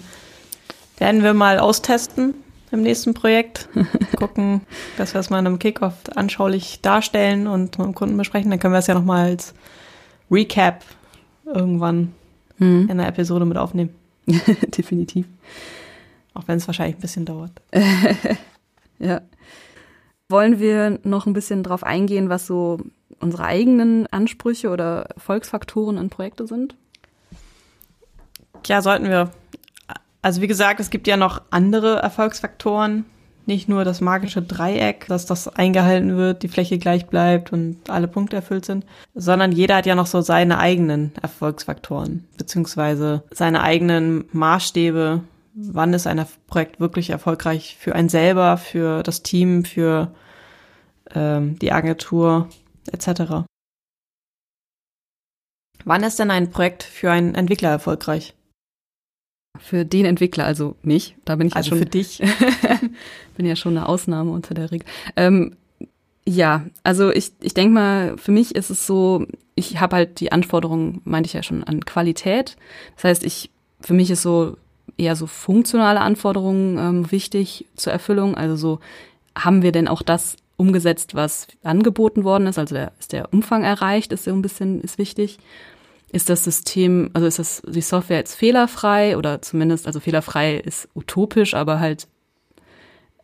Werden 0.98 1.22
wir 1.22 1.34
mal 1.34 1.58
austesten 1.58 2.34
im 2.70 2.82
nächsten 2.82 3.14
Projekt. 3.14 3.68
Gucken, 4.16 4.62
dass 4.96 5.14
wir 5.14 5.20
es 5.20 5.30
mal 5.30 5.38
in 5.38 5.46
einem 5.46 5.58
Kickoff 5.58 5.94
anschaulich 6.14 6.80
darstellen 6.80 7.46
und 7.46 7.78
mit 7.78 7.86
dem 7.86 7.94
Kunden 7.94 8.16
besprechen. 8.16 8.50
Dann 8.50 8.60
können 8.60 8.74
wir 8.74 8.78
es 8.78 8.86
ja 8.86 8.94
nochmal 8.94 9.26
als 9.26 9.54
Recap 10.30 10.84
irgendwann 11.46 12.12
mhm. 12.58 12.82
in 12.82 12.90
einer 12.90 13.08
Episode 13.08 13.44
mit 13.44 13.56
aufnehmen. 13.56 13.94
Definitiv. 14.26 15.26
Auch 16.32 16.44
wenn 16.46 16.58
es 16.58 16.66
wahrscheinlich 16.66 16.96
ein 16.96 17.02
bisschen 17.02 17.24
dauert. 17.24 17.52
ja. 18.98 19.20
Wollen 20.28 20.58
wir 20.58 20.98
noch 21.04 21.26
ein 21.26 21.32
bisschen 21.32 21.62
drauf 21.62 21.84
eingehen, 21.84 22.28
was 22.28 22.46
so 22.46 22.78
unsere 23.20 23.44
eigenen 23.44 24.06
Ansprüche 24.08 24.70
oder 24.70 25.02
Erfolgsfaktoren 25.14 25.98
an 25.98 26.08
Projekte 26.08 26.46
sind? 26.46 26.76
Ja, 28.66 28.82
sollten 28.82 29.08
wir. 29.08 29.30
Also 30.22 30.40
wie 30.40 30.46
gesagt, 30.46 30.80
es 30.80 30.90
gibt 30.90 31.06
ja 31.06 31.16
noch 31.16 31.42
andere 31.50 31.98
Erfolgsfaktoren. 31.98 33.04
Nicht 33.46 33.68
nur 33.68 33.84
das 33.84 34.00
magische 34.00 34.40
Dreieck, 34.40 35.06
dass 35.08 35.26
das 35.26 35.48
eingehalten 35.48 36.16
wird, 36.16 36.42
die 36.42 36.48
Fläche 36.48 36.78
gleich 36.78 37.06
bleibt 37.06 37.52
und 37.52 37.90
alle 37.90 38.08
Punkte 38.08 38.36
erfüllt 38.36 38.64
sind, 38.64 38.86
sondern 39.14 39.52
jeder 39.52 39.76
hat 39.76 39.86
ja 39.86 39.94
noch 39.94 40.06
so 40.06 40.22
seine 40.22 40.58
eigenen 40.58 41.12
Erfolgsfaktoren, 41.20 42.26
beziehungsweise 42.38 43.22
seine 43.30 43.60
eigenen 43.60 44.24
Maßstäbe. 44.32 45.20
Wann 45.52 45.92
ist 45.92 46.06
ein 46.06 46.24
Projekt 46.46 46.80
wirklich 46.80 47.10
erfolgreich 47.10 47.76
für 47.78 47.94
einen 47.94 48.08
selber, 48.08 48.56
für 48.56 49.02
das 49.02 49.22
Team, 49.22 49.66
für 49.66 50.10
ähm, 51.14 51.58
die 51.58 51.70
Agentur 51.70 52.48
etc. 52.90 53.44
Wann 55.84 56.02
ist 56.02 56.18
denn 56.18 56.30
ein 56.30 56.50
Projekt 56.50 56.82
für 56.82 57.10
einen 57.10 57.34
Entwickler 57.34 57.68
erfolgreich? 57.68 58.34
Für 59.58 59.84
den 59.84 60.04
Entwickler, 60.04 60.44
also 60.44 60.76
mich, 60.82 61.16
da 61.24 61.36
bin 61.36 61.46
ich 61.46 61.56
also 61.56 61.70
ja 61.70 61.76
schon. 61.76 61.78
für 61.78 61.90
dich. 61.90 62.22
bin 63.36 63.46
ja 63.46 63.56
schon 63.56 63.76
eine 63.76 63.88
Ausnahme 63.88 64.30
unter 64.32 64.54
der 64.54 64.70
Regel. 64.70 64.86
Ähm, 65.16 65.56
ja, 66.26 66.64
also 66.82 67.10
ich, 67.10 67.32
ich 67.40 67.54
denke 67.54 67.74
mal, 67.74 68.16
für 68.16 68.32
mich 68.32 68.54
ist 68.54 68.70
es 68.70 68.86
so, 68.86 69.26
ich 69.54 69.80
habe 69.80 69.96
halt 69.96 70.20
die 70.20 70.32
Anforderungen, 70.32 71.00
meinte 71.04 71.28
ich 71.28 71.34
ja 71.34 71.42
schon, 71.42 71.62
an 71.64 71.84
Qualität. 71.84 72.56
Das 72.96 73.04
heißt, 73.04 73.24
ich, 73.24 73.50
für 73.80 73.94
mich 73.94 74.10
ist 74.10 74.22
so 74.22 74.56
eher 74.96 75.16
so 75.16 75.26
funktionale 75.26 76.00
Anforderungen 76.00 76.78
ähm, 76.78 77.12
wichtig 77.12 77.66
zur 77.76 77.92
Erfüllung. 77.92 78.36
Also 78.36 78.56
so, 78.56 78.80
haben 79.36 79.62
wir 79.62 79.72
denn 79.72 79.88
auch 79.88 80.02
das 80.02 80.36
umgesetzt, 80.56 81.14
was 81.14 81.48
angeboten 81.62 82.24
worden 82.24 82.46
ist? 82.46 82.58
Also 82.58 82.74
der, 82.74 82.92
ist 82.98 83.12
der 83.12 83.32
Umfang 83.32 83.64
erreicht, 83.64 84.12
ist 84.12 84.24
so 84.24 84.32
ein 84.32 84.42
bisschen, 84.42 84.80
ist 84.80 84.98
wichtig 84.98 85.38
ist 86.14 86.30
das 86.30 86.44
System, 86.44 87.10
also 87.12 87.26
ist 87.26 87.40
das 87.40 87.62
die 87.66 87.80
Software 87.80 88.18
jetzt 88.18 88.36
fehlerfrei 88.36 89.16
oder 89.16 89.42
zumindest, 89.42 89.86
also 89.86 89.98
fehlerfrei 89.98 90.56
ist 90.56 90.88
utopisch, 90.94 91.54
aber 91.54 91.80
halt 91.80 92.06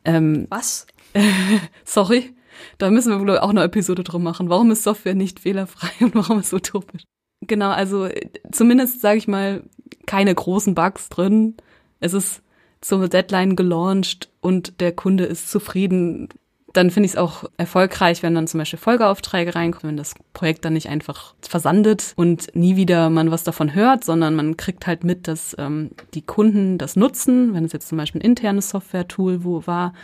ähm, 0.04 0.46
was? 0.50 0.86
sorry, 1.84 2.34
da 2.78 2.90
müssen 2.90 3.12
wir 3.12 3.20
wohl 3.20 3.38
auch 3.38 3.50
eine 3.50 3.62
Episode 3.62 4.02
drum 4.02 4.24
machen. 4.24 4.50
Warum 4.50 4.72
ist 4.72 4.82
Software 4.82 5.14
nicht 5.14 5.38
fehlerfrei 5.38 5.90
und 6.04 6.16
warum 6.16 6.40
ist 6.40 6.52
utopisch? 6.52 7.04
Genau, 7.46 7.70
also 7.70 8.08
zumindest 8.50 9.00
sage 9.00 9.18
ich 9.18 9.28
mal 9.28 9.62
keine 10.06 10.34
großen 10.34 10.74
Bugs 10.74 11.08
drin. 11.08 11.56
Es 12.00 12.12
ist 12.12 12.42
zur 12.80 13.08
Deadline 13.08 13.54
gelauncht 13.54 14.30
und 14.40 14.80
der 14.80 14.92
Kunde 14.92 15.24
ist 15.24 15.48
zufrieden 15.50 16.28
dann 16.72 16.90
finde 16.90 17.06
ich 17.06 17.12
es 17.12 17.18
auch 17.18 17.44
erfolgreich, 17.56 18.22
wenn 18.22 18.34
dann 18.34 18.46
zum 18.46 18.58
Beispiel 18.58 18.78
Folgeaufträge 18.78 19.54
reinkommen, 19.54 19.90
wenn 19.90 19.96
das 19.96 20.14
Projekt 20.32 20.64
dann 20.64 20.74
nicht 20.74 20.88
einfach 20.88 21.34
versandet 21.40 22.12
und 22.16 22.54
nie 22.54 22.76
wieder 22.76 23.10
man 23.10 23.30
was 23.30 23.42
davon 23.42 23.74
hört, 23.74 24.04
sondern 24.04 24.36
man 24.36 24.56
kriegt 24.56 24.86
halt 24.86 25.02
mit, 25.02 25.26
dass 25.26 25.56
ähm, 25.58 25.90
die 26.14 26.22
Kunden 26.22 26.78
das 26.78 26.94
nutzen, 26.94 27.54
wenn 27.54 27.64
es 27.64 27.72
jetzt 27.72 27.88
zum 27.88 27.98
Beispiel 27.98 28.20
ein 28.20 28.24
internes 28.24 28.70
Software-Tool 28.70 29.42
wo 29.42 29.66
war 29.66 29.94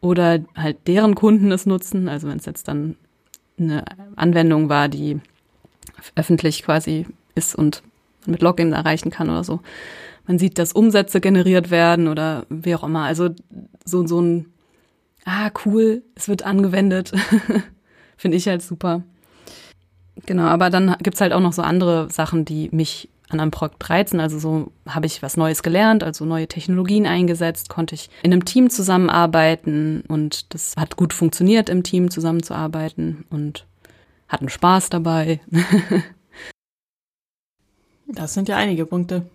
oder 0.00 0.40
halt 0.56 0.88
deren 0.88 1.14
Kunden 1.14 1.52
es 1.52 1.64
nutzen, 1.64 2.08
also 2.08 2.28
wenn 2.28 2.38
es 2.38 2.46
jetzt 2.46 2.66
dann 2.66 2.96
eine 3.58 3.84
Anwendung 4.16 4.68
war, 4.68 4.88
die 4.88 5.20
öffentlich 6.14 6.62
quasi 6.62 7.06
ist 7.34 7.54
und 7.54 7.82
mit 8.26 8.42
Login 8.42 8.72
erreichen 8.72 9.10
kann 9.10 9.30
oder 9.30 9.44
so. 9.44 9.60
Man 10.26 10.38
sieht, 10.38 10.58
dass 10.58 10.72
Umsätze 10.72 11.20
generiert 11.20 11.70
werden 11.70 12.08
oder 12.08 12.46
wie 12.48 12.74
auch 12.74 12.82
immer. 12.82 13.04
Also 13.04 13.30
so, 13.84 14.06
so 14.06 14.20
ein 14.20 14.46
ah, 15.26 15.50
cool, 15.66 16.02
es 16.14 16.28
wird 16.28 16.44
angewendet. 16.44 17.12
Finde 18.16 18.38
ich 18.38 18.48
halt 18.48 18.62
super. 18.62 19.02
Genau, 20.24 20.44
aber 20.44 20.70
dann 20.70 20.96
gibt's 21.02 21.20
halt 21.20 21.34
auch 21.34 21.40
noch 21.40 21.52
so 21.52 21.60
andere 21.60 22.10
Sachen, 22.10 22.46
die 22.46 22.70
mich 22.72 23.10
an 23.28 23.40
einem 23.40 23.50
Projekt 23.50 23.90
reizen. 23.90 24.20
Also 24.20 24.38
so 24.38 24.72
habe 24.88 25.06
ich 25.06 25.22
was 25.22 25.36
Neues 25.36 25.62
gelernt, 25.62 26.02
also 26.02 26.24
neue 26.24 26.46
Technologien 26.46 27.06
eingesetzt, 27.06 27.68
konnte 27.68 27.94
ich 27.94 28.08
in 28.22 28.32
einem 28.32 28.44
Team 28.44 28.70
zusammenarbeiten 28.70 30.04
und 30.08 30.54
das 30.54 30.74
hat 30.76 30.96
gut 30.96 31.12
funktioniert, 31.12 31.68
im 31.68 31.82
Team 31.82 32.10
zusammenzuarbeiten 32.10 33.26
und 33.28 33.66
hatten 34.28 34.48
Spaß 34.48 34.90
dabei. 34.90 35.40
das 38.06 38.32
sind 38.32 38.48
ja 38.48 38.56
einige 38.56 38.86
Punkte. 38.86 39.26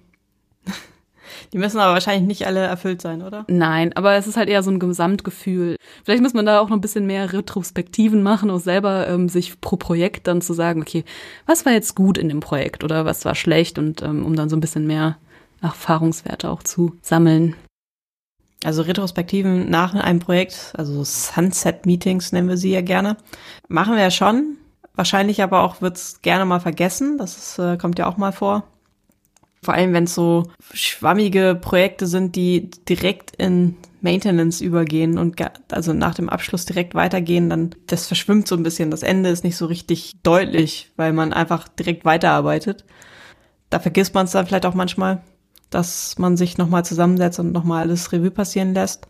Die 1.54 1.58
müssen 1.58 1.80
aber 1.80 1.94
wahrscheinlich 1.94 2.28
nicht 2.28 2.48
alle 2.48 2.60
erfüllt 2.60 3.02
sein, 3.02 3.22
oder? 3.22 3.46
Nein, 3.48 3.94
aber 3.94 4.16
es 4.16 4.28
ist 4.28 4.38
halt 4.38 4.50
eher 4.50 4.64
so 4.64 4.72
ein 4.72 4.80
Gesamtgefühl. 4.80 5.78
Vielleicht 6.04 6.22
muss 6.22 6.34
man 6.34 6.46
da 6.46 6.60
auch 6.60 6.70
noch 6.70 6.78
ein 6.78 6.82
bisschen 6.82 7.06
mehr 7.06 7.32
Retrospektiven 7.34 8.24
machen 8.24 8.50
und 8.50 8.60
selber 8.60 9.08
ähm, 9.08 9.30
sich 9.30 9.60
pro 9.62 9.78
Projekt 9.78 10.28
dann 10.28 10.42
zu 10.42 10.54
sagen, 10.54 10.82
okay, 10.82 11.04
was 11.46 11.66
war 11.66 11.74
jetzt 11.74 11.96
gut 11.96 12.18
in 12.18 12.30
dem 12.30 12.40
Projekt 12.40 12.84
oder 12.84 13.06
was 13.06 13.26
war 13.26 13.36
schlecht 13.36 13.78
und 13.80 14.02
ähm, 14.02 14.26
um 14.26 14.36
dann 14.36 14.50
so 14.50 14.56
ein 14.56 14.62
bisschen 14.62 14.88
mehr 14.88 15.18
Erfahrungswerte 15.62 16.50
auch 16.50 16.64
zu 16.64 16.96
sammeln. 17.02 17.56
Also 18.64 18.84
Retrospektiven 18.84 19.70
nach 19.70 19.96
einem 19.96 20.20
Projekt, 20.20 20.74
also 20.78 21.04
Sunset-Meetings 21.04 22.32
nennen 22.32 22.50
wir 22.50 22.58
sie 22.58 22.72
ja 22.72 22.82
gerne, 22.82 23.18
machen 23.68 23.96
wir 23.96 24.04
ja 24.04 24.12
schon. 24.12 24.58
Wahrscheinlich 24.94 25.42
aber 25.42 25.64
auch 25.64 25.82
wird's 25.82 26.22
gerne 26.22 26.46
mal 26.46 26.60
vergessen. 26.60 27.18
Das 27.18 27.38
ist, 27.38 27.60
äh, 27.60 27.78
kommt 27.78 27.98
ja 27.98 28.08
auch 28.08 28.18
mal 28.18 28.32
vor. 28.32 28.64
Vor 29.64 29.76
allem, 29.76 29.94
wenn 29.94 30.06
es 30.06 30.16
so 30.16 30.50
schwammige 30.74 31.58
Projekte 31.60 32.08
sind, 32.08 32.36
die 32.36 32.72
direkt 32.90 33.36
in 33.36 33.78
Maintenance 34.02 34.60
übergehen 34.60 35.20
und 35.20 35.40
also 35.72 35.94
nach 35.94 36.16
dem 36.16 36.30
Abschluss 36.30 36.66
direkt 36.66 36.96
weitergehen, 36.96 37.50
dann 37.50 37.76
das 37.86 38.08
verschwimmt 38.08 38.48
so 38.48 38.56
ein 38.56 38.64
bisschen. 38.64 38.90
Das 38.90 39.04
Ende 39.04 39.30
ist 39.30 39.44
nicht 39.44 39.58
so 39.58 39.68
richtig 39.68 40.14
deutlich, 40.24 40.92
weil 40.96 41.14
man 41.14 41.32
einfach 41.32 41.68
direkt 41.68 42.06
weiterarbeitet. 42.06 42.86
Da 43.70 43.80
vergisst 43.80 44.16
man 44.16 44.26
es 44.26 44.32
dann 44.32 44.48
vielleicht 44.48 44.66
auch 44.66 44.74
manchmal, 44.74 45.22
dass 45.70 46.18
man 46.18 46.38
sich 46.38 46.58
nochmal 46.58 46.84
zusammensetzt 46.84 47.40
und 47.40 47.52
nochmal 47.52 47.84
alles 47.84 48.12
Revue 48.12 48.32
passieren 48.32 48.74
lässt. 48.74 49.08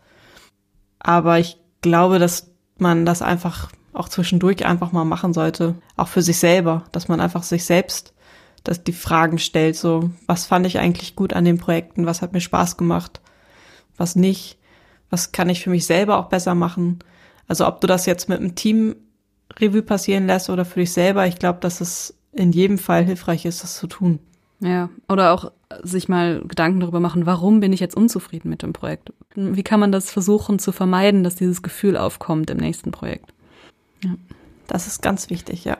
Aber 0.98 1.38
ich 1.38 1.56
glaube, 1.80 2.18
dass 2.18 2.50
man 2.76 3.06
das 3.06 3.22
einfach 3.22 3.70
auch 3.94 4.08
zwischendurch 4.08 4.66
einfach 4.66 4.92
mal 4.92 5.04
machen 5.04 5.32
sollte. 5.32 5.76
Auch 5.96 6.08
für 6.08 6.22
sich 6.22 6.36
selber, 6.38 6.84
dass 6.92 7.08
man 7.08 7.20
einfach 7.20 7.42
sich 7.42 7.64
selbst 7.64 8.12
dass 8.64 8.84
die 8.84 8.92
Fragen 8.92 9.38
stellt, 9.38 9.76
so, 9.76 10.10
was 10.26 10.46
fand 10.46 10.66
ich 10.66 10.78
eigentlich 10.78 11.16
gut 11.16 11.32
an 11.32 11.44
den 11.44 11.58
Projekten, 11.58 12.06
was 12.06 12.22
hat 12.22 12.32
mir 12.32 12.40
Spaß 12.40 12.76
gemacht, 12.76 13.20
was 13.96 14.16
nicht, 14.16 14.58
was 15.10 15.32
kann 15.32 15.48
ich 15.48 15.62
für 15.62 15.70
mich 15.70 15.86
selber 15.86 16.18
auch 16.18 16.28
besser 16.28 16.54
machen. 16.54 17.00
Also 17.48 17.66
ob 17.66 17.80
du 17.80 17.86
das 17.86 18.06
jetzt 18.06 18.28
mit 18.28 18.38
einem 18.38 18.54
Team 18.54 18.96
Revue 19.58 19.82
passieren 19.82 20.26
lässt 20.26 20.48
oder 20.48 20.64
für 20.64 20.80
dich 20.80 20.92
selber, 20.92 21.26
ich 21.26 21.38
glaube, 21.38 21.60
dass 21.60 21.80
es 21.80 22.14
in 22.32 22.52
jedem 22.52 22.78
Fall 22.78 23.04
hilfreich 23.04 23.44
ist, 23.44 23.62
das 23.62 23.76
zu 23.76 23.86
tun. 23.86 24.18
Ja, 24.60 24.88
oder 25.08 25.32
auch 25.32 25.50
sich 25.82 26.08
mal 26.08 26.40
Gedanken 26.46 26.80
darüber 26.80 27.00
machen, 27.00 27.26
warum 27.26 27.60
bin 27.60 27.72
ich 27.72 27.80
jetzt 27.80 27.96
unzufrieden 27.96 28.48
mit 28.48 28.62
dem 28.62 28.72
Projekt? 28.72 29.12
Wie 29.34 29.62
kann 29.64 29.80
man 29.80 29.90
das 29.90 30.10
versuchen 30.10 30.58
zu 30.58 30.70
vermeiden, 30.70 31.24
dass 31.24 31.34
dieses 31.34 31.62
Gefühl 31.62 31.96
aufkommt 31.96 32.48
im 32.50 32.58
nächsten 32.58 32.92
Projekt? 32.92 33.32
Ja. 34.04 34.10
Das 34.68 34.86
ist 34.86 35.02
ganz 35.02 35.30
wichtig, 35.30 35.64
ja. 35.64 35.78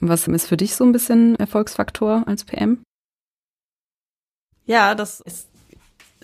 Was 0.00 0.26
ist 0.26 0.46
für 0.46 0.56
dich 0.56 0.74
so 0.74 0.84
ein 0.84 0.92
bisschen 0.92 1.36
Erfolgsfaktor 1.36 2.24
als 2.26 2.44
PM? 2.44 2.82
Ja, 4.64 4.94
das 4.94 5.20
ist 5.20 5.48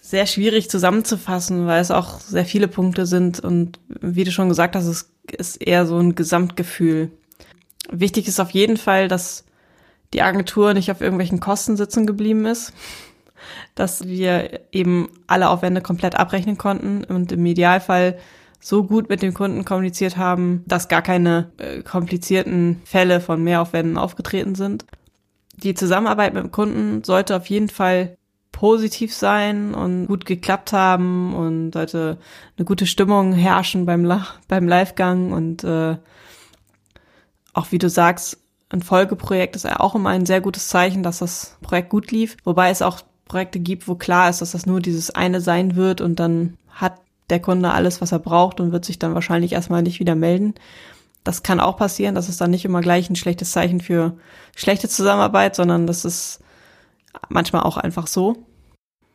sehr 0.01 0.27
schwierig 0.27 0.71
zusammenzufassen, 0.71 1.67
weil 1.67 1.81
es 1.81 1.91
auch 1.91 2.21
sehr 2.21 2.45
viele 2.45 2.69
Punkte 2.69 3.07
sind 3.07 3.41
und 3.41 3.81
wie 3.89 4.25
du 4.25 4.31
schon 4.31 4.49
gesagt 4.49 4.77
hast, 4.77 4.87
es 4.87 5.11
ist 5.27 5.57
eher 5.57 5.85
so 5.85 5.99
ein 5.99 6.15
Gesamtgefühl. 6.15 7.11
Wichtig 7.91 8.29
ist 8.29 8.41
auf 8.41 8.51
jeden 8.51 8.77
Fall, 8.77 9.09
dass 9.09 9.45
die 10.13 10.23
Agentur 10.23 10.75
nicht 10.75 10.91
auf 10.91 11.01
irgendwelchen 11.01 11.41
Kosten 11.41 11.77
sitzen 11.77 12.07
geblieben 12.07 12.47
ist, 12.47 12.73
dass 13.75 14.07
wir 14.07 14.61
eben 14.73 15.09
alle 15.27 15.51
Aufwände 15.51 15.81
komplett 15.81 16.15
abrechnen 16.15 16.57
konnten 16.57 17.05
und 17.05 17.33
im 17.33 17.45
Idealfall 17.45 18.19
so 18.61 18.85
gut 18.85 19.09
mit 19.09 19.23
dem 19.23 19.35
Kunden 19.35 19.65
kommuniziert 19.65 20.17
haben, 20.17 20.65
dass 20.67 20.89
gar 20.89 21.03
keine 21.03 21.51
äh, 21.59 21.83
komplizierten 21.83 22.81
Fälle 22.85 23.21
von 23.21 23.43
Mehraufwänden 23.43 23.99
aufgetreten 23.99 24.55
sind. 24.55 24.85
Die 25.57 25.75
Zusammenarbeit 25.75 26.35
mit 26.35 26.43
dem 26.43 26.53
Kunden 26.53 27.05
sollte 27.05 27.37
auf 27.37 27.47
jeden 27.47 27.69
Fall 27.69 28.17
positiv 28.53 29.15
sein 29.15 29.75
und 29.75 30.07
gut 30.07 30.25
geklappt 30.25 30.73
haben 30.73 31.35
und 31.35 31.73
sollte 31.73 32.19
eine 32.57 32.65
gute 32.65 32.87
Stimmung 32.87 33.33
herrschen 33.35 33.85
beim, 33.85 34.11
beim 34.49 34.67
Livegang 34.67 35.33
und 35.33 35.63
äh, 35.63 35.97
auch 37.53 37.71
wie 37.71 37.79
du 37.79 37.89
sagst, 37.89 38.39
ein 38.69 38.83
Folgeprojekt 38.83 39.57
ist 39.57 39.65
ja 39.65 39.81
auch 39.81 39.95
immer 39.95 40.11
ein 40.11 40.27
sehr 40.27 40.41
gutes 40.41 40.69
Zeichen, 40.69 41.03
dass 41.03 41.19
das 41.19 41.57
Projekt 41.63 41.91
gut 41.91 42.11
lief. 42.11 42.37
Wobei 42.45 42.71
es 42.71 42.83
auch 42.83 43.03
Projekte 43.27 43.61
gibt, 43.61 43.89
wo 43.89 43.95
klar 43.95 44.31
ist, 44.31 44.41
dass 44.41 44.53
das 44.53 44.67
nur 44.67 44.81
dieses 44.81 45.11
eine 45.11 45.41
sein 45.41 45.77
wird 45.77 46.01
und 46.01 46.19
dann 46.19 46.57
hat 46.71 47.01
der 47.31 47.41
Kunde 47.41 47.73
alles, 47.73 48.01
was 48.01 48.13
er 48.13 48.19
braucht 48.19 48.61
und 48.61 48.73
wird 48.73 48.85
sich 48.85 48.99
dann 48.99 49.15
wahrscheinlich 49.15 49.53
erstmal 49.53 49.83
nicht 49.83 50.01
wieder 50.01 50.15
melden. 50.15 50.55
Das 51.25 51.43
kann 51.43 51.61
auch 51.61 51.77
passieren. 51.77 52.15
Das 52.15 52.29
ist 52.29 52.41
dann 52.41 52.51
nicht 52.51 52.65
immer 52.65 52.81
gleich 52.81 53.11
ein 53.11 53.17
schlechtes 53.17 53.51
Zeichen 53.51 53.81
für 53.81 54.17
schlechte 54.55 54.89
Zusammenarbeit, 54.89 55.57
sondern 55.57 55.87
das 55.87 56.05
ist 56.05 56.41
manchmal 57.29 57.63
auch 57.63 57.77
einfach 57.77 58.07
so. 58.07 58.37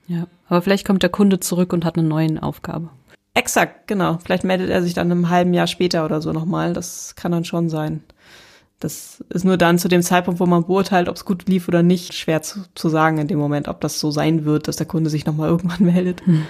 Ja, 0.08 0.28
aber 0.50 0.62
vielleicht 0.62 0.86
kommt 0.86 1.04
der 1.04 1.10
Kunde 1.10 1.40
zurück 1.40 1.72
und 1.72 1.86
hat 1.86 1.98
eine 1.98 2.08
neue 2.08 2.44
Aufgabe. 2.44 2.90
Exakt, 3.34 3.88
genau. 3.88 4.18
Vielleicht 4.24 4.44
meldet 4.44 4.70
er 4.70 4.84
sich 4.84 4.94
dann 4.94 5.10
einem 5.10 5.30
halben 5.30 5.54
Jahr 5.54 5.68
später 5.68 6.04
oder 6.04 6.22
so 6.22 6.34
nochmal. 6.34 6.74
Das 6.74 7.16
kann 7.16 7.32
dann 7.32 7.46
schon 7.46 7.70
sein. 7.70 8.04
Das 8.82 9.24
ist 9.30 9.46
nur 9.46 9.58
dann 9.58 9.78
zu 9.78 9.88
dem 9.88 10.02
Zeitpunkt, 10.02 10.40
wo 10.40 10.46
man 10.48 10.66
beurteilt, 10.66 11.08
ob 11.08 11.16
es 11.16 11.24
gut 11.24 11.48
lief 11.48 11.68
oder 11.68 11.84
nicht, 11.84 12.14
schwer 12.14 12.42
zu, 12.42 12.62
zu, 12.74 12.90
sagen 12.90 13.20
in 13.20 13.28
dem 13.28 13.38
Moment, 13.38 13.68
ob 13.68 13.80
das 13.80 14.00
so 14.00 14.10
sein 14.12 14.44
wird, 14.44 14.68
dass 14.68 14.76
der 14.76 14.88
Kunde 14.88 15.10
sich 15.10 15.26
nochmal 15.26 15.50
irgendwann 15.52 15.86
meldet. 15.86 16.26
Hm. 16.26 16.46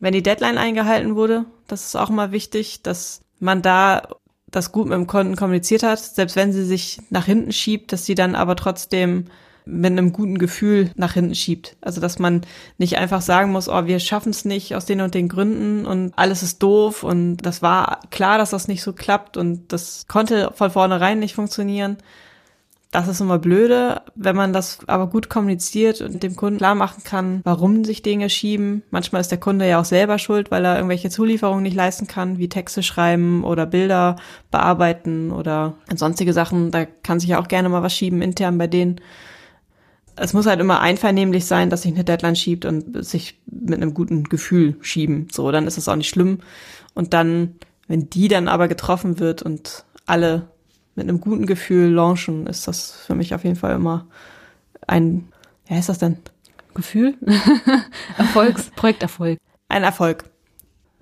Wenn 0.00 0.12
die 0.12 0.22
Deadline 0.22 0.58
eingehalten 0.58 1.16
wurde, 1.16 1.44
das 1.66 1.86
ist 1.86 1.96
auch 1.96 2.10
mal 2.10 2.32
wichtig, 2.32 2.82
dass 2.82 3.22
man 3.40 3.62
da 3.62 4.02
das 4.50 4.72
gut 4.72 4.86
mit 4.86 4.96
dem 4.96 5.06
Kunden 5.06 5.36
kommuniziert 5.36 5.82
hat, 5.82 5.98
selbst 5.98 6.36
wenn 6.36 6.52
sie 6.52 6.64
sich 6.64 6.98
nach 7.10 7.26
hinten 7.26 7.52
schiebt, 7.52 7.92
dass 7.92 8.06
sie 8.06 8.14
dann 8.14 8.34
aber 8.34 8.56
trotzdem 8.56 9.26
mit 9.66 9.92
einem 9.92 10.12
guten 10.12 10.38
Gefühl 10.38 10.90
nach 10.96 11.12
hinten 11.12 11.34
schiebt. 11.34 11.76
Also 11.82 12.00
dass 12.00 12.18
man 12.18 12.40
nicht 12.78 12.96
einfach 12.96 13.20
sagen 13.20 13.52
muss, 13.52 13.68
oh, 13.68 13.84
wir 13.84 14.00
schaffen 14.00 14.30
es 14.30 14.46
nicht 14.46 14.74
aus 14.74 14.86
den 14.86 15.02
und 15.02 15.14
den 15.14 15.28
Gründen 15.28 15.84
und 15.84 16.12
alles 16.16 16.42
ist 16.42 16.62
doof 16.62 17.02
und 17.02 17.38
das 17.38 17.60
war 17.60 18.00
klar, 18.10 18.38
dass 18.38 18.50
das 18.50 18.68
nicht 18.68 18.82
so 18.82 18.94
klappt 18.94 19.36
und 19.36 19.72
das 19.72 20.06
konnte 20.08 20.52
von 20.54 20.70
vornherein 20.70 21.18
nicht 21.18 21.34
funktionieren. 21.34 21.98
Das 22.90 23.06
ist 23.06 23.20
immer 23.20 23.38
blöde, 23.38 24.00
wenn 24.14 24.34
man 24.34 24.54
das 24.54 24.78
aber 24.86 25.08
gut 25.08 25.28
kommuniziert 25.28 26.00
und 26.00 26.22
dem 26.22 26.36
Kunden 26.36 26.56
klar 26.56 26.74
machen 26.74 27.04
kann, 27.04 27.42
warum 27.44 27.84
sich 27.84 28.00
Dinge 28.00 28.30
schieben. 28.30 28.82
Manchmal 28.90 29.20
ist 29.20 29.30
der 29.30 29.38
Kunde 29.38 29.68
ja 29.68 29.78
auch 29.78 29.84
selber 29.84 30.18
schuld, 30.18 30.50
weil 30.50 30.64
er 30.64 30.76
irgendwelche 30.76 31.10
Zulieferungen 31.10 31.62
nicht 31.62 31.76
leisten 31.76 32.06
kann, 32.06 32.38
wie 32.38 32.48
Texte 32.48 32.82
schreiben 32.82 33.44
oder 33.44 33.66
Bilder 33.66 34.16
bearbeiten 34.50 35.32
oder 35.32 35.74
sonstige 35.94 36.32
Sachen. 36.32 36.70
Da 36.70 36.86
kann 36.86 37.20
sich 37.20 37.28
ja 37.28 37.40
auch 37.40 37.48
gerne 37.48 37.68
mal 37.68 37.82
was 37.82 37.94
schieben 37.94 38.22
intern 38.22 38.56
bei 38.56 38.66
denen 38.66 39.00
es 40.20 40.32
muss 40.32 40.46
halt 40.46 40.60
immer 40.60 40.80
einvernehmlich 40.80 41.46
sein, 41.46 41.70
dass 41.70 41.82
sich 41.82 41.94
eine 41.94 42.04
Deadline 42.04 42.36
schiebt 42.36 42.64
und 42.64 43.04
sich 43.04 43.40
mit 43.46 43.80
einem 43.80 43.94
guten 43.94 44.24
Gefühl 44.24 44.76
schieben. 44.80 45.28
So, 45.30 45.50
dann 45.50 45.66
ist 45.66 45.78
es 45.78 45.88
auch 45.88 45.96
nicht 45.96 46.08
schlimm. 46.08 46.40
Und 46.94 47.14
dann, 47.14 47.56
wenn 47.86 48.10
die 48.10 48.28
dann 48.28 48.48
aber 48.48 48.68
getroffen 48.68 49.18
wird 49.18 49.42
und 49.42 49.84
alle 50.06 50.48
mit 50.98 51.08
einem 51.08 51.20
guten 51.20 51.46
Gefühl 51.46 51.92
launchen, 51.92 52.46
ist 52.46 52.66
das 52.66 52.90
für 52.90 53.14
mich 53.14 53.34
auf 53.34 53.44
jeden 53.44 53.56
Fall 53.56 53.76
immer 53.76 54.06
ein, 54.86 55.28
wie 55.66 55.74
heißt 55.74 55.88
das 55.88 55.98
denn? 55.98 56.18
Gefühl? 56.74 57.14
Erfolgs, 58.18 58.70
Projekterfolg. 58.76 59.38
Ein 59.68 59.84
Erfolg. 59.84 60.24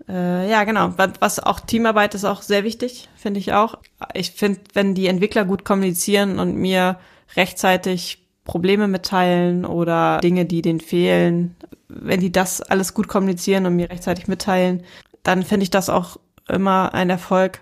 Äh, 0.09 0.51
ja, 0.51 0.65
genau. 0.65 0.95
Was 0.97 1.41
auch 1.41 1.61
Teamarbeit 1.61 2.15
ist 2.15 2.25
auch 2.25 2.43
sehr 2.43 2.63
wichtig, 2.63 3.09
finde 3.17 3.41
ich 3.41 3.53
auch. 3.53 3.79
Ich 4.13 4.33
finde, 4.33 4.61
wenn 4.75 4.95
die 4.95 5.07
Entwickler 5.07 5.45
gut 5.45 5.65
kommunizieren 5.65 6.39
und 6.39 6.57
mir 6.57 6.99
rechtzeitig 7.35 8.27
Probleme 8.45 8.87
mitteilen 8.87 9.65
oder 9.65 10.19
Dinge, 10.19 10.45
die 10.45 10.63
denen 10.63 10.81
fehlen, 10.81 11.57
wenn 11.89 12.21
die 12.21 12.31
das 12.31 12.61
alles 12.61 12.95
gut 12.95 13.09
kommunizieren 13.09 13.67
und 13.67 13.77
mir 13.77 13.91
rechtzeitig 13.91 14.29
mitteilen, 14.29 14.85
dann 15.23 15.43
finde 15.43 15.65
ich 15.65 15.71
das 15.71 15.89
auch 15.89 16.19
immer 16.49 16.95
ein 16.95 17.11
Erfolg, 17.11 17.61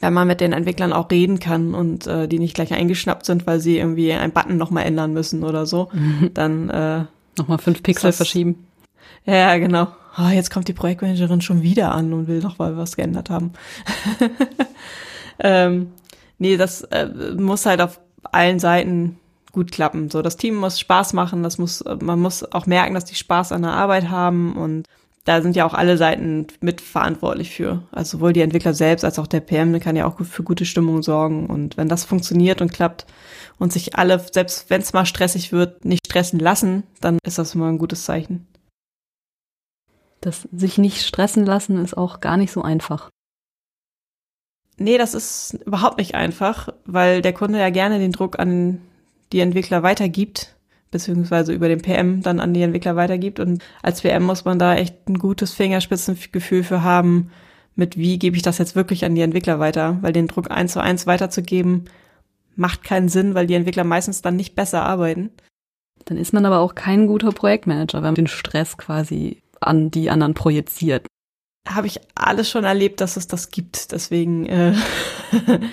wenn 0.00 0.12
man 0.12 0.28
mit 0.28 0.40
den 0.40 0.52
Entwicklern 0.52 0.92
auch 0.92 1.10
reden 1.10 1.40
kann 1.40 1.74
und 1.74 2.06
äh, 2.06 2.28
die 2.28 2.38
nicht 2.38 2.54
gleich 2.54 2.72
eingeschnappt 2.72 3.24
sind, 3.24 3.46
weil 3.46 3.60
sie 3.60 3.78
irgendwie 3.78 4.12
einen 4.12 4.32
Button 4.32 4.56
nochmal 4.56 4.84
ändern 4.84 5.12
müssen 5.12 5.42
oder 5.42 5.66
so. 5.66 5.88
Mhm. 5.92 6.30
Dann 6.34 6.70
äh, 6.70 7.04
nochmal 7.38 7.58
fünf 7.58 7.82
Pixel 7.82 8.08
das, 8.08 8.16
verschieben. 8.16 8.66
Ja, 9.24 9.56
genau. 9.56 9.88
Oh, 10.18 10.28
jetzt 10.28 10.50
kommt 10.50 10.68
die 10.68 10.72
Projektmanagerin 10.72 11.40
schon 11.40 11.62
wieder 11.62 11.92
an 11.92 12.12
und 12.12 12.26
will 12.26 12.40
noch 12.40 12.58
mal 12.58 12.76
was 12.76 12.96
geändert 12.96 13.30
haben. 13.30 13.52
ähm, 15.38 15.92
nee, 16.38 16.56
das 16.56 16.82
äh, 16.82 17.08
muss 17.36 17.66
halt 17.66 17.80
auf 17.80 18.00
allen 18.32 18.58
Seiten 18.58 19.18
gut 19.52 19.72
klappen. 19.72 20.10
So, 20.10 20.22
das 20.22 20.36
Team 20.36 20.56
muss 20.56 20.78
Spaß 20.78 21.14
machen, 21.14 21.42
das 21.42 21.58
muss, 21.58 21.82
man 22.00 22.20
muss 22.20 22.50
auch 22.52 22.66
merken, 22.66 22.94
dass 22.94 23.06
die 23.06 23.14
Spaß 23.14 23.52
an 23.52 23.62
der 23.62 23.72
Arbeit 23.72 24.10
haben 24.10 24.56
und 24.56 24.86
da 25.26 25.42
sind 25.42 25.56
ja 25.56 25.66
auch 25.66 25.74
alle 25.74 25.96
Seiten 25.98 26.46
mitverantwortlich 26.60 27.50
für. 27.50 27.82
Also 27.90 28.18
sowohl 28.18 28.32
die 28.32 28.42
Entwickler 28.42 28.74
selbst 28.74 29.04
als 29.04 29.18
auch 29.18 29.26
der 29.26 29.40
PM 29.40 29.78
kann 29.80 29.96
ja 29.96 30.06
auch 30.06 30.20
für 30.24 30.44
gute 30.44 30.64
Stimmung 30.64 31.02
sorgen. 31.02 31.46
Und 31.46 31.76
wenn 31.76 31.88
das 31.88 32.04
funktioniert 32.04 32.62
und 32.62 32.72
klappt 32.72 33.06
und 33.58 33.72
sich 33.72 33.96
alle, 33.96 34.24
selbst 34.32 34.70
wenn 34.70 34.80
es 34.80 34.92
mal 34.92 35.04
stressig 35.04 35.50
wird, 35.50 35.84
nicht 35.84 36.06
stressen 36.06 36.38
lassen, 36.38 36.84
dann 37.00 37.18
ist 37.26 37.38
das 37.38 37.56
immer 37.56 37.66
ein 37.66 37.78
gutes 37.78 38.04
Zeichen. 38.04 38.46
Das 40.20 40.48
sich 40.52 40.78
nicht 40.78 41.04
stressen 41.04 41.44
lassen 41.44 41.84
ist 41.84 41.96
auch 41.96 42.20
gar 42.20 42.36
nicht 42.36 42.52
so 42.52 42.62
einfach. 42.62 43.10
Nee, 44.78 44.96
das 44.96 45.12
ist 45.12 45.54
überhaupt 45.66 45.98
nicht 45.98 46.14
einfach, 46.14 46.68
weil 46.84 47.20
der 47.20 47.32
Kunde 47.32 47.58
ja 47.58 47.70
gerne 47.70 47.98
den 47.98 48.12
Druck 48.12 48.38
an 48.38 48.80
die 49.32 49.40
Entwickler 49.40 49.82
weitergibt, 49.82 50.55
beziehungsweise 50.90 51.52
über 51.52 51.68
den 51.68 51.82
PM 51.82 52.22
dann 52.22 52.40
an 52.40 52.54
die 52.54 52.62
Entwickler 52.62 52.96
weitergibt. 52.96 53.40
Und 53.40 53.62
als 53.82 54.02
PM 54.02 54.24
muss 54.24 54.44
man 54.44 54.58
da 54.58 54.74
echt 54.74 55.08
ein 55.08 55.18
gutes 55.18 55.52
Fingerspitzengefühl 55.52 56.62
für 56.62 56.82
haben, 56.82 57.30
mit 57.74 57.96
wie 57.96 58.18
gebe 58.18 58.36
ich 58.36 58.42
das 58.42 58.58
jetzt 58.58 58.74
wirklich 58.74 59.04
an 59.04 59.14
die 59.14 59.20
Entwickler 59.20 59.58
weiter, 59.58 59.98
weil 60.00 60.12
den 60.12 60.28
Druck 60.28 60.50
eins 60.50 60.72
zu 60.72 60.80
eins 60.80 61.06
weiterzugeben, 61.06 61.84
macht 62.54 62.84
keinen 62.84 63.08
Sinn, 63.08 63.34
weil 63.34 63.46
die 63.46 63.54
Entwickler 63.54 63.84
meistens 63.84 64.22
dann 64.22 64.36
nicht 64.36 64.54
besser 64.54 64.82
arbeiten. 64.82 65.30
Dann 66.06 66.16
ist 66.16 66.32
man 66.32 66.46
aber 66.46 66.60
auch 66.60 66.74
kein 66.74 67.06
guter 67.06 67.32
Projektmanager, 67.32 67.98
wenn 67.98 68.04
man 68.04 68.14
den 68.14 68.28
Stress 68.28 68.78
quasi 68.78 69.42
an 69.60 69.90
die 69.90 70.08
anderen 70.10 70.34
projiziert 70.34 71.06
habe 71.68 71.86
ich 71.86 72.00
alles 72.14 72.48
schon 72.48 72.64
erlebt, 72.64 73.00
dass 73.00 73.16
es 73.16 73.26
das 73.26 73.50
gibt. 73.50 73.92
Deswegen. 73.92 74.46
Äh, 74.46 74.72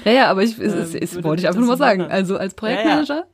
ja, 0.06 0.12
ja, 0.12 0.32
aber 0.32 0.44
ich, 0.44 0.60
es, 0.60 0.74
es, 0.74 0.96
es 1.16 1.24
wollte 1.24 1.42
ich 1.42 1.48
einfach 1.48 1.60
nur 1.60 1.70
mal 1.70 1.78
sagen. 1.78 2.04
Also 2.04 2.38
als 2.38 2.54
Projektmanager. 2.56 3.16
Ja, 3.16 3.22
ja. 3.22 3.28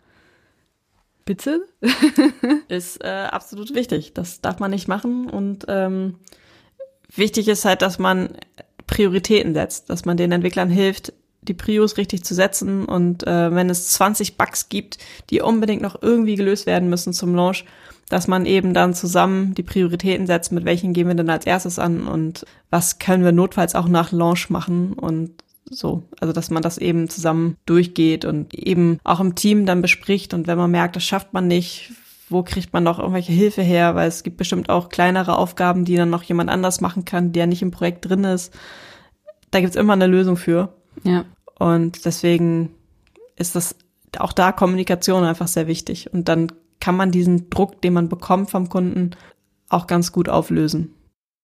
Bitte? 1.29 1.67
ist 2.69 3.03
äh, 3.03 3.27
absolut 3.29 3.75
wichtig. 3.75 4.15
Das 4.15 4.41
darf 4.41 4.57
man 4.57 4.71
nicht 4.71 4.87
machen. 4.87 5.29
Und 5.29 5.63
ähm, 5.67 6.15
wichtig 7.15 7.47
ist 7.47 7.65
halt, 7.65 7.83
dass 7.83 7.99
man 7.99 8.29
Prioritäten 8.87 9.53
setzt, 9.53 9.91
dass 9.91 10.05
man 10.05 10.17
den 10.17 10.31
Entwicklern 10.31 10.71
hilft, 10.71 11.13
die 11.43 11.53
Prios 11.53 11.97
richtig 11.97 12.23
zu 12.23 12.33
setzen. 12.33 12.83
Und 12.83 13.27
äh, 13.27 13.53
wenn 13.53 13.69
es 13.69 13.89
20 13.89 14.37
Bugs 14.37 14.69
gibt, 14.69 14.97
die 15.29 15.41
unbedingt 15.41 15.83
noch 15.83 16.01
irgendwie 16.01 16.33
gelöst 16.33 16.65
werden 16.65 16.89
müssen 16.89 17.13
zum 17.13 17.35
Launch, 17.35 17.63
dass 18.09 18.27
man 18.27 18.47
eben 18.47 18.73
dann 18.73 18.95
zusammen 18.95 19.53
die 19.53 19.61
Prioritäten 19.61 20.25
setzt, 20.25 20.51
mit 20.51 20.65
welchen 20.65 20.93
gehen 20.93 21.09
wir 21.09 21.13
denn 21.13 21.29
als 21.29 21.45
erstes 21.45 21.77
an 21.77 22.07
und 22.07 22.43
was 22.71 22.97
können 22.97 23.23
wir 23.23 23.33
notfalls 23.33 23.75
auch 23.75 23.87
nach 23.87 24.11
Launch 24.11 24.49
machen 24.49 24.93
und 24.93 25.43
so. 25.69 26.03
Also, 26.19 26.33
dass 26.33 26.49
man 26.49 26.63
das 26.63 26.77
eben 26.77 27.09
zusammen 27.09 27.57
durchgeht 27.65 28.25
und 28.25 28.53
eben 28.53 28.99
auch 29.03 29.19
im 29.19 29.35
Team 29.35 29.65
dann 29.65 29.81
bespricht 29.81 30.33
und 30.33 30.47
wenn 30.47 30.57
man 30.57 30.71
merkt, 30.71 30.95
das 30.95 31.03
schafft 31.03 31.33
man 31.33 31.47
nicht, 31.47 31.91
wo 32.29 32.43
kriegt 32.43 32.73
man 32.73 32.83
noch 32.83 32.99
irgendwelche 32.99 33.31
Hilfe 33.31 33.61
her, 33.61 33.95
weil 33.95 34.07
es 34.07 34.23
gibt 34.23 34.37
bestimmt 34.37 34.69
auch 34.69 34.89
kleinere 34.89 35.37
Aufgaben, 35.37 35.85
die 35.85 35.95
dann 35.95 36.09
noch 36.09 36.23
jemand 36.23 36.49
anders 36.49 36.79
machen 36.81 37.05
kann, 37.05 37.31
der 37.31 37.47
nicht 37.47 37.61
im 37.61 37.71
Projekt 37.71 38.07
drin 38.07 38.23
ist. 38.23 38.53
Da 39.51 39.61
gibt's 39.61 39.75
immer 39.75 39.93
eine 39.93 40.07
Lösung 40.07 40.37
für. 40.37 40.73
Ja. 41.03 41.25
Und 41.57 42.05
deswegen 42.05 42.69
ist 43.35 43.55
das 43.55 43.75
auch 44.17 44.33
da 44.33 44.51
Kommunikation 44.51 45.23
einfach 45.23 45.47
sehr 45.47 45.67
wichtig. 45.67 46.13
Und 46.13 46.29
dann 46.29 46.51
kann 46.79 46.95
man 46.95 47.11
diesen 47.11 47.49
Druck, 47.49 47.81
den 47.81 47.93
man 47.93 48.09
bekommt 48.09 48.49
vom 48.49 48.69
Kunden, 48.69 49.11
auch 49.69 49.87
ganz 49.87 50.11
gut 50.11 50.29
auflösen. 50.29 50.93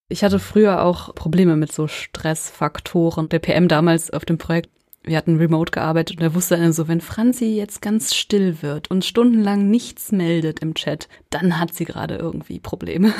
Ich 0.07 0.23
hatte 0.23 0.39
früher 0.39 0.83
auch 0.83 1.15
Probleme 1.15 1.55
mit 1.55 1.71
so 1.71 1.87
Stressfaktoren. 1.87 3.29
Der 3.29 3.39
PM 3.39 3.67
damals 3.67 4.11
auf 4.11 4.23
dem 4.23 4.37
Projekt, 4.37 4.69
wir 5.03 5.17
hatten 5.17 5.37
remote 5.37 5.71
gearbeitet 5.71 6.17
und 6.17 6.23
er 6.23 6.35
wusste 6.35 6.57
dann 6.57 6.73
so, 6.73 6.87
wenn 6.87 7.01
Franzi 7.01 7.45
jetzt 7.55 7.81
ganz 7.81 8.13
still 8.13 8.61
wird 8.61 8.89
und 8.91 9.03
stundenlang 9.03 9.69
nichts 9.69 10.11
meldet 10.11 10.59
im 10.59 10.73
Chat, 10.75 11.07
dann 11.29 11.59
hat 11.59 11.73
sie 11.73 11.85
gerade 11.85 12.15
irgendwie 12.15 12.59
Probleme. 12.59 13.13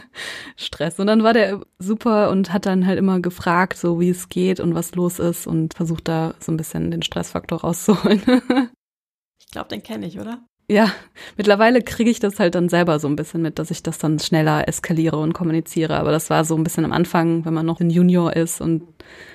Stress. 0.56 0.98
Und 0.98 1.06
dann 1.06 1.22
war 1.22 1.32
der 1.32 1.60
super 1.78 2.30
und 2.30 2.52
hat 2.52 2.66
dann 2.66 2.86
halt 2.86 2.98
immer 2.98 3.20
gefragt, 3.20 3.76
so 3.76 4.00
wie 4.00 4.10
es 4.10 4.28
geht 4.28 4.58
und 4.60 4.74
was 4.74 4.94
los 4.94 5.18
ist 5.18 5.46
und 5.46 5.74
versucht 5.74 6.08
da 6.08 6.34
so 6.40 6.52
ein 6.52 6.56
bisschen 6.56 6.90
den 6.90 7.02
Stressfaktor 7.02 7.60
rauszuholen. 7.60 8.22
glaube, 9.52 9.68
den 9.68 9.82
kenne 9.84 10.06
ich, 10.06 10.18
oder? 10.18 10.42
Ja, 10.72 10.90
mittlerweile 11.36 11.82
kriege 11.82 12.10
ich 12.10 12.18
das 12.18 12.40
halt 12.40 12.54
dann 12.54 12.70
selber 12.70 12.98
so 12.98 13.06
ein 13.06 13.14
bisschen 13.14 13.42
mit, 13.42 13.58
dass 13.58 13.70
ich 13.70 13.82
das 13.82 13.98
dann 13.98 14.18
schneller 14.18 14.66
eskaliere 14.68 15.18
und 15.18 15.34
kommuniziere. 15.34 15.98
Aber 15.98 16.12
das 16.12 16.30
war 16.30 16.46
so 16.46 16.56
ein 16.56 16.64
bisschen 16.64 16.86
am 16.86 16.92
Anfang, 16.92 17.44
wenn 17.44 17.52
man 17.52 17.66
noch 17.66 17.80
ein 17.80 17.90
Junior 17.90 18.34
ist 18.34 18.62
und 18.62 18.82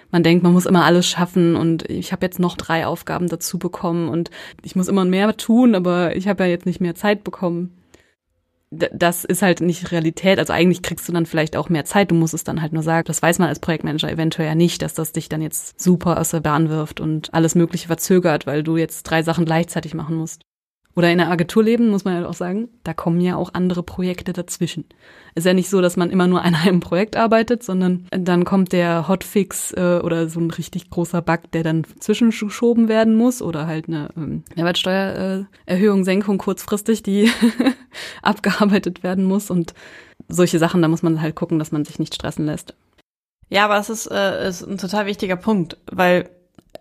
man 0.09 0.23
denkt, 0.23 0.41
man 0.41 0.53
muss 0.53 0.65
immer 0.65 0.83
alles 0.83 1.05
schaffen 1.05 1.55
und 1.55 1.87
ich 1.91 2.11
habe 2.11 2.25
jetzt 2.25 2.39
noch 2.39 2.57
drei 2.57 2.87
Aufgaben 2.87 3.27
dazu 3.27 3.59
bekommen 3.59 4.09
und 4.09 4.31
ich 4.63 4.75
muss 4.75 4.87
immer 4.87 5.05
mehr 5.05 5.37
tun, 5.37 5.75
aber 5.75 6.15
ich 6.15 6.27
habe 6.27 6.43
ja 6.43 6.49
jetzt 6.49 6.65
nicht 6.65 6.81
mehr 6.81 6.95
Zeit 6.95 7.23
bekommen. 7.23 7.77
Das 8.71 9.23
ist 9.23 9.43
halt 9.43 9.61
nicht 9.61 9.91
Realität. 9.91 10.39
Also 10.39 10.53
eigentlich 10.53 10.81
kriegst 10.81 11.07
du 11.07 11.13
dann 11.13 11.27
vielleicht 11.27 11.55
auch 11.55 11.69
mehr 11.69 11.85
Zeit. 11.85 12.09
Du 12.09 12.15
musst 12.15 12.33
es 12.33 12.45
dann 12.45 12.63
halt 12.63 12.73
nur 12.73 12.83
sagen. 12.83 13.05
Das 13.05 13.21
weiß 13.21 13.37
man 13.37 13.47
als 13.47 13.59
Projektmanager 13.59 14.11
eventuell 14.11 14.47
ja 14.47 14.55
nicht, 14.55 14.81
dass 14.81 14.95
das 14.95 15.11
dich 15.11 15.29
dann 15.29 15.43
jetzt 15.43 15.79
super 15.79 16.19
aus 16.19 16.31
der 16.31 16.39
Bahn 16.39 16.69
wirft 16.69 16.99
und 16.99 17.31
alles 17.35 17.53
Mögliche 17.53 17.87
verzögert, 17.87 18.47
weil 18.47 18.63
du 18.63 18.75
jetzt 18.75 19.03
drei 19.03 19.21
Sachen 19.21 19.45
gleichzeitig 19.45 19.93
machen 19.93 20.15
musst 20.15 20.46
oder 20.97 21.11
in 21.11 21.19
der 21.19 21.29
Agentur 21.29 21.63
leben, 21.63 21.89
muss 21.89 22.05
man 22.05 22.19
ja 22.19 22.27
auch 22.27 22.33
sagen, 22.33 22.69
da 22.83 22.91
kommen 22.91 23.21
ja 23.21 23.35
auch 23.35 23.53
andere 23.53 23.83
Projekte 23.83 24.33
dazwischen. 24.33 24.83
Ist 25.35 25.45
ja 25.45 25.53
nicht 25.53 25.69
so, 25.69 25.79
dass 25.79 25.95
man 25.95 26.09
immer 26.09 26.25
nur 26.25 26.41
an 26.41 26.55
einem 26.55 26.79
Projekt 26.79 27.15
arbeitet, 27.15 27.61
sondern 27.61 28.07
dann 28.09 28.45
kommt 28.45 28.73
der 28.73 29.07
Hotfix 29.07 29.73
äh, 29.73 30.01
oder 30.03 30.27
so 30.27 30.39
ein 30.39 30.49
richtig 30.49 30.89
großer 30.89 31.21
Bug, 31.21 31.51
der 31.53 31.61
dann 31.61 31.85
zwischengeschoben 31.99 32.87
werden 32.87 33.15
muss 33.15 33.43
oder 33.43 33.67
halt 33.67 33.87
eine 33.87 34.09
ähm, 34.17 34.43
Mehrwertsteuererhöhung, 34.55 36.03
Senkung 36.03 36.39
kurzfristig, 36.39 37.03
die 37.03 37.29
abgearbeitet 38.23 39.03
werden 39.03 39.23
muss 39.23 39.51
und 39.51 39.75
solche 40.27 40.57
Sachen, 40.57 40.81
da 40.81 40.87
muss 40.87 41.03
man 41.03 41.21
halt 41.21 41.35
gucken, 41.35 41.59
dass 41.59 41.71
man 41.71 41.85
sich 41.85 41.99
nicht 41.99 42.15
stressen 42.15 42.47
lässt. 42.47 42.73
Ja, 43.49 43.65
aber 43.65 43.77
es 43.77 43.91
ist, 43.91 44.07
äh, 44.07 44.49
ist 44.49 44.63
ein 44.63 44.79
total 44.79 45.05
wichtiger 45.05 45.35
Punkt, 45.35 45.77
weil 45.91 46.31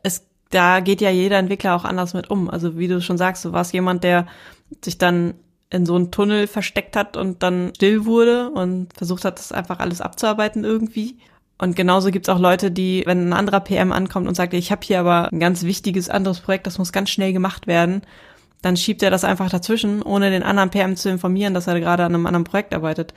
es 0.03 0.27
da 0.51 0.81
geht 0.81 1.01
ja 1.01 1.11
jeder 1.11 1.39
Entwickler 1.39 1.75
auch 1.75 1.85
anders 1.85 2.15
mit 2.15 2.31
um. 2.31 2.49
Also 2.49 2.79
wie 2.79 2.89
du 2.89 3.01
schon 3.01 3.19
sagst, 3.19 3.45
du 3.45 3.53
warst 3.53 3.73
jemand, 3.73 4.05
der 4.05 4.27
sich 4.85 4.99
dann 4.99 5.35
in 5.71 5.85
so 5.85 5.97
einen 5.97 6.11
Tunnel 6.11 6.47
versteckt 6.47 6.97
hat 6.97 7.17
und 7.17 7.43
dann 7.43 7.73
still 7.75 8.05
wurde 8.05 8.51
und 8.51 8.93
versucht 8.97 9.25
hat, 9.25 9.39
das 9.39 9.53
einfach 9.53 9.81
alles 9.81 10.01
abzuarbeiten 10.01 10.65
irgendwie. 10.65 11.19
Und 11.59 11.75
genauso 11.75 12.11
gibt's 12.11 12.29
auch 12.29 12.39
Leute, 12.39 12.71
die, 12.71 13.03
wenn 13.07 13.29
ein 13.29 13.33
anderer 13.33 13.61
PM 13.61 13.91
ankommt 13.91 14.29
und 14.29 14.35
sagt, 14.35 14.55
ich 14.55 14.71
habe 14.71 14.83
hier 14.85 15.01
aber 15.01 15.33
ein 15.33 15.41
ganz 15.41 15.65
wichtiges 15.65 16.09
anderes 16.09 16.41
Projekt, 16.41 16.67
das 16.67 16.79
muss 16.79 16.93
ganz 16.93 17.11
schnell 17.11 17.33
gemacht 17.33 17.67
werden, 17.67 18.03
dann 18.63 18.77
schiebt 18.77 19.03
er 19.03 19.11
das 19.11 19.25
einfach 19.25 19.51
dazwischen, 19.51 20.03
ohne 20.03 20.31
den 20.31 20.43
anderen 20.43 20.71
PM 20.71 20.97
zu 20.97 21.09
informieren, 21.09 21.55
dass 21.55 21.67
er 21.67 21.81
gerade 21.81 22.05
an 22.05 22.15
einem 22.15 22.27
anderen 22.27 22.45
Projekt 22.45 22.75
arbeitet 22.75 23.15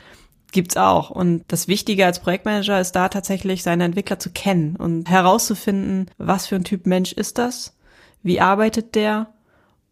gibt's 0.51 0.77
auch. 0.77 1.09
Und 1.09 1.43
das 1.47 1.67
Wichtige 1.67 2.05
als 2.05 2.19
Projektmanager 2.19 2.79
ist 2.79 2.93
da 2.93 3.09
tatsächlich, 3.09 3.63
seine 3.63 3.85
Entwickler 3.85 4.19
zu 4.19 4.31
kennen 4.31 4.75
und 4.75 5.09
herauszufinden, 5.09 6.09
was 6.17 6.47
für 6.47 6.55
ein 6.55 6.63
Typ 6.63 6.85
Mensch 6.85 7.13
ist 7.13 7.37
das, 7.37 7.75
wie 8.23 8.41
arbeitet 8.41 8.95
der 8.95 9.27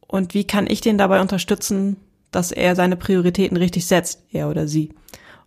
und 0.08 0.34
wie 0.34 0.46
kann 0.46 0.68
ich 0.68 0.82
den 0.82 0.98
dabei 0.98 1.22
unterstützen, 1.22 1.98
dass 2.32 2.52
er 2.52 2.76
seine 2.76 2.98
Prioritäten 2.98 3.58
richtig 3.58 3.86
setzt, 3.86 4.24
er 4.32 4.50
oder 4.50 4.68
sie. 4.68 4.94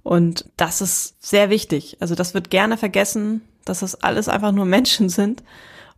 Und 0.02 0.46
das 0.56 0.80
ist 0.80 1.22
sehr 1.22 1.50
wichtig. 1.50 1.98
Also 2.00 2.14
das 2.14 2.34
wird 2.34 2.50
gerne 2.50 2.76
vergessen, 2.76 3.42
dass 3.64 3.80
das 3.80 3.96
alles 3.96 4.28
einfach 4.28 4.52
nur 4.52 4.64
Menschen 4.66 5.08
sind 5.08 5.42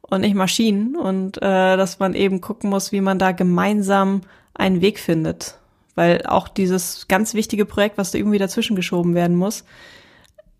und 0.00 0.22
nicht 0.22 0.34
Maschinen 0.34 0.96
und 0.96 1.38
äh, 1.38 1.76
dass 1.76 1.98
man 1.98 2.14
eben 2.14 2.40
gucken 2.40 2.70
muss, 2.70 2.92
wie 2.92 3.00
man 3.00 3.18
da 3.18 3.32
gemeinsam 3.32 4.22
einen 4.54 4.80
Weg 4.80 4.98
findet 4.98 5.58
weil 5.94 6.26
auch 6.26 6.48
dieses 6.48 7.08
ganz 7.08 7.34
wichtige 7.34 7.64
Projekt, 7.64 7.98
was 7.98 8.10
da 8.10 8.18
irgendwie 8.18 8.38
dazwischen 8.38 8.76
geschoben 8.76 9.14
werden 9.14 9.36
muss, 9.36 9.64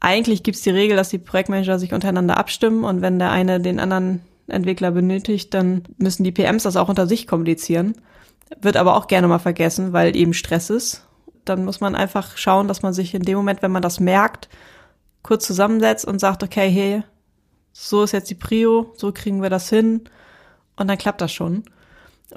eigentlich 0.01 0.43
gibt's 0.43 0.63
die 0.63 0.71
Regel, 0.71 0.97
dass 0.97 1.11
die 1.11 1.19
Projektmanager 1.19 1.79
sich 1.79 1.95
untereinander 1.95 2.37
abstimmen 2.37 2.85
und 2.85 3.03
wenn 3.03 3.19
der 3.19 3.31
eine 3.31 3.61
den 3.61 3.79
anderen 3.79 4.21
Entwickler 4.49 4.91
benötigt, 4.91 5.55
dann 5.55 5.85
müssen 5.97 6.25
die 6.25 6.33
PMs 6.33 6.65
das 6.65 6.77
auch 6.77 6.89
unter 6.89 7.07
sich 7.07 7.27
kommunizieren. 7.27 7.95
Wird 8.61 8.77
aber 8.77 8.97
auch 8.97 9.07
gerne 9.07 9.29
mal 9.29 9.39
vergessen, 9.39 9.93
weil 9.93 10.17
eben 10.17 10.35
Stress 10.35 10.71
ist. 10.71 11.07
Dann 11.45 11.65
muss 11.65 11.81
man 11.81 11.95
einfach 11.95 12.37
schauen, 12.37 12.69
dass 12.69 12.83
man 12.83 12.93
sich 12.93 13.15
in 13.15 13.23
dem 13.23 13.37
Moment, 13.37 13.63
wenn 13.63 13.71
man 13.71 13.83
das 13.83 14.01
merkt, 14.01 14.49
kurz 15.23 15.47
zusammensetzt 15.47 16.05
und 16.05 16.19
sagt, 16.19 16.43
okay, 16.43 16.69
hey, 16.69 17.03
so 17.73 18.03
ist 18.03 18.13
jetzt 18.13 18.31
die 18.31 18.35
Prio, 18.35 18.93
so 18.97 19.13
kriegen 19.13 19.41
wir 19.41 19.51
das 19.51 19.69
hin 19.69 20.03
und 20.77 20.89
dann 20.89 20.99
klappt 20.99 21.21
das 21.21 21.33
schon. 21.33 21.65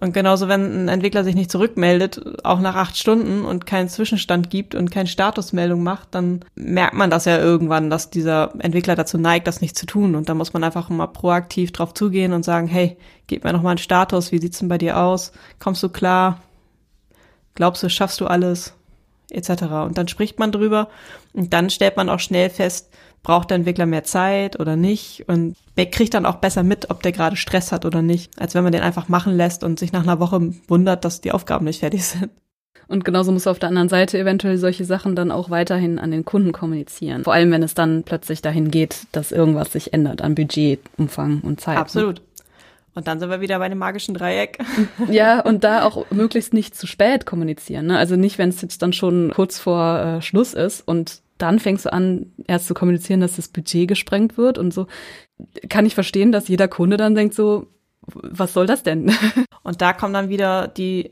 Und 0.01 0.13
genauso, 0.13 0.47
wenn 0.47 0.85
ein 0.85 0.87
Entwickler 0.89 1.23
sich 1.23 1.35
nicht 1.35 1.51
zurückmeldet, 1.51 2.21
auch 2.43 2.59
nach 2.59 2.75
acht 2.75 2.97
Stunden 2.97 3.45
und 3.45 3.65
keinen 3.65 3.87
Zwischenstand 3.87 4.49
gibt 4.49 4.75
und 4.75 4.91
keine 4.91 5.07
Statusmeldung 5.07 5.83
macht, 5.83 6.09
dann 6.11 6.41
merkt 6.55 6.95
man 6.95 7.09
das 7.09 7.25
ja 7.25 7.37
irgendwann, 7.37 7.89
dass 7.89 8.09
dieser 8.09 8.53
Entwickler 8.59 8.95
dazu 8.95 9.17
neigt, 9.17 9.47
das 9.47 9.61
nicht 9.61 9.77
zu 9.77 9.85
tun. 9.85 10.15
Und 10.15 10.27
da 10.27 10.33
muss 10.33 10.53
man 10.53 10.63
einfach 10.63 10.89
mal 10.89 11.07
proaktiv 11.07 11.71
drauf 11.71 11.93
zugehen 11.93 12.33
und 12.33 12.43
sagen, 12.43 12.67
hey, 12.67 12.97
gib 13.27 13.43
mir 13.43 13.53
noch 13.53 13.61
mal 13.61 13.71
einen 13.71 13.77
Status, 13.77 14.31
wie 14.31 14.39
sieht's 14.39 14.59
denn 14.59 14.67
bei 14.67 14.77
dir 14.77 14.99
aus? 14.99 15.31
Kommst 15.59 15.81
du 15.81 15.89
klar? 15.89 16.41
Glaubst 17.53 17.81
du, 17.81 17.89
schaffst 17.89 18.19
du 18.19 18.27
alles? 18.27 18.73
Etc. 19.29 19.49
Und 19.63 19.97
dann 19.97 20.07
spricht 20.07 20.39
man 20.39 20.51
drüber 20.51 20.89
und 21.33 21.53
dann 21.53 21.69
stellt 21.69 21.97
man 21.97 22.09
auch 22.09 22.19
schnell 22.19 22.49
fest, 22.49 22.89
braucht 23.25 23.49
der 23.49 23.55
Entwickler 23.55 23.85
mehr 23.85 24.05
Zeit 24.05 24.57
oder 24.59 24.77
nicht 24.77 25.27
und 25.27 25.57
wer 25.75 25.87
kriegt 25.87 26.13
dann 26.13 26.25
auch 26.25 26.35
besser 26.35 26.63
mit, 26.63 26.89
ob 26.89 27.03
der 27.03 27.11
gerade 27.11 27.35
Stress 27.35 27.73
hat 27.73 27.83
oder 27.83 28.01
nicht, 28.01 28.39
als 28.39 28.55
wenn 28.55 28.63
man 28.63 28.71
den 28.71 28.83
einfach 28.83 29.09
machen 29.09 29.35
lässt 29.35 29.65
und 29.65 29.79
sich 29.79 29.91
nach 29.91 30.03
einer 30.03 30.21
Woche 30.21 30.53
wundert, 30.69 31.03
dass 31.03 31.19
die 31.19 31.33
Aufgaben 31.33 31.65
nicht 31.65 31.81
fertig 31.81 32.05
sind. 32.05 32.29
Und 32.87 33.03
genauso 33.03 33.31
muss 33.31 33.47
auf 33.47 33.59
der 33.59 33.69
anderen 33.69 33.89
Seite 33.89 34.19
eventuell 34.19 34.57
solche 34.57 34.85
Sachen 34.85 35.15
dann 35.15 35.31
auch 35.31 35.49
weiterhin 35.49 35.97
an 35.97 36.11
den 36.11 36.23
Kunden 36.23 36.51
kommunizieren. 36.51 37.23
Vor 37.23 37.33
allem, 37.33 37.51
wenn 37.51 37.63
es 37.63 37.73
dann 37.73 38.03
plötzlich 38.03 38.41
dahin 38.43 38.69
geht, 38.69 39.07
dass 39.11 39.31
irgendwas 39.31 39.71
sich 39.71 39.91
ändert 39.91 40.21
an 40.21 40.35
Budget, 40.35 40.79
Umfang 40.97 41.41
und 41.41 41.59
Zeit. 41.59 41.77
Absolut. 41.77 42.21
Und 42.93 43.07
dann 43.07 43.19
sind 43.19 43.29
wir 43.29 43.41
wieder 43.41 43.59
bei 43.59 43.67
dem 43.67 43.77
magischen 43.77 44.15
Dreieck. 44.15 44.59
Ja, 45.09 45.41
und 45.41 45.63
da 45.63 45.83
auch 45.83 46.09
möglichst 46.11 46.53
nicht 46.53 46.75
zu 46.75 46.87
spät 46.87 47.25
kommunizieren. 47.25 47.87
Ne? 47.87 47.97
Also 47.97 48.15
nicht, 48.15 48.37
wenn 48.37 48.49
es 48.49 48.61
jetzt 48.61 48.81
dann 48.81 48.93
schon 48.93 49.31
kurz 49.35 49.59
vor 49.59 49.99
äh, 49.99 50.21
Schluss 50.21 50.53
ist 50.53 50.87
und 50.87 51.21
dann 51.37 51.59
fängst 51.59 51.85
du 51.85 51.93
an, 51.93 52.31
erst 52.47 52.67
zu 52.67 52.73
kommunizieren, 52.73 53.21
dass 53.21 53.35
das 53.35 53.49
Budget 53.49 53.87
gesprengt 53.87 54.37
wird 54.37 54.57
und 54.57 54.73
so. 54.73 54.87
Kann 55.69 55.85
ich 55.85 55.95
verstehen, 55.95 56.31
dass 56.31 56.47
jeder 56.47 56.67
Kunde 56.67 56.97
dann 56.97 57.15
denkt 57.15 57.33
so, 57.33 57.67
was 58.07 58.53
soll 58.53 58.67
das 58.67 58.83
denn? 58.83 59.11
Und 59.63 59.81
da 59.81 59.93
kommen 59.93 60.13
dann 60.13 60.29
wieder 60.29 60.67
die 60.67 61.11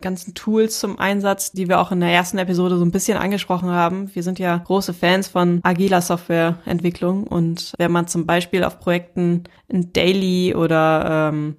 ganzen 0.00 0.34
Tools 0.34 0.78
zum 0.78 0.98
Einsatz, 0.98 1.52
die 1.52 1.68
wir 1.68 1.80
auch 1.80 1.90
in 1.90 2.00
der 2.00 2.10
ersten 2.10 2.38
Episode 2.38 2.78
so 2.78 2.84
ein 2.84 2.92
bisschen 2.92 3.18
angesprochen 3.18 3.70
haben. 3.70 4.14
Wir 4.14 4.22
sind 4.22 4.38
ja 4.38 4.56
große 4.56 4.94
Fans 4.94 5.28
von 5.28 5.60
agiler 5.64 6.00
Softwareentwicklung 6.00 7.24
und 7.24 7.72
wenn 7.78 7.90
man 7.90 8.06
zum 8.06 8.24
Beispiel 8.24 8.62
auf 8.62 8.78
Projekten 8.78 9.44
ein 9.72 9.92
Daily 9.92 10.54
oder 10.54 11.30
ähm, 11.32 11.56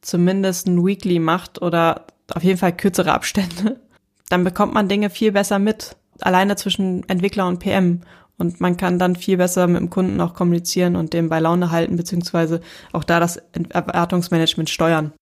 zumindest 0.00 0.68
ein 0.68 0.84
Weekly 0.84 1.18
macht 1.18 1.60
oder 1.60 2.06
auf 2.32 2.44
jeden 2.44 2.58
Fall 2.58 2.76
kürzere 2.76 3.12
Abstände, 3.12 3.80
dann 4.28 4.44
bekommt 4.44 4.74
man 4.74 4.88
Dinge 4.88 5.10
viel 5.10 5.32
besser 5.32 5.58
mit 5.58 5.96
alleine 6.22 6.56
zwischen 6.56 7.08
Entwickler 7.08 7.46
und 7.46 7.58
PM. 7.58 8.00
Und 8.38 8.60
man 8.60 8.76
kann 8.76 8.98
dann 8.98 9.14
viel 9.14 9.36
besser 9.36 9.66
mit 9.66 9.80
dem 9.80 9.90
Kunden 9.90 10.20
auch 10.20 10.34
kommunizieren 10.34 10.96
und 10.96 11.12
dem 11.12 11.28
bei 11.28 11.38
Laune 11.38 11.70
halten, 11.70 11.96
beziehungsweise 11.96 12.60
auch 12.92 13.04
da 13.04 13.20
das 13.20 13.36
Erwartungsmanagement 13.70 14.70
steuern. 14.70 15.12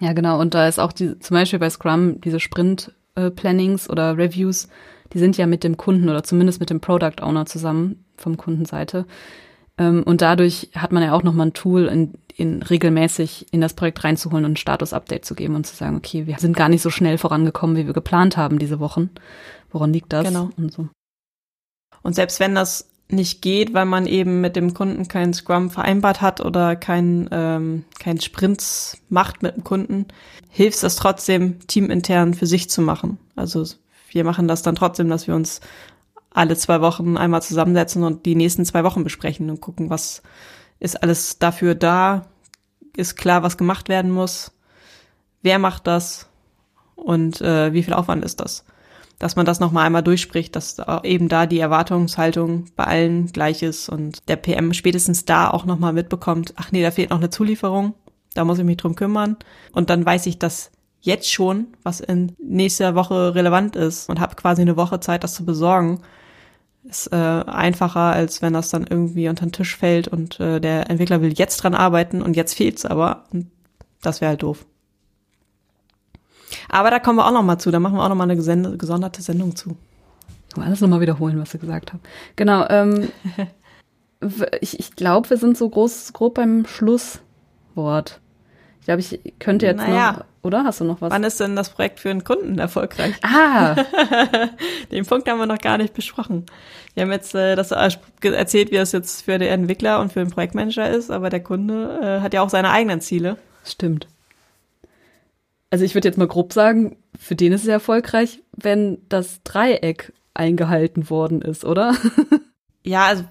Ja, 0.00 0.12
genau. 0.12 0.40
Und 0.40 0.54
da 0.54 0.66
ist 0.66 0.78
auch 0.78 0.92
die, 0.92 1.18
zum 1.18 1.34
Beispiel 1.34 1.58
bei 1.58 1.70
Scrum 1.70 2.20
diese 2.20 2.40
Sprint-Plannings 2.40 3.90
oder 3.90 4.16
Reviews, 4.16 4.68
die 5.12 5.18
sind 5.18 5.36
ja 5.36 5.46
mit 5.46 5.64
dem 5.64 5.76
Kunden 5.76 6.08
oder 6.08 6.22
zumindest 6.22 6.60
mit 6.60 6.70
dem 6.70 6.80
Product 6.80 7.22
Owner 7.22 7.46
zusammen 7.46 8.04
vom 8.16 8.36
Kundenseite. 8.36 9.06
Ähm, 9.78 10.02
und 10.02 10.20
dadurch 10.20 10.70
hat 10.74 10.92
man 10.92 11.02
ja 11.02 11.12
auch 11.12 11.22
nochmal 11.22 11.48
ein 11.48 11.52
Tool, 11.54 11.86
in, 11.86 12.14
in 12.36 12.62
regelmäßig 12.62 13.46
in 13.52 13.60
das 13.60 13.74
Projekt 13.74 14.04
reinzuholen 14.04 14.44
und 14.44 14.52
ein 14.52 14.56
Status-Update 14.56 15.24
zu 15.24 15.34
geben 15.34 15.54
und 15.54 15.66
zu 15.66 15.74
sagen, 15.74 15.96
okay, 15.96 16.26
wir 16.26 16.38
sind 16.38 16.56
gar 16.56 16.68
nicht 16.68 16.82
so 16.82 16.90
schnell 16.90 17.18
vorangekommen, 17.18 17.76
wie 17.76 17.86
wir 17.86 17.94
geplant 17.94 18.36
haben 18.36 18.58
diese 18.58 18.80
Wochen. 18.80 19.10
Woran 19.70 19.92
liegt 19.92 20.12
das? 20.12 20.26
Genau. 20.26 20.50
Und, 20.56 20.72
so. 20.72 20.88
und 22.02 22.14
selbst 22.14 22.40
wenn 22.40 22.54
das 22.54 22.88
nicht 23.10 23.40
geht, 23.40 23.72
weil 23.72 23.86
man 23.86 24.06
eben 24.06 24.40
mit 24.40 24.54
dem 24.56 24.74
Kunden 24.74 25.08
keinen 25.08 25.32
Scrum 25.32 25.70
vereinbart 25.70 26.20
hat 26.20 26.40
oder 26.40 26.76
kein, 26.76 27.28
ähm, 27.32 27.84
kein 27.98 28.20
Sprints 28.20 28.98
macht 29.08 29.42
mit 29.42 29.56
dem 29.56 29.64
Kunden, 29.64 30.06
hilft 30.50 30.82
es 30.82 30.96
trotzdem, 30.96 31.66
teamintern 31.66 32.34
für 32.34 32.46
sich 32.46 32.68
zu 32.68 32.82
machen. 32.82 33.18
Also 33.34 33.64
wir 34.10 34.24
machen 34.24 34.48
das 34.48 34.62
dann 34.62 34.74
trotzdem, 34.74 35.08
dass 35.08 35.26
wir 35.26 35.34
uns 35.34 35.60
alle 36.30 36.56
zwei 36.56 36.80
Wochen 36.82 37.16
einmal 37.16 37.42
zusammensetzen 37.42 38.04
und 38.04 38.26
die 38.26 38.34
nächsten 38.34 38.64
zwei 38.64 38.84
Wochen 38.84 39.04
besprechen 39.04 39.48
und 39.48 39.60
gucken, 39.60 39.88
was 39.88 40.22
ist 40.78 41.02
alles 41.02 41.38
dafür 41.38 41.74
da, 41.74 42.26
ist 42.96 43.16
klar, 43.16 43.42
was 43.42 43.56
gemacht 43.56 43.88
werden 43.88 44.10
muss, 44.10 44.52
wer 45.42 45.58
macht 45.58 45.86
das 45.86 46.28
und 46.94 47.40
äh, 47.40 47.72
wie 47.72 47.82
viel 47.82 47.94
Aufwand 47.94 48.24
ist 48.24 48.40
das 48.40 48.64
dass 49.18 49.36
man 49.36 49.46
das 49.46 49.60
nochmal 49.60 49.86
einmal 49.86 50.02
durchspricht, 50.02 50.54
dass 50.54 50.76
eben 51.02 51.28
da 51.28 51.46
die 51.46 51.58
Erwartungshaltung 51.58 52.66
bei 52.76 52.84
allen 52.84 53.26
gleich 53.32 53.62
ist 53.62 53.88
und 53.88 54.28
der 54.28 54.36
PM 54.36 54.72
spätestens 54.72 55.24
da 55.24 55.50
auch 55.50 55.64
nochmal 55.64 55.92
mitbekommt, 55.92 56.54
ach 56.56 56.70
nee, 56.70 56.82
da 56.82 56.90
fehlt 56.90 57.10
noch 57.10 57.18
eine 57.18 57.30
Zulieferung, 57.30 57.94
da 58.34 58.44
muss 58.44 58.58
ich 58.58 58.64
mich 58.64 58.76
drum 58.76 58.94
kümmern. 58.94 59.36
Und 59.72 59.90
dann 59.90 60.06
weiß 60.06 60.26
ich 60.26 60.38
das 60.38 60.70
jetzt 61.00 61.30
schon, 61.30 61.68
was 61.82 62.00
in 62.00 62.32
nächster 62.38 62.94
Woche 62.94 63.34
relevant 63.34 63.76
ist 63.76 64.08
und 64.08 64.20
habe 64.20 64.36
quasi 64.36 64.62
eine 64.62 64.76
Woche 64.76 65.00
Zeit, 65.00 65.24
das 65.24 65.34
zu 65.34 65.44
besorgen. 65.44 66.00
Ist 66.84 67.12
äh, 67.12 67.16
einfacher, 67.16 68.12
als 68.12 68.40
wenn 68.40 68.52
das 68.52 68.70
dann 68.70 68.86
irgendwie 68.86 69.28
unter 69.28 69.46
den 69.46 69.52
Tisch 69.52 69.76
fällt 69.76 70.08
und 70.08 70.40
äh, 70.40 70.60
der 70.60 70.88
Entwickler 70.88 71.20
will 71.20 71.32
jetzt 71.32 71.58
dran 71.58 71.74
arbeiten 71.74 72.22
und 72.22 72.36
jetzt 72.36 72.54
fehlt's 72.54 72.86
aber. 72.86 73.24
Und 73.32 73.50
das 74.00 74.20
wäre 74.20 74.30
halt 74.30 74.42
doof. 74.42 74.64
Aber 76.68 76.90
da 76.90 76.98
kommen 76.98 77.18
wir 77.18 77.26
auch 77.26 77.32
noch 77.32 77.42
mal 77.42 77.58
zu. 77.58 77.70
Da 77.70 77.80
machen 77.80 77.96
wir 77.96 78.04
auch 78.04 78.08
noch 78.08 78.16
mal 78.16 78.24
eine 78.24 78.36
gesonderte 78.36 79.22
Sendung 79.22 79.56
zu. 79.56 79.76
Ich 80.50 80.56
will 80.56 80.64
alles 80.64 80.80
noch 80.80 80.88
mal 80.88 81.00
wiederholen, 81.00 81.40
was 81.40 81.50
du 81.50 81.58
gesagt 81.58 81.92
hast. 81.92 82.00
Genau. 82.36 82.66
Ähm, 82.68 83.08
ich 84.60 84.78
ich 84.78 84.96
glaube, 84.96 85.30
wir 85.30 85.36
sind 85.36 85.56
so 85.56 85.68
groß, 85.68 86.12
grob 86.12 86.34
beim 86.34 86.66
Schlusswort. 86.66 88.20
Ich 88.80 88.86
glaube, 88.86 89.00
ich 89.00 89.38
könnte 89.38 89.66
jetzt 89.66 89.78
naja. 89.78 90.12
noch, 90.12 90.24
oder? 90.42 90.64
Hast 90.64 90.80
du 90.80 90.84
noch 90.84 91.00
was? 91.02 91.10
Wann 91.10 91.24
ist 91.24 91.40
denn 91.40 91.56
das 91.56 91.68
Projekt 91.68 92.00
für 92.00 92.10
einen 92.10 92.24
Kunden 92.24 92.58
erfolgreich? 92.58 93.14
Ah! 93.22 93.74
Den 94.90 95.04
Punkt 95.04 95.28
haben 95.28 95.38
wir 95.38 95.46
noch 95.46 95.58
gar 95.58 95.76
nicht 95.76 95.92
besprochen. 95.92 96.46
Wir 96.94 97.02
haben 97.02 97.12
jetzt 97.12 97.34
äh, 97.34 97.54
das 97.54 97.70
erzählt, 97.70 98.70
wie 98.70 98.76
das 98.76 98.92
jetzt 98.92 99.22
für 99.22 99.38
den 99.38 99.48
Entwickler 99.48 100.00
und 100.00 100.12
für 100.12 100.20
den 100.20 100.30
Projektmanager 100.30 100.88
ist, 100.90 101.10
aber 101.10 101.28
der 101.28 101.42
Kunde 101.42 102.00
äh, 102.02 102.20
hat 102.22 102.32
ja 102.32 102.40
auch 102.40 102.48
seine 102.48 102.70
eigenen 102.70 103.02
Ziele. 103.02 103.36
Stimmt. 103.62 104.08
Also 105.70 105.84
ich 105.84 105.94
würde 105.94 106.08
jetzt 106.08 106.18
mal 106.18 106.28
grob 106.28 106.52
sagen, 106.52 106.96
für 107.18 107.36
den 107.36 107.52
ist 107.52 107.62
es 107.62 107.68
erfolgreich, 107.68 108.42
wenn 108.52 108.98
das 109.08 109.42
Dreieck 109.42 110.12
eingehalten 110.34 111.10
worden 111.10 111.42
ist, 111.42 111.64
oder? 111.64 111.94
ja, 112.84 113.06
also 113.06 113.24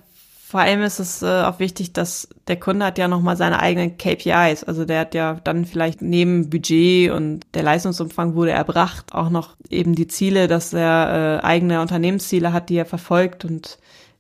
vor 0.49 0.61
allem 0.61 0.81
ist 0.81 0.99
es 0.99 1.21
äh, 1.23 1.41
auch 1.43 1.59
wichtig, 1.59 1.91
dass 1.91 2.29
der 2.47 2.57
Kunde 2.57 2.85
hat 2.85 2.97
ja 2.97 3.09
nochmal 3.09 3.35
seine 3.35 3.59
eigenen 3.59 3.97
KPIs. 3.97 4.63
Also 4.63 4.85
der 4.85 5.01
hat 5.01 5.13
ja 5.13 5.41
dann 5.43 5.65
vielleicht 5.65 6.01
neben 6.01 6.49
Budget 6.49 7.11
und 7.11 7.41
der 7.53 7.63
Leistungsumfang 7.63 8.33
wurde 8.33 8.51
erbracht 8.51 9.13
auch 9.13 9.29
noch 9.29 9.57
eben 9.69 9.93
die 9.93 10.07
Ziele, 10.07 10.47
dass 10.47 10.71
er 10.71 11.41
äh, 11.41 11.45
eigene 11.45 11.81
Unternehmensziele 11.81 12.53
hat, 12.53 12.69
die 12.69 12.77
er 12.77 12.85
verfolgt. 12.85 13.43
Und 13.43 13.77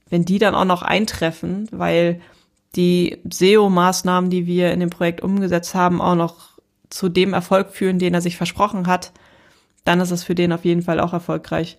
wenn 0.09 0.25
die 0.25 0.37
dann 0.37 0.53
auch 0.53 0.65
noch 0.65 0.81
eintreffen, 0.81 1.69
weil 1.71 2.19
die 2.75 3.19
SEO-Maßnahmen, 3.23 4.29
die 4.29 4.45
wir 4.45 4.73
in 4.73 4.81
dem 4.81 4.89
Projekt 4.89 5.21
umgesetzt 5.21 5.75
haben, 5.75 6.01
auch 6.01 6.15
noch 6.15 6.56
zu 6.89 7.09
dem 7.09 7.33
Erfolg 7.33 7.71
führen, 7.71 7.99
den 7.99 8.13
er 8.13 8.21
sich 8.21 8.37
versprochen 8.37 8.87
hat, 8.87 9.11
dann 9.83 9.99
ist 9.99 10.11
es 10.11 10.23
für 10.23 10.35
den 10.35 10.51
auf 10.51 10.65
jeden 10.65 10.81
Fall 10.81 10.99
auch 10.99 11.13
erfolgreich 11.13 11.77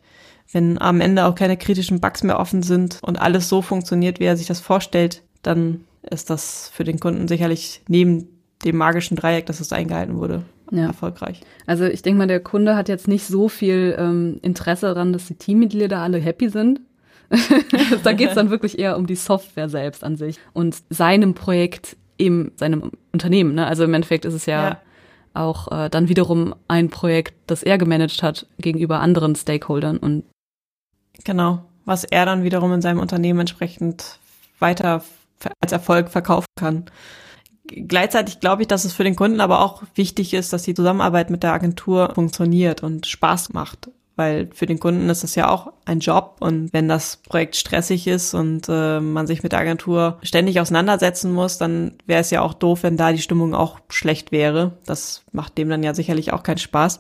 wenn 0.53 0.81
am 0.81 1.01
Ende 1.01 1.27
auch 1.27 1.35
keine 1.35 1.57
kritischen 1.57 2.01
Bugs 2.01 2.23
mehr 2.23 2.39
offen 2.39 2.63
sind 2.63 2.99
und 3.03 3.21
alles 3.21 3.49
so 3.49 3.63
funktioniert, 3.63 4.19
wie 4.21 4.25
er 4.25 4.37
sich 4.37 4.47
das 4.47 4.61
vorstellt, 4.61 5.23
dann 5.43 5.85
ist 6.03 6.31
das 6.31 6.71
für 6.73 6.85
den 6.85 7.01
Kunden 7.01 7.29
sicherlich 7.29 7.83
neben 7.89 8.29
dem 8.65 8.77
magischen 8.77 9.17
Dreieck, 9.17 9.47
dass 9.47 9.61
es 9.61 9.73
eingehalten 9.73 10.17
wurde, 10.17 10.43
ja. 10.71 10.87
erfolgreich. 10.87 11.43
Also 11.67 11.85
ich 11.85 12.03
denke 12.03 12.19
mal, 12.19 12.27
der 12.27 12.41
Kunde 12.41 12.77
hat 12.77 12.89
jetzt 12.89 13.09
nicht 13.09 13.27
so 13.27 13.49
viel 13.49 13.95
ähm, 13.99 14.39
Interesse 14.43 14.87
daran, 14.87 15.13
dass 15.13 15.27
die 15.27 15.35
Teammitglieder 15.35 15.99
alle 15.99 16.19
happy 16.19 16.49
sind. 16.49 16.81
da 18.05 18.13
geht 18.13 18.31
es 18.31 18.35
dann 18.35 18.49
wirklich 18.49 18.79
eher 18.79 18.97
um 18.97 19.07
die 19.07 19.15
Software 19.15 19.69
selbst 19.69 20.03
an 20.03 20.17
sich 20.17 20.39
und 20.55 20.77
seinem 20.89 21.35
Projekt 21.35 21.97
im 22.17 22.53
seinem 22.57 22.91
Unternehmen. 23.13 23.55
Ne? 23.55 23.67
Also 23.67 23.85
im 23.85 23.93
Endeffekt 23.93 24.25
ist 24.25 24.33
es 24.33 24.47
ja, 24.47 24.71
ja. 24.71 24.81
Auch 25.39 25.71
äh, 25.71 25.89
dann 25.89 26.09
wiederum 26.09 26.55
ein 26.69 26.91
Projekt, 26.91 27.35
das 27.47 27.63
er 27.63 27.79
gemanagt 27.79 28.23
hat 28.23 28.47
gegenüber 28.59 29.01
anderen 29.01 29.35
Stakeholdern 29.35 29.99
und 29.99 30.25
Genau, 31.25 31.65
was 31.85 32.05
er 32.05 32.27
dann 32.27 32.45
wiederum 32.45 32.73
in 32.73 32.83
seinem 32.83 33.01
Unternehmen 33.01 33.41
entsprechend 33.41 34.19
weiter 34.59 35.03
als 35.61 35.73
Erfolg 35.73 36.11
verkaufen 36.11 36.47
kann. 36.57 36.87
Gleichzeitig 37.67 38.41
glaube 38.41 38.63
ich, 38.63 38.69
dass 38.69 38.85
es 38.85 38.93
für 38.93 39.05
den 39.05 39.17
Kunden 39.17 39.41
aber 39.41 39.61
auch 39.61 39.83
wichtig 39.95 40.33
ist, 40.33 40.53
dass 40.53 40.63
die 40.63 40.75
Zusammenarbeit 40.75 41.31
mit 41.31 41.43
der 41.43 41.53
Agentur 41.53 42.13
funktioniert 42.15 42.83
und 42.83 43.07
Spaß 43.07 43.53
macht. 43.53 43.91
Weil 44.19 44.51
für 44.53 44.67
den 44.67 44.81
Kunden 44.81 45.09
ist 45.11 45.23
es 45.23 45.37
ja 45.37 45.49
auch 45.49 45.73
ein 45.85 46.01
Job 46.01 46.39
und 46.41 46.73
wenn 46.73 46.89
das 46.89 47.19
Projekt 47.19 47.55
stressig 47.55 48.09
ist 48.09 48.35
und 48.35 48.69
äh, 48.69 48.99
man 48.99 49.29
sich 49.29 49.45
mit 49.45 49.53
der 49.53 49.61
Agentur 49.61 50.19
ständig 50.25 50.59
auseinandersetzen 50.59 51.33
muss, 51.33 51.57
dann 51.57 51.93
wäre 52.05 52.21
es 52.21 52.33
ja 52.33 52.43
auch 52.43 52.53
doof, 52.53 52.83
wenn 52.83 52.97
da 52.97 53.13
die 53.13 53.23
Stimmung 53.23 53.55
auch 53.55 53.79
schlecht 53.89 54.33
wäre. 54.33 54.73
Das 54.87 55.23
macht 55.31 55.57
dem 55.57 55.69
dann 55.69 55.85
ja 55.85 55.95
sicherlich 55.95 56.33
auch 56.33 56.43
keinen 56.43 56.59
Spaß. 56.59 56.99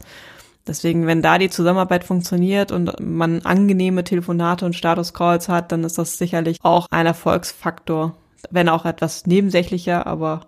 Deswegen, 0.69 1.09
wenn 1.09 1.21
da 1.21 1.39
die 1.39 1.51
Zusammenarbeit 1.51 2.05
funktioniert 2.05 2.71
und 2.71 2.95
man 3.01 3.43
angenehme 3.43 4.05
Telefonate 4.05 4.64
und 4.64 4.77
Status-Calls 4.77 5.49
hat, 5.49 5.73
dann 5.73 5.83
ist 5.83 5.99
das 5.99 6.19
sicherlich 6.19 6.59
auch 6.62 6.87
ein 6.93 7.07
Erfolgsfaktor. 7.07 8.14
Wenn 8.49 8.69
auch 8.69 8.85
etwas 8.85 9.27
nebensächlicher, 9.27 10.07
aber 10.07 10.43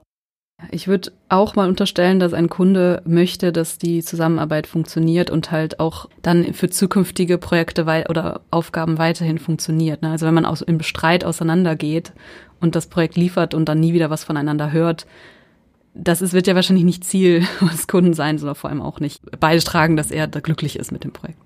ich 0.70 0.88
würde 0.88 1.12
auch 1.28 1.54
mal 1.56 1.68
unterstellen, 1.68 2.20
dass 2.20 2.34
ein 2.34 2.48
Kunde 2.48 3.02
möchte, 3.04 3.52
dass 3.52 3.78
die 3.78 4.02
Zusammenarbeit 4.02 4.66
funktioniert 4.66 5.30
und 5.30 5.50
halt 5.50 5.80
auch 5.80 6.08
dann 6.22 6.52
für 6.54 6.70
zukünftige 6.70 7.38
Projekte 7.38 7.82
oder 8.08 8.40
Aufgaben 8.50 8.98
weiterhin 8.98 9.38
funktioniert. 9.38 10.02
Ne? 10.02 10.10
Also 10.10 10.26
wenn 10.26 10.34
man 10.34 10.46
aus, 10.46 10.62
im 10.62 10.80
Streit 10.82 11.24
auseinandergeht 11.24 12.12
und 12.60 12.74
das 12.74 12.86
Projekt 12.86 13.16
liefert 13.16 13.54
und 13.54 13.68
dann 13.68 13.80
nie 13.80 13.92
wieder 13.92 14.10
was 14.10 14.24
voneinander 14.24 14.72
hört, 14.72 15.06
das 15.94 16.22
ist, 16.22 16.32
wird 16.32 16.46
ja 16.46 16.54
wahrscheinlich 16.54 16.84
nicht 16.84 17.04
Ziel 17.04 17.44
des 17.72 17.88
Kunden 17.88 18.14
sein, 18.14 18.38
sondern 18.38 18.54
vor 18.54 18.70
allem 18.70 18.82
auch 18.82 19.00
nicht 19.00 19.22
beitragen, 19.40 19.96
dass 19.96 20.10
er 20.10 20.26
da 20.26 20.40
glücklich 20.40 20.78
ist 20.78 20.92
mit 20.92 21.04
dem 21.04 21.12
Projekt. 21.12 21.38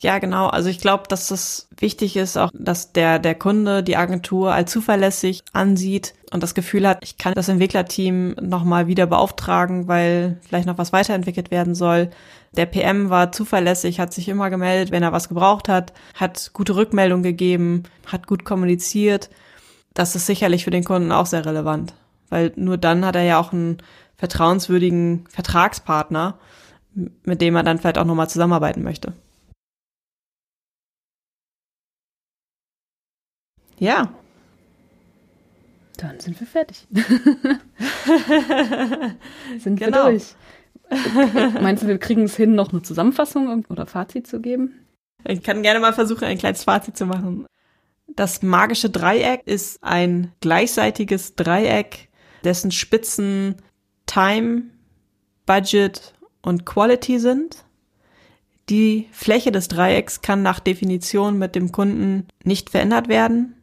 Ja, 0.00 0.18
genau. 0.18 0.48
Also 0.48 0.70
ich 0.70 0.80
glaube, 0.80 1.04
dass 1.08 1.30
es 1.30 1.68
wichtig 1.78 2.16
ist, 2.16 2.38
auch, 2.38 2.50
dass 2.54 2.92
der, 2.92 3.18
der 3.18 3.34
Kunde 3.34 3.82
die 3.82 3.96
Agentur 3.96 4.52
als 4.52 4.72
zuverlässig 4.72 5.42
ansieht 5.52 6.14
und 6.32 6.42
das 6.42 6.54
Gefühl 6.54 6.88
hat, 6.88 6.98
ich 7.02 7.18
kann 7.18 7.34
das 7.34 7.48
Entwicklerteam 7.48 8.34
nochmal 8.40 8.86
wieder 8.86 9.06
beauftragen, 9.06 9.88
weil 9.88 10.38
vielleicht 10.40 10.66
noch 10.66 10.78
was 10.78 10.92
weiterentwickelt 10.92 11.50
werden 11.50 11.74
soll. 11.74 12.10
Der 12.56 12.66
PM 12.66 13.10
war 13.10 13.30
zuverlässig, 13.30 14.00
hat 14.00 14.14
sich 14.14 14.28
immer 14.28 14.48
gemeldet, 14.48 14.90
wenn 14.90 15.02
er 15.02 15.12
was 15.12 15.28
gebraucht 15.28 15.68
hat, 15.68 15.92
hat 16.14 16.50
gute 16.54 16.74
Rückmeldung 16.76 17.22
gegeben, 17.22 17.82
hat 18.06 18.26
gut 18.26 18.44
kommuniziert. 18.44 19.28
Das 19.92 20.16
ist 20.16 20.26
sicherlich 20.26 20.64
für 20.64 20.70
den 20.70 20.84
Kunden 20.84 21.12
auch 21.12 21.26
sehr 21.26 21.44
relevant 21.44 21.92
weil 22.30 22.52
nur 22.56 22.78
dann 22.78 23.04
hat 23.04 23.16
er 23.16 23.22
ja 23.22 23.38
auch 23.38 23.52
einen 23.52 23.78
vertrauenswürdigen 24.16 25.26
Vertragspartner, 25.28 26.38
mit 27.24 27.40
dem 27.40 27.56
er 27.56 27.62
dann 27.62 27.78
vielleicht 27.78 27.98
auch 27.98 28.04
nochmal 28.04 28.30
zusammenarbeiten 28.30 28.82
möchte. 28.82 29.12
Ja. 33.80 34.14
Dann 35.96 36.20
sind 36.20 36.38
wir 36.38 36.46
fertig. 36.46 36.86
sind 39.58 39.76
genau. 39.78 40.06
wir 40.06 40.12
durch. 40.12 40.34
Meinst 41.60 41.82
du, 41.82 41.88
wir 41.88 41.98
kriegen 41.98 42.22
es 42.22 42.36
hin, 42.36 42.54
noch 42.54 42.72
eine 42.72 42.82
Zusammenfassung 42.82 43.64
oder 43.68 43.86
Fazit 43.86 44.26
zu 44.26 44.40
geben? 44.40 44.86
Ich 45.26 45.42
kann 45.42 45.62
gerne 45.62 45.80
mal 45.80 45.92
versuchen, 45.92 46.24
ein 46.24 46.38
kleines 46.38 46.64
Fazit 46.64 46.96
zu 46.96 47.06
machen. 47.06 47.46
Das 48.06 48.42
magische 48.42 48.90
Dreieck 48.90 49.42
ist 49.46 49.82
ein 49.82 50.32
gleichseitiges 50.40 51.36
Dreieck 51.36 52.08
dessen 52.44 52.70
Spitzen 52.70 53.56
Time, 54.06 54.62
Budget 55.46 56.14
und 56.42 56.64
Quality 56.66 57.18
sind. 57.18 57.64
Die 58.68 59.08
Fläche 59.12 59.52
des 59.52 59.68
Dreiecks 59.68 60.22
kann 60.22 60.42
nach 60.42 60.60
Definition 60.60 61.38
mit 61.38 61.54
dem 61.54 61.72
Kunden 61.72 62.28
nicht 62.44 62.70
verändert 62.70 63.08
werden. 63.08 63.56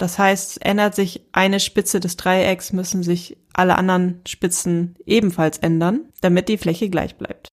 Das 0.00 0.18
heißt, 0.18 0.64
ändert 0.64 0.94
sich 0.94 1.20
eine 1.32 1.60
Spitze 1.60 2.00
des 2.00 2.16
Dreiecks, 2.16 2.72
müssen 2.72 3.02
sich 3.02 3.36
alle 3.52 3.76
anderen 3.76 4.22
Spitzen 4.26 4.96
ebenfalls 5.04 5.58
ändern, 5.58 6.08
damit 6.22 6.48
die 6.48 6.56
Fläche 6.56 6.88
gleich 6.88 7.16
bleibt. 7.16 7.48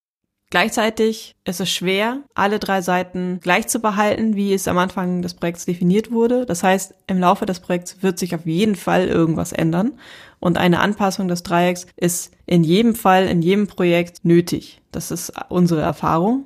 Gleichzeitig 0.50 1.36
ist 1.44 1.60
es 1.60 1.70
schwer, 1.70 2.22
alle 2.36 2.60
drei 2.60 2.82
Seiten 2.82 3.42
gleich 3.42 3.68
zu 3.68 3.82
behalten, 3.82 4.38
wie 4.38 4.54
es 4.54 4.70
am 4.70 4.78
Anfang 4.78 5.22
des 5.22 5.34
Projekts 5.34 5.66
definiert 5.66 6.10
wurde. 6.10 6.46
Das 6.46 6.64
heißt, 6.64 6.96
im 7.08 7.20
Laufe 7.20 7.46
des 7.46 7.60
Projekts 7.60 8.02
wird 8.02 8.18
sich 8.18 8.34
auf 8.34 8.46
jeden 8.46 8.78
Fall 8.78 9.10
irgendwas 9.10 9.52
ändern. 9.52 10.00
Und 10.40 10.58
eine 10.58 10.80
Anpassung 10.80 11.28
des 11.28 11.44
Dreiecks 11.44 11.86
ist 11.98 12.32
in 12.46 12.64
jedem 12.64 12.96
Fall, 12.96 13.28
in 13.28 13.42
jedem 13.42 13.68
Projekt 13.68 14.24
nötig. 14.24 14.82
Das 14.94 15.12
ist 15.12 15.34
unsere 15.50 15.82
Erfahrung. 15.82 16.46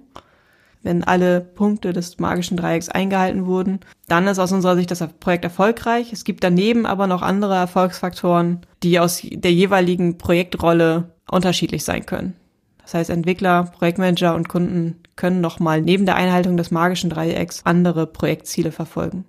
Wenn 0.83 1.03
alle 1.03 1.41
Punkte 1.41 1.93
des 1.93 2.17
magischen 2.19 2.57
Dreiecks 2.57 2.89
eingehalten 2.89 3.45
wurden, 3.45 3.81
dann 4.07 4.27
ist 4.27 4.39
aus 4.39 4.51
unserer 4.51 4.75
Sicht 4.75 4.89
das 4.89 5.05
Projekt 5.19 5.43
erfolgreich. 5.43 6.11
Es 6.11 6.23
gibt 6.23 6.43
daneben 6.43 6.85
aber 6.85 7.07
noch 7.07 7.21
andere 7.21 7.55
Erfolgsfaktoren, 7.55 8.61
die 8.81 8.99
aus 8.99 9.21
der 9.23 9.53
jeweiligen 9.53 10.17
Projektrolle 10.17 11.11
unterschiedlich 11.29 11.83
sein 11.83 12.05
können. 12.05 12.35
Das 12.81 12.95
heißt, 12.95 13.09
Entwickler, 13.11 13.65
Projektmanager 13.65 14.35
und 14.35 14.49
Kunden 14.49 15.01
können 15.15 15.39
nochmal 15.39 15.81
neben 15.81 16.05
der 16.05 16.15
Einhaltung 16.15 16.57
des 16.57 16.71
magischen 16.71 17.09
Dreiecks 17.09 17.61
andere 17.63 18.07
Projektziele 18.07 18.71
verfolgen. 18.71 19.25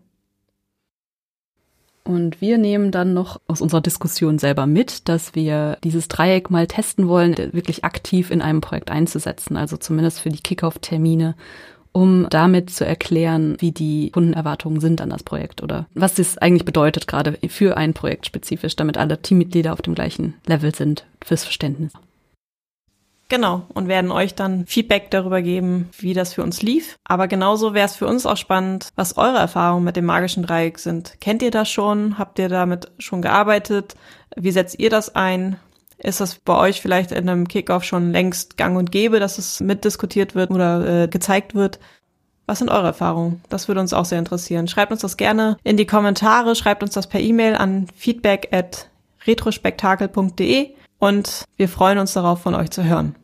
Und 2.05 2.41
wir 2.41 2.59
nehmen 2.59 2.91
dann 2.91 3.15
noch 3.15 3.41
aus 3.47 3.61
unserer 3.61 3.81
Diskussion 3.81 4.39
selber 4.39 4.67
mit, 4.67 5.09
dass 5.09 5.35
wir 5.35 5.79
dieses 5.85 6.09
Dreieck 6.09 6.51
mal 6.51 6.67
testen 6.67 7.07
wollen, 7.07 7.37
wirklich 7.53 7.85
aktiv 7.85 8.31
in 8.31 8.43
einem 8.43 8.61
Projekt 8.61 8.91
einzusetzen, 8.91 9.57
also 9.57 9.77
zumindest 9.77 10.19
für 10.19 10.31
die 10.31 10.43
Kickoff-Termine, 10.43 11.37
um 11.93 12.27
damit 12.31 12.71
zu 12.71 12.85
erklären, 12.85 13.57
wie 13.61 13.71
die 13.71 14.11
Kundenerwartungen 14.11 14.81
sind 14.81 15.01
an 15.01 15.11
das 15.11 15.23
Projekt 15.23 15.63
oder 15.63 15.87
was 15.95 16.15
das 16.15 16.39
eigentlich 16.39 16.65
bedeutet, 16.65 17.07
gerade 17.07 17.39
für 17.49 17.77
ein 17.77 17.95
Projekt 17.95 18.27
spezifisch, 18.27 18.75
damit 18.75 18.97
alle 18.97 19.21
Teammitglieder 19.21 19.73
auf 19.73 19.83
dem 19.83 19.95
gleichen 19.95 20.35
Level 20.47 20.75
sind 20.75 21.05
fürs 21.23 21.45
Verständnis. 21.45 21.93
Genau, 23.33 23.63
und 23.73 23.89
werden 23.89 24.13
euch 24.13 24.35
dann 24.35 24.67
Feedback 24.67 25.11
darüber 25.11 25.41
geben, 25.41 25.89
wie 25.97 26.13
das 26.13 26.35
für 26.35 26.43
uns 26.43 26.61
lief. 26.61 26.99
Aber 27.03 27.29
genauso 27.29 27.73
wäre 27.73 27.87
es 27.87 27.97
für 27.97 28.07
uns 28.07 28.27
auch 28.27 28.37
spannend, 28.37 28.91
was 28.95 29.17
eure 29.17 29.39
Erfahrungen 29.39 29.85
mit 29.85 29.97
dem 29.97 30.05
magischen 30.05 30.43
Dreieck 30.43 30.79
sind. 30.79 31.19
Kennt 31.19 31.41
ihr 31.41 31.51
das 31.51 31.71
schon? 31.71 32.19
Habt 32.19 32.39
ihr 32.39 32.51
damit 32.51 32.93
schon 32.99 33.23
gearbeitet? 33.23 33.95
Wie 34.37 34.51
setzt 34.51 34.79
ihr 34.79 34.91
das 34.91 35.15
ein? 35.15 35.57
Ist 35.97 36.21
das 36.21 36.35
bei 36.35 36.55
euch 36.55 36.83
vielleicht 36.83 37.11
in 37.11 37.27
einem 37.27 37.49
Kickoff 37.49 37.85
schon 37.85 38.13
längst 38.13 38.59
gang 38.59 38.77
und 38.77 38.93
gäbe, 38.93 39.19
dass 39.19 39.39
es 39.39 39.61
mitdiskutiert 39.61 40.35
wird 40.35 40.51
oder 40.51 41.05
äh, 41.05 41.09
gezeigt 41.09 41.55
wird? 41.55 41.79
Was 42.45 42.59
sind 42.59 42.69
eure 42.69 42.89
Erfahrungen? 42.89 43.41
Das 43.49 43.67
würde 43.67 43.81
uns 43.81 43.95
auch 43.95 44.05
sehr 44.05 44.19
interessieren. 44.19 44.69
Schreibt 44.69 44.93
uns 44.93 45.01
das 45.01 45.17
gerne 45.17 45.57
in 45.65 45.79
die 45.79 45.87
Kommentare, 45.87 46.55
schreibt 46.55 46.83
uns 46.83 46.93
das 46.93 47.07
per 47.07 47.21
E-Mail 47.21 47.55
an 47.55 47.87
feedback 47.97 48.51
at 48.53 48.91
retrospektakel.de 49.27 50.75
und 50.99 51.45
wir 51.57 51.71
freuen 51.71 51.97
uns 51.97 52.13
darauf, 52.13 52.43
von 52.43 52.55
euch 52.55 52.71
zu 52.71 52.85
hören. 52.85 53.17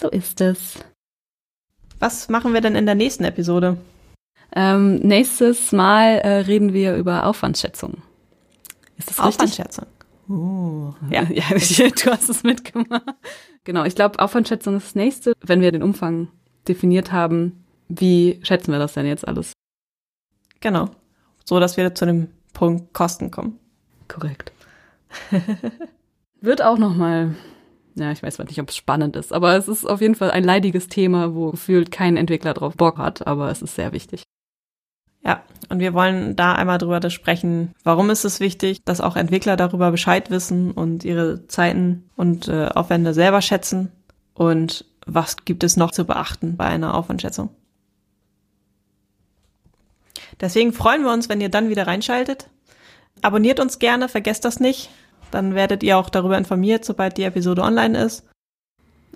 So 0.00 0.08
ist 0.08 0.40
es. 0.40 0.78
Was 1.98 2.28
machen 2.28 2.54
wir 2.54 2.60
denn 2.60 2.76
in 2.76 2.86
der 2.86 2.94
nächsten 2.94 3.24
Episode? 3.24 3.76
Ähm, 4.54 4.96
nächstes 4.96 5.72
Mal 5.72 6.18
äh, 6.18 6.38
reden 6.40 6.72
wir 6.72 6.96
über 6.96 7.26
Aufwandschätzung. 7.26 8.02
Ist 8.96 9.10
das 9.10 9.20
Aufwandschätzung? 9.20 9.86
Oh. 10.28 10.94
Ja, 11.10 11.22
ja 11.30 11.44
du 11.50 12.10
hast 12.10 12.28
es 12.28 12.42
mitgemacht. 12.42 13.02
Genau, 13.64 13.84
ich 13.84 13.94
glaube, 13.94 14.18
Aufwandschätzung 14.20 14.76
ist 14.76 14.86
das 14.86 14.94
nächste. 14.94 15.32
Wenn 15.40 15.60
wir 15.60 15.72
den 15.72 15.82
Umfang 15.82 16.28
definiert 16.66 17.12
haben, 17.12 17.64
wie 17.88 18.40
schätzen 18.42 18.72
wir 18.72 18.78
das 18.78 18.94
denn 18.94 19.06
jetzt 19.06 19.26
alles? 19.26 19.52
Genau. 20.60 20.90
So, 21.44 21.60
dass 21.60 21.76
wir 21.76 21.94
zu 21.94 22.06
dem 22.06 22.28
Punkt 22.52 22.92
Kosten 22.92 23.30
kommen. 23.30 23.58
Korrekt. 24.06 24.52
Wird 26.40 26.62
auch 26.62 26.78
nochmal, 26.78 27.34
ja, 27.98 28.12
ich 28.12 28.22
weiß 28.22 28.38
nicht, 28.38 28.60
ob 28.60 28.70
es 28.70 28.76
spannend 28.76 29.16
ist, 29.16 29.32
aber 29.32 29.56
es 29.56 29.68
ist 29.68 29.84
auf 29.84 30.00
jeden 30.00 30.14
Fall 30.14 30.30
ein 30.30 30.44
leidiges 30.44 30.88
Thema, 30.88 31.34
wo 31.34 31.50
gefühlt 31.50 31.90
kein 31.90 32.16
Entwickler 32.16 32.54
drauf 32.54 32.76
Bock 32.76 32.98
hat, 32.98 33.26
aber 33.26 33.50
es 33.50 33.62
ist 33.62 33.74
sehr 33.74 33.92
wichtig. 33.92 34.22
Ja, 35.24 35.42
und 35.68 35.80
wir 35.80 35.94
wollen 35.94 36.36
da 36.36 36.54
einmal 36.54 36.78
drüber 36.78 37.10
sprechen, 37.10 37.74
warum 37.82 38.08
ist 38.10 38.24
es 38.24 38.40
wichtig, 38.40 38.84
dass 38.84 39.00
auch 39.00 39.16
Entwickler 39.16 39.56
darüber 39.56 39.90
Bescheid 39.90 40.30
wissen 40.30 40.70
und 40.70 41.04
ihre 41.04 41.46
Zeiten 41.48 42.08
und 42.16 42.48
äh, 42.48 42.66
Aufwände 42.66 43.12
selber 43.14 43.42
schätzen 43.42 43.90
und 44.34 44.84
was 45.06 45.36
gibt 45.44 45.64
es 45.64 45.76
noch 45.76 45.90
zu 45.90 46.04
beachten 46.04 46.56
bei 46.56 46.66
einer 46.66 46.94
Aufwandschätzung. 46.94 47.50
Deswegen 50.40 50.72
freuen 50.72 51.02
wir 51.02 51.12
uns, 51.12 51.28
wenn 51.28 51.40
ihr 51.40 51.48
dann 51.48 51.68
wieder 51.68 51.86
reinschaltet. 51.86 52.48
Abonniert 53.22 53.58
uns 53.58 53.78
gerne, 53.78 54.08
vergesst 54.08 54.44
das 54.44 54.60
nicht. 54.60 54.90
Dann 55.30 55.54
werdet 55.54 55.82
ihr 55.82 55.98
auch 55.98 56.10
darüber 56.10 56.38
informiert, 56.38 56.84
sobald 56.84 57.16
die 57.16 57.24
Episode 57.24 57.62
online 57.62 57.98
ist. 58.02 58.24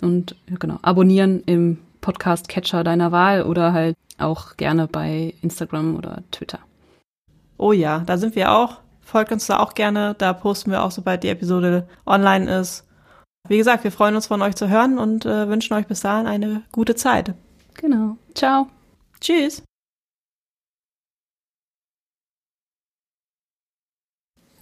Und 0.01 0.35
genau, 0.47 0.79
abonnieren 0.81 1.41
im 1.45 1.79
Podcast-Catcher 2.01 2.83
deiner 2.83 3.11
Wahl 3.11 3.43
oder 3.43 3.73
halt 3.73 3.95
auch 4.17 4.57
gerne 4.57 4.87
bei 4.87 5.33
Instagram 5.41 5.95
oder 5.95 6.23
Twitter. 6.31 6.59
Oh 7.57 7.71
ja, 7.71 7.99
da 8.05 8.17
sind 8.17 8.35
wir 8.35 8.51
auch. 8.51 8.79
Folgt 9.01 9.31
uns 9.31 9.47
da 9.47 9.59
auch 9.59 9.73
gerne. 9.73 10.15
Da 10.17 10.33
posten 10.33 10.71
wir 10.71 10.83
auch, 10.83 10.91
sobald 10.91 11.23
die 11.23 11.29
Episode 11.29 11.87
online 12.05 12.59
ist. 12.59 12.85
Wie 13.47 13.57
gesagt, 13.57 13.83
wir 13.83 13.91
freuen 13.91 14.15
uns 14.15 14.27
von 14.27 14.41
euch 14.41 14.55
zu 14.55 14.69
hören 14.69 14.97
und 14.97 15.25
äh, 15.25 15.49
wünschen 15.49 15.73
euch 15.73 15.87
bis 15.87 15.99
dahin 16.01 16.27
eine 16.27 16.63
gute 16.71 16.95
Zeit. 16.95 17.33
Genau. 17.75 18.17
Ciao. 18.33 18.67
Tschüss. 19.19 19.63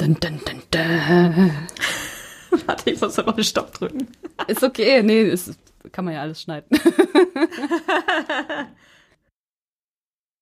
Dun, 0.02 0.18
dun, 0.20 0.40
dun, 0.44 0.64
dun. 0.72 1.52
Warte, 2.66 2.90
ich 2.90 3.00
muss 3.00 3.20
aber 3.20 3.44
Stopp 3.44 3.72
drücken. 3.72 4.08
Ist 4.48 4.64
okay, 4.64 5.04
nee, 5.04 5.22
ist, 5.22 5.54
kann 5.92 6.06
man 6.06 6.16
ja 6.16 6.22
alles 6.22 6.42
schneiden. 6.42 6.68